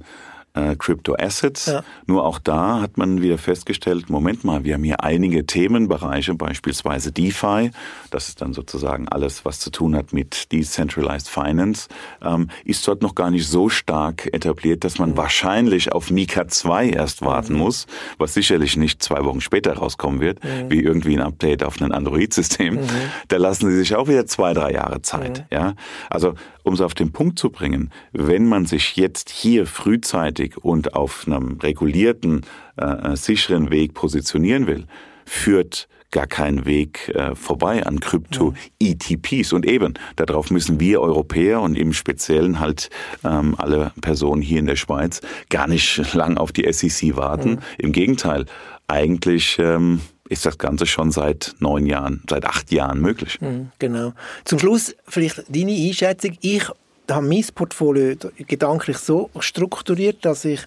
äh, 0.53 0.75
Crypto 0.75 1.15
Assets. 1.15 1.65
Ja. 1.67 1.83
Nur 2.05 2.25
auch 2.25 2.39
da 2.39 2.81
hat 2.81 2.97
man 2.97 3.21
wieder 3.21 3.37
festgestellt, 3.37 4.09
Moment 4.09 4.43
mal, 4.43 4.63
wir 4.63 4.75
haben 4.75 4.83
hier 4.83 5.03
einige 5.03 5.45
Themenbereiche, 5.45 6.35
beispielsweise 6.35 7.11
DeFi, 7.11 7.71
das 8.11 8.29
ist 8.29 8.41
dann 8.41 8.53
sozusagen 8.53 9.07
alles, 9.07 9.45
was 9.45 9.59
zu 9.59 9.71
tun 9.71 9.95
hat 9.95 10.13
mit 10.13 10.51
Decentralized 10.51 11.27
Finance, 11.27 11.87
ähm, 12.21 12.49
ist 12.65 12.87
dort 12.87 13.01
noch 13.01 13.15
gar 13.15 13.31
nicht 13.31 13.47
so 13.47 13.69
stark 13.69 14.31
etabliert, 14.33 14.83
dass 14.83 14.99
man 14.99 15.11
mhm. 15.11 15.17
wahrscheinlich 15.17 15.91
auf 15.91 16.11
Mika 16.11 16.47
2 16.47 16.89
erst 16.89 17.23
warten 17.23 17.53
mhm. 17.53 17.59
muss, 17.59 17.87
was 18.17 18.33
sicherlich 18.33 18.77
nicht 18.77 19.01
zwei 19.01 19.25
Wochen 19.25 19.41
später 19.41 19.73
rauskommen 19.73 20.19
wird, 20.19 20.43
mhm. 20.43 20.69
wie 20.69 20.81
irgendwie 20.81 21.17
ein 21.17 21.23
Update 21.23 21.63
auf 21.63 21.81
ein 21.81 21.91
Android-System. 21.91 22.75
Mhm. 22.75 22.89
Da 23.27 23.37
lassen 23.37 23.69
sie 23.69 23.77
sich 23.77 23.95
auch 23.95 24.07
wieder 24.07 24.25
zwei, 24.27 24.53
drei 24.53 24.73
Jahre 24.73 25.01
Zeit. 25.01 25.39
Mhm. 25.39 25.45
Ja, 25.49 25.73
Also 26.09 26.35
um 26.63 26.73
es 26.73 26.81
auf 26.81 26.93
den 26.93 27.11
Punkt 27.11 27.37
zu 27.37 27.49
bringen, 27.49 27.91
wenn 28.11 28.47
man 28.47 28.65
sich 28.65 28.95
jetzt 28.95 29.29
hier 29.29 29.65
frühzeitig 29.65 30.42
und 30.61 30.95
auf 30.95 31.25
einem 31.27 31.57
regulierten, 31.61 32.41
äh, 32.79 32.85
äh 32.85 33.15
sicheren 33.15 33.71
Weg 33.71 33.93
positionieren 33.93 34.67
will, 34.67 34.85
führt 35.25 35.87
gar 36.13 36.27
kein 36.27 36.65
Weg 36.65 37.09
äh, 37.09 37.35
vorbei 37.35 37.85
an 37.85 37.99
Krypto-ETPs. 37.99 39.51
Und 39.51 39.65
eben, 39.65 39.95
darauf 40.15 40.51
müssen 40.51 40.79
wir 40.79 41.01
Europäer 41.01 41.59
und 41.59 41.75
im 41.75 41.91
Speziellen 41.91 42.59
halt 42.59 42.89
ähm, 43.25 43.55
alle 43.57 43.91
Personen 43.99 44.41
hier 44.41 44.59
in 44.59 44.67
der 44.67 44.75
Schweiz 44.75 45.21
gar 45.49 45.67
nicht 45.67 46.13
lang 46.13 46.37
auf 46.37 46.51
die 46.51 46.71
SEC 46.71 47.17
warten. 47.17 47.49
Mhm. 47.49 47.59
Im 47.79 47.91
Gegenteil, 47.91 48.45
eigentlich 48.87 49.57
ähm, 49.59 50.01
ist 50.29 50.45
das 50.45 50.57
Ganze 50.57 50.85
schon 50.85 51.11
seit 51.11 51.55
neun 51.59 51.85
Jahren, 51.85 52.21
seit 52.29 52.45
acht 52.45 52.71
Jahren 52.71 52.99
möglich. 53.01 53.41
Mhm, 53.41 53.71
genau. 53.79 54.13
Zum 54.45 54.59
Schluss 54.59 54.95
vielleicht 55.07 55.43
deine 55.49 55.73
Einschätzung. 55.73 56.37
Ich 56.41 56.63
habe 57.09 57.27
mein 57.27 57.45
Portfolio 57.53 58.15
gedanklich 58.47 58.97
so 58.97 59.29
strukturiert, 59.39 60.23
dass 60.25 60.45
ich 60.45 60.61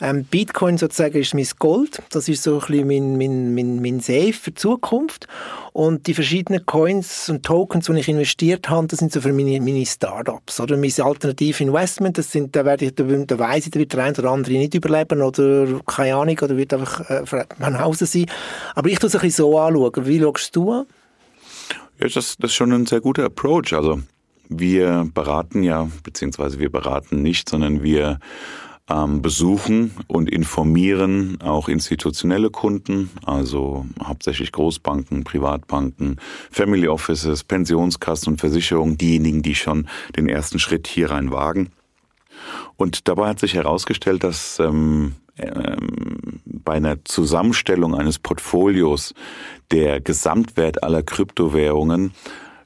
ähm, 0.00 0.24
Bitcoin 0.24 0.76
sozusagen 0.76 1.18
ist 1.18 1.34
mein 1.34 1.46
Gold. 1.58 2.02
Das 2.10 2.28
ist 2.28 2.42
so 2.42 2.60
ein 2.60 2.66
bisschen 2.66 2.86
mein, 2.86 3.16
mein, 3.16 3.54
mein, 3.54 3.80
mein 3.80 4.00
Safe 4.00 4.32
für 4.32 4.50
die 4.50 4.56
Zukunft. 4.56 5.26
Und 5.72 6.06
die 6.06 6.14
verschiedenen 6.14 6.66
Coins 6.66 7.28
und 7.30 7.44
Tokens, 7.44 7.86
die 7.86 7.98
ich 7.98 8.08
investiert 8.08 8.68
habe, 8.68 8.86
das 8.88 8.98
sind 8.98 9.12
so 9.12 9.20
für 9.20 9.32
meine, 9.32 9.58
meine 9.60 9.86
Startups. 9.86 10.60
Oder 10.60 10.76
mein 10.76 10.92
alternative 10.98 11.64
Investment, 11.64 12.18
das 12.18 12.30
sind, 12.30 12.54
da 12.54 12.64
werde 12.64 12.86
ich, 12.86 12.94
da, 12.94 13.04
da 13.04 13.38
weiss 13.38 13.66
ich, 13.66 13.70
da 13.70 13.78
wird 13.78 13.92
der 13.92 14.04
eine 14.04 14.18
oder 14.18 14.30
andere 14.30 14.54
nicht 14.54 14.74
überleben 14.74 15.22
oder 15.22 15.80
keine 15.86 16.16
Ahnung, 16.16 16.38
oder 16.42 16.56
wird 16.56 16.74
einfach 16.74 17.08
äh, 17.08 17.24
von 17.26 17.80
Hause 17.80 18.04
sein. 18.04 18.26
Aber 18.74 18.90
ich 18.90 18.98
tue 18.98 19.08
es 19.08 19.14
ein 19.14 19.22
bisschen 19.22 19.44
so 19.44 19.58
anschauen. 19.58 20.06
Wie 20.06 20.20
schaust 20.20 20.54
du 20.56 20.72
an? 20.72 20.86
Ja, 21.98 22.08
das, 22.08 22.36
das 22.36 22.50
ist 22.50 22.54
schon 22.54 22.72
ein 22.72 22.84
sehr 22.84 23.00
guter 23.00 23.24
Approach. 23.24 23.72
Also 23.72 24.00
wir 24.48 25.08
beraten 25.12 25.62
ja, 25.62 25.88
beziehungsweise 26.02 26.58
wir 26.58 26.70
beraten 26.70 27.22
nicht, 27.22 27.48
sondern 27.48 27.82
wir 27.82 28.18
ähm, 28.88 29.20
besuchen 29.20 29.92
und 30.06 30.30
informieren 30.30 31.40
auch 31.40 31.68
institutionelle 31.68 32.50
Kunden, 32.50 33.10
also 33.24 33.86
hauptsächlich 34.02 34.52
Großbanken, 34.52 35.24
Privatbanken, 35.24 36.20
Family 36.50 36.88
Offices, 36.88 37.42
Pensionskassen 37.42 38.34
und 38.34 38.38
Versicherungen, 38.38 38.96
diejenigen, 38.96 39.42
die 39.42 39.54
schon 39.54 39.88
den 40.16 40.28
ersten 40.28 40.58
Schritt 40.58 40.86
hier 40.86 41.10
rein 41.10 41.32
wagen. 41.32 41.70
Und 42.76 43.08
dabei 43.08 43.28
hat 43.28 43.40
sich 43.40 43.54
herausgestellt, 43.54 44.22
dass 44.22 44.60
ähm, 44.60 45.14
ähm, 45.38 46.40
bei 46.44 46.74
einer 46.74 47.04
Zusammenstellung 47.04 47.94
eines 47.94 48.18
Portfolios 48.18 49.14
der 49.70 50.00
Gesamtwert 50.00 50.82
aller 50.82 51.02
Kryptowährungen 51.02 52.12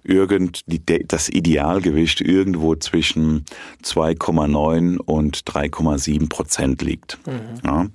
irgend 0.03 0.63
die, 0.67 0.83
das 1.07 1.29
Idealgewicht 1.29 2.21
irgendwo 2.21 2.75
zwischen 2.77 3.45
2,9 3.83 4.99
und 4.99 5.39
3,7 5.39 6.29
Prozent 6.29 6.83
liegt. 6.83 7.19
Mhm. 7.27 7.61
Ja, 7.65 7.87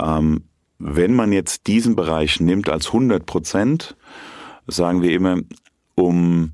ähm, 0.00 0.42
wenn 0.78 1.14
man 1.14 1.32
jetzt 1.32 1.66
diesen 1.66 1.94
Bereich 1.94 2.40
nimmt 2.40 2.68
als 2.68 2.86
100 2.88 3.26
Prozent, 3.26 3.96
sagen 4.66 5.02
wir 5.02 5.12
immer, 5.12 5.38
um, 5.94 6.52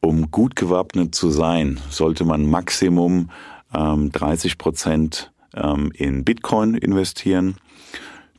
um 0.00 0.30
gut 0.30 0.56
gewappnet 0.56 1.14
zu 1.14 1.30
sein, 1.30 1.78
sollte 1.88 2.24
man 2.24 2.50
Maximum 2.50 3.30
ähm, 3.72 4.10
30 4.10 4.58
Prozent 4.58 5.32
ähm, 5.54 5.92
in 5.94 6.24
Bitcoin 6.24 6.74
investieren, 6.74 7.56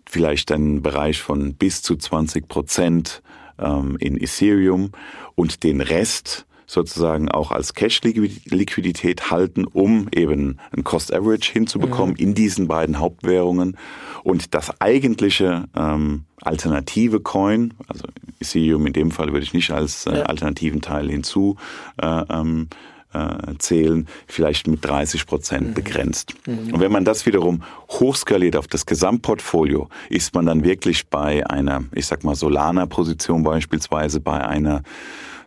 vielleicht 0.06 0.52
einen 0.52 0.82
Bereich 0.82 1.22
von 1.22 1.54
bis 1.54 1.82
zu 1.82 1.96
20 1.96 2.50
Prozent 2.50 3.22
ähm, 3.60 3.98
in 4.00 4.22
Ethereum 4.22 4.92
und 5.36 5.64
den 5.64 5.82
Rest 5.82 6.46
sozusagen 6.72 7.30
auch 7.30 7.52
als 7.52 7.74
Cash-Liquidität 7.74 9.30
halten, 9.30 9.66
um 9.66 10.08
eben 10.16 10.58
ein 10.76 10.86
Cost-Average 10.86 11.52
hinzubekommen 11.52 12.16
mhm. 12.18 12.24
in 12.24 12.34
diesen 12.34 12.68
beiden 12.70 12.98
Hauptwährungen. 12.98 13.78
Und 14.24 14.54
das 14.54 14.80
eigentliche 14.80 15.66
ähm, 15.76 16.24
alternative 16.42 17.20
Coin, 17.20 17.74
also 17.88 18.06
Ethereum 18.40 18.88
in 18.88 18.94
dem 18.94 19.12
Fall 19.12 19.34
würde 19.34 19.44
ich 19.44 19.54
nicht 19.54 19.72
als 19.72 20.06
äh, 20.06 20.24
alternativen 20.26 20.82
Teil 20.82 21.10
hinzu 21.10 21.58
äh, 22.02 22.24
ähm, 22.30 22.70
äh, 23.14 23.58
zählen, 23.58 24.08
vielleicht 24.28 24.68
mit 24.68 24.86
30 24.86 25.26
Prozent 25.26 25.70
mhm. 25.70 25.74
begrenzt. 25.74 26.36
Mhm. 26.46 26.74
Und 26.74 26.80
wenn 26.80 26.92
man 26.92 27.06
das 27.06 27.26
wiederum 27.26 27.64
hochskaliert 27.90 28.56
auf 28.56 28.68
das 28.68 28.86
Gesamtportfolio, 28.86 29.90
ist 30.10 30.34
man 30.34 30.46
dann 30.46 30.64
wirklich 30.64 31.08
bei 31.08 31.50
einer, 31.50 31.84
ich 31.94 32.06
sag 32.06 32.24
mal, 32.24 32.36
Solana-Position 32.36 33.44
beispielsweise, 33.44 34.20
bei 34.20 34.46
einer 34.46 34.84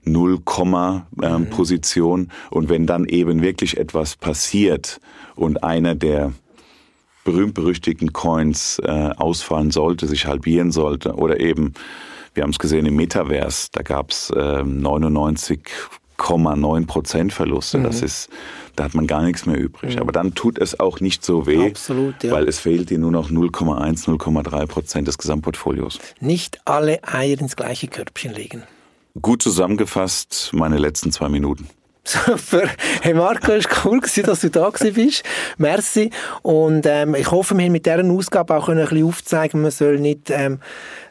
Null-Komma-Position. 0.04 2.20
Ähm, 2.20 2.26
mhm. 2.26 2.30
Und 2.50 2.68
wenn 2.68 2.86
dann 2.86 3.06
eben 3.06 3.42
wirklich 3.42 3.78
etwas 3.78 4.16
passiert 4.16 5.00
und 5.34 5.64
einer 5.64 5.94
der 5.94 6.32
berühmt-berüchtigten 7.24 8.12
Coins 8.12 8.78
äh, 8.84 9.10
ausfallen 9.16 9.70
sollte, 9.70 10.06
sich 10.06 10.26
halbieren 10.26 10.72
sollte 10.72 11.14
oder 11.14 11.40
eben, 11.40 11.72
wir 12.34 12.42
haben 12.42 12.50
es 12.50 12.58
gesehen 12.58 12.84
im 12.86 12.96
Metaverse, 12.96 13.68
da 13.72 13.82
gab 13.82 14.10
es 14.10 14.28
äh, 14.30 14.62
99 14.62 15.60
0,9 16.18 16.86
Prozent 16.86 17.32
Verluste. 17.32 17.78
Mhm. 17.78 17.84
Das 17.84 18.02
ist, 18.02 18.28
da 18.76 18.84
hat 18.84 18.94
man 18.94 19.06
gar 19.06 19.22
nichts 19.22 19.46
mehr 19.46 19.58
übrig. 19.58 19.96
Mhm. 19.96 20.00
Aber 20.02 20.12
dann 20.12 20.34
tut 20.34 20.58
es 20.58 20.78
auch 20.80 21.00
nicht 21.00 21.24
so 21.24 21.46
weh, 21.46 21.66
Absolut, 21.66 22.22
ja. 22.22 22.32
weil 22.32 22.48
es 22.48 22.60
fehlt 22.60 22.90
dir 22.90 22.98
nur 22.98 23.10
noch 23.10 23.30
0,1, 23.30 24.06
0,3 24.06 24.66
Prozent 24.66 25.08
des 25.08 25.18
Gesamtportfolios. 25.18 25.98
Nicht 26.20 26.60
alle 26.64 27.00
Eier 27.04 27.40
ins 27.40 27.56
gleiche 27.56 27.88
Körbchen 27.88 28.32
legen. 28.32 28.62
Gut 29.20 29.42
zusammengefasst, 29.42 30.50
meine 30.52 30.78
letzten 30.78 31.12
zwei 31.12 31.28
Minuten. 31.28 31.68
Super. 32.06 32.68
Hey 33.00 33.14
Marco, 33.14 33.52
es 33.52 33.64
war 33.64 33.86
cool, 33.86 34.00
dass 34.00 34.40
du 34.40 34.50
da 34.50 34.68
bist. 34.68 35.22
Merci. 35.56 36.10
Und 36.42 36.84
ähm, 36.84 37.14
ich 37.14 37.30
hoffe, 37.30 37.56
wir 37.56 37.64
haben 37.64 37.72
mit 37.72 37.86
dieser 37.86 38.04
Ausgabe 38.04 38.54
auch 38.56 38.68
ein 38.68 38.76
bisschen 38.76 39.06
aufzeigen, 39.06 39.62
man 39.62 39.70
soll 39.70 39.98
nicht 39.98 40.28
ähm, 40.28 40.60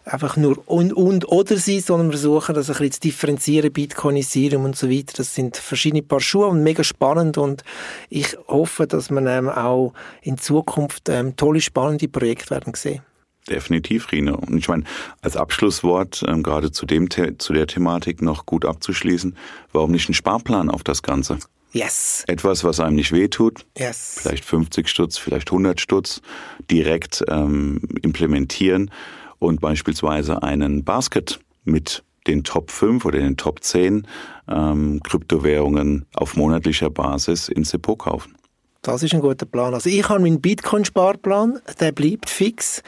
einfach 0.05 0.37
nur 0.37 0.61
und, 0.67 0.93
und 0.93 1.27
oder 1.27 1.57
sein, 1.57 1.79
sondern 1.79 2.11
versuchen, 2.11 2.53
das 2.53 2.69
ein 2.69 2.73
bisschen 2.73 2.91
zu 2.91 2.99
differenzieren, 2.99 3.73
Bitcoin, 3.73 4.17
Ethereum 4.17 4.65
und 4.65 4.75
so 4.75 4.87
weiter. 4.87 5.13
Das 5.17 5.33
sind 5.33 5.57
verschiedene 5.57 6.03
Paar 6.03 6.19
Schuhe 6.19 6.45
und 6.45 6.61
mega 6.61 6.83
spannend 6.83 7.39
und 7.39 7.63
ich 8.09 8.37
hoffe, 8.47 8.85
dass 8.85 9.09
man 9.09 9.25
ähm, 9.25 9.49
auch 9.49 9.93
in 10.21 10.37
Zukunft 10.37 11.09
ähm, 11.09 11.35
tolle, 11.35 11.61
spannende 11.61 12.07
Projekte 12.07 12.51
werden 12.51 12.73
sehen. 12.75 13.01
Definitiv, 13.49 14.11
Rine. 14.11 14.37
Und 14.37 14.57
ich 14.57 14.69
meine, 14.69 14.83
als 15.21 15.35
Abschlusswort, 15.35 16.23
ähm, 16.27 16.43
gerade 16.43 16.71
zu, 16.71 16.85
dem, 16.85 17.09
zu 17.09 17.53
der 17.53 17.67
Thematik 17.67 18.21
noch 18.21 18.45
gut 18.45 18.65
abzuschließen, 18.65 19.35
warum 19.73 19.91
nicht 19.91 20.09
ein 20.09 20.13
Sparplan 20.13 20.69
auf 20.69 20.83
das 20.83 21.03
Ganze? 21.03 21.39
Yes. 21.73 22.23
Etwas, 22.27 22.63
was 22.63 22.79
einem 22.79 22.95
nicht 22.95 23.11
wehtut. 23.11 23.65
Yes. 23.77 24.19
Vielleicht 24.21 24.45
50 24.45 24.87
Stutz, 24.87 25.17
vielleicht 25.17 25.49
100 25.49 25.81
Stutz 25.81 26.21
direkt 26.69 27.23
ähm, 27.27 27.81
implementieren 28.01 28.91
und 29.39 29.59
beispielsweise 29.59 30.43
einen 30.43 30.83
Basket 30.83 31.39
mit 31.65 32.03
den 32.27 32.43
Top 32.43 32.71
5 32.71 33.03
oder 33.05 33.19
den 33.19 33.37
Top 33.37 33.63
10 33.63 34.07
ähm, 34.47 35.01
Kryptowährungen 35.03 36.05
auf 36.13 36.35
monatlicher 36.37 36.89
Basis 36.89 37.49
ins 37.49 37.71
Depot 37.71 37.97
kaufen. 37.97 38.35
Das 38.83 39.01
ist 39.01 39.13
ein 39.13 39.21
guter 39.21 39.45
Plan. 39.45 39.73
Also 39.73 39.89
ich 39.89 40.07
habe 40.09 40.19
meinen 40.19 40.41
Bitcoin-Sparplan, 40.41 41.61
der 41.79 41.93
bleibt 41.93 42.29
fix. 42.29 42.83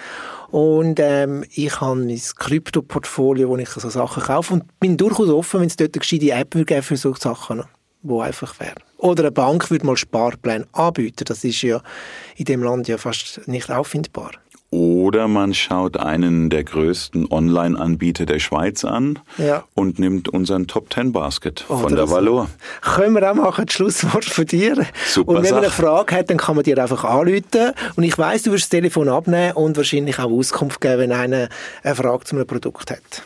Und 0.51 0.99
ähm, 0.99 1.45
ich 1.53 1.79
habe 1.79 1.95
mein 1.95 2.21
Krypto-Portfolio, 2.37 3.47
wo 3.47 3.55
ich 3.55 3.69
so 3.69 3.89
Sachen 3.89 4.21
kaufe 4.21 4.55
und 4.55 4.79
bin 4.81 4.97
durchaus 4.97 5.29
offen, 5.29 5.61
wenn 5.61 5.67
es 5.67 5.77
dort 5.77 5.95
eine 5.95 6.01
gescheite 6.01 6.31
App 6.31 6.53
würde 6.53 6.81
für 6.81 6.97
solche 6.97 7.21
Sachen, 7.21 7.63
wo 8.03 8.19
einfach 8.19 8.59
wären. 8.59 8.83
Oder 8.97 9.23
eine 9.23 9.31
Bank 9.31 9.71
würde 9.71 9.85
mal 9.85 9.95
Sparpläne 9.95 10.67
anbieten. 10.73 11.23
Das 11.25 11.45
ist 11.45 11.61
ja 11.61 11.81
in 12.35 12.45
dem 12.45 12.61
Land 12.61 12.89
ja 12.89 12.97
fast 12.97 13.47
nicht 13.47 13.71
auffindbar. 13.71 14.31
Oder 14.71 15.27
man 15.27 15.53
schaut 15.53 15.97
einen 15.97 16.49
der 16.49 16.63
größten 16.63 17.31
Online-Anbieter 17.31 18.25
der 18.25 18.39
Schweiz 18.39 18.83
an 18.83 19.19
ja. 19.37 19.63
und 19.73 19.99
nimmt 19.99 20.27
unseren 20.29 20.67
Top 20.67 20.89
Ten 20.89 21.13
Basket 21.13 21.65
Oder 21.69 21.79
von 21.79 21.95
der 21.95 22.09
Valor. 22.09 22.49
Können 22.81 23.13
wir 23.13 23.31
auch 23.31 23.35
machen, 23.35 23.65
das 23.67 23.73
Schlusswort 23.73 24.25
von 24.25 24.45
dir. 24.45 24.85
Super 25.07 25.31
und 25.31 25.43
wenn 25.43 25.53
man 25.53 25.63
eine 25.63 25.71
Frage 25.71 26.15
hat, 26.15 26.29
dann 26.29 26.37
kann 26.37 26.55
man 26.55 26.63
dir 26.63 26.77
einfach 26.77 27.03
anrufen. 27.03 27.71
Und 27.95 28.03
ich 28.03 28.17
weiss, 28.17 28.43
du 28.43 28.51
wirst 28.51 28.65
das 28.65 28.69
Telefon 28.69 29.07
abnehmen 29.07 29.53
und 29.53 29.77
wahrscheinlich 29.77 30.19
auch 30.19 30.31
Auskunft 30.31 30.81
geben, 30.81 30.99
wenn 30.99 31.11
einer 31.11 31.47
eine 31.83 31.95
Frage 31.95 32.25
zu 32.25 32.35
einem 32.35 32.47
Produkt 32.47 32.91
hat. 32.91 33.23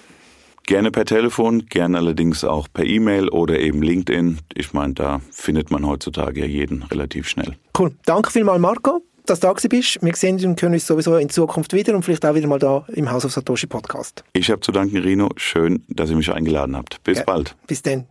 Gerne 0.67 0.91
per 0.91 1.05
Telefon, 1.05 1.65
gerne 1.65 1.97
allerdings 1.97 2.43
auch 2.43 2.67
per 2.71 2.85
E-Mail 2.85 3.29
oder 3.29 3.57
eben 3.57 3.81
LinkedIn. 3.81 4.37
Ich 4.53 4.73
meine, 4.73 4.93
da 4.93 5.21
findet 5.31 5.71
man 5.71 5.87
heutzutage 5.87 6.41
ja 6.41 6.45
jeden 6.45 6.83
relativ 6.83 7.27
schnell. 7.27 7.55
Cool. 7.75 7.95
Danke 8.05 8.29
vielmals, 8.29 8.59
Marco 8.59 9.01
dass 9.29 9.39
du 9.39 9.47
da 9.47 9.53
bist. 9.53 9.99
Wir 10.01 10.15
sehen 10.15 10.43
und 10.45 10.59
können 10.59 10.73
uns 10.73 10.87
sowieso 10.87 11.17
in 11.17 11.29
Zukunft 11.29 11.73
wieder 11.73 11.95
und 11.95 12.03
vielleicht 12.03 12.25
auch 12.25 12.35
wieder 12.35 12.47
mal 12.47 12.59
da 12.59 12.85
im 12.89 13.11
House 13.11 13.25
of 13.25 13.31
Satoshi 13.31 13.67
Podcast. 13.67 14.23
Ich 14.33 14.49
habe 14.49 14.61
zu 14.61 14.71
danken, 14.71 14.97
Rino. 14.97 15.29
Schön, 15.35 15.83
dass 15.87 16.09
ihr 16.09 16.15
mich 16.15 16.31
eingeladen 16.31 16.75
habt. 16.75 17.03
Bis 17.03 17.19
ja, 17.19 17.23
bald. 17.23 17.55
Bis 17.67 17.81
dann. 17.81 18.07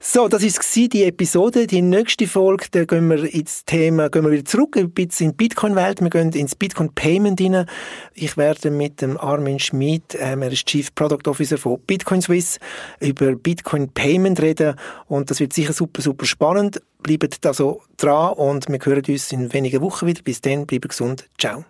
So, 0.00 0.28
das 0.28 0.44
ist 0.44 0.76
die 0.76 1.02
Episode. 1.02 1.66
Die 1.66 1.82
nächste 1.82 2.28
Folge, 2.28 2.66
da 2.70 2.84
gehen 2.84 3.10
wir 3.10 3.34
ins 3.34 3.64
Thema, 3.64 4.08
gehen 4.08 4.24
wir 4.24 4.30
wieder 4.30 4.44
zurück, 4.44 4.76
ein 4.76 4.92
bisschen 4.92 5.26
in 5.26 5.30
die 5.32 5.36
Bitcoin-Welt. 5.36 6.00
Wir 6.00 6.10
gehen 6.10 6.30
ins 6.30 6.54
Bitcoin-Payment 6.54 7.40
hinein. 7.40 7.66
Ich 8.14 8.36
werde 8.36 8.70
mit 8.70 9.02
dem 9.02 9.18
Armin 9.18 9.58
Schmid, 9.58 10.16
ähm, 10.20 10.42
er 10.42 10.52
ist 10.52 10.66
Chief 10.66 10.94
Product 10.94 11.26
Officer 11.26 11.58
von 11.58 11.80
Bitcoin 11.80 12.22
Swiss, 12.22 12.60
über 13.00 13.34
Bitcoin-Payment 13.34 14.40
reden. 14.40 14.76
Und 15.06 15.32
das 15.32 15.40
wird 15.40 15.52
sicher 15.52 15.72
super, 15.72 16.00
super 16.00 16.26
spannend. 16.26 16.80
Bleibt 17.02 17.44
da 17.44 17.52
so 17.52 17.82
dran 17.96 18.34
und 18.34 18.68
wir 18.68 18.78
hören 18.78 19.02
uns 19.08 19.32
in 19.32 19.52
wenigen 19.52 19.80
Wochen 19.80 20.06
wieder. 20.06 20.22
Bis 20.22 20.40
dann, 20.40 20.64
bleibt 20.66 20.90
gesund. 20.90 21.28
Ciao. 21.38 21.64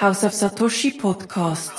House 0.00 0.22
of 0.22 0.32
Satoshi 0.32 0.92
Podcast. 0.92 1.72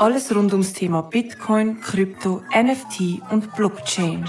Alles 0.00 0.34
rund 0.34 0.50
ums 0.52 0.72
Thema 0.72 1.02
Bitcoin, 1.02 1.82
Krypto, 1.82 2.40
NFT 2.54 3.20
und 3.30 3.54
Blockchain. 3.54 4.24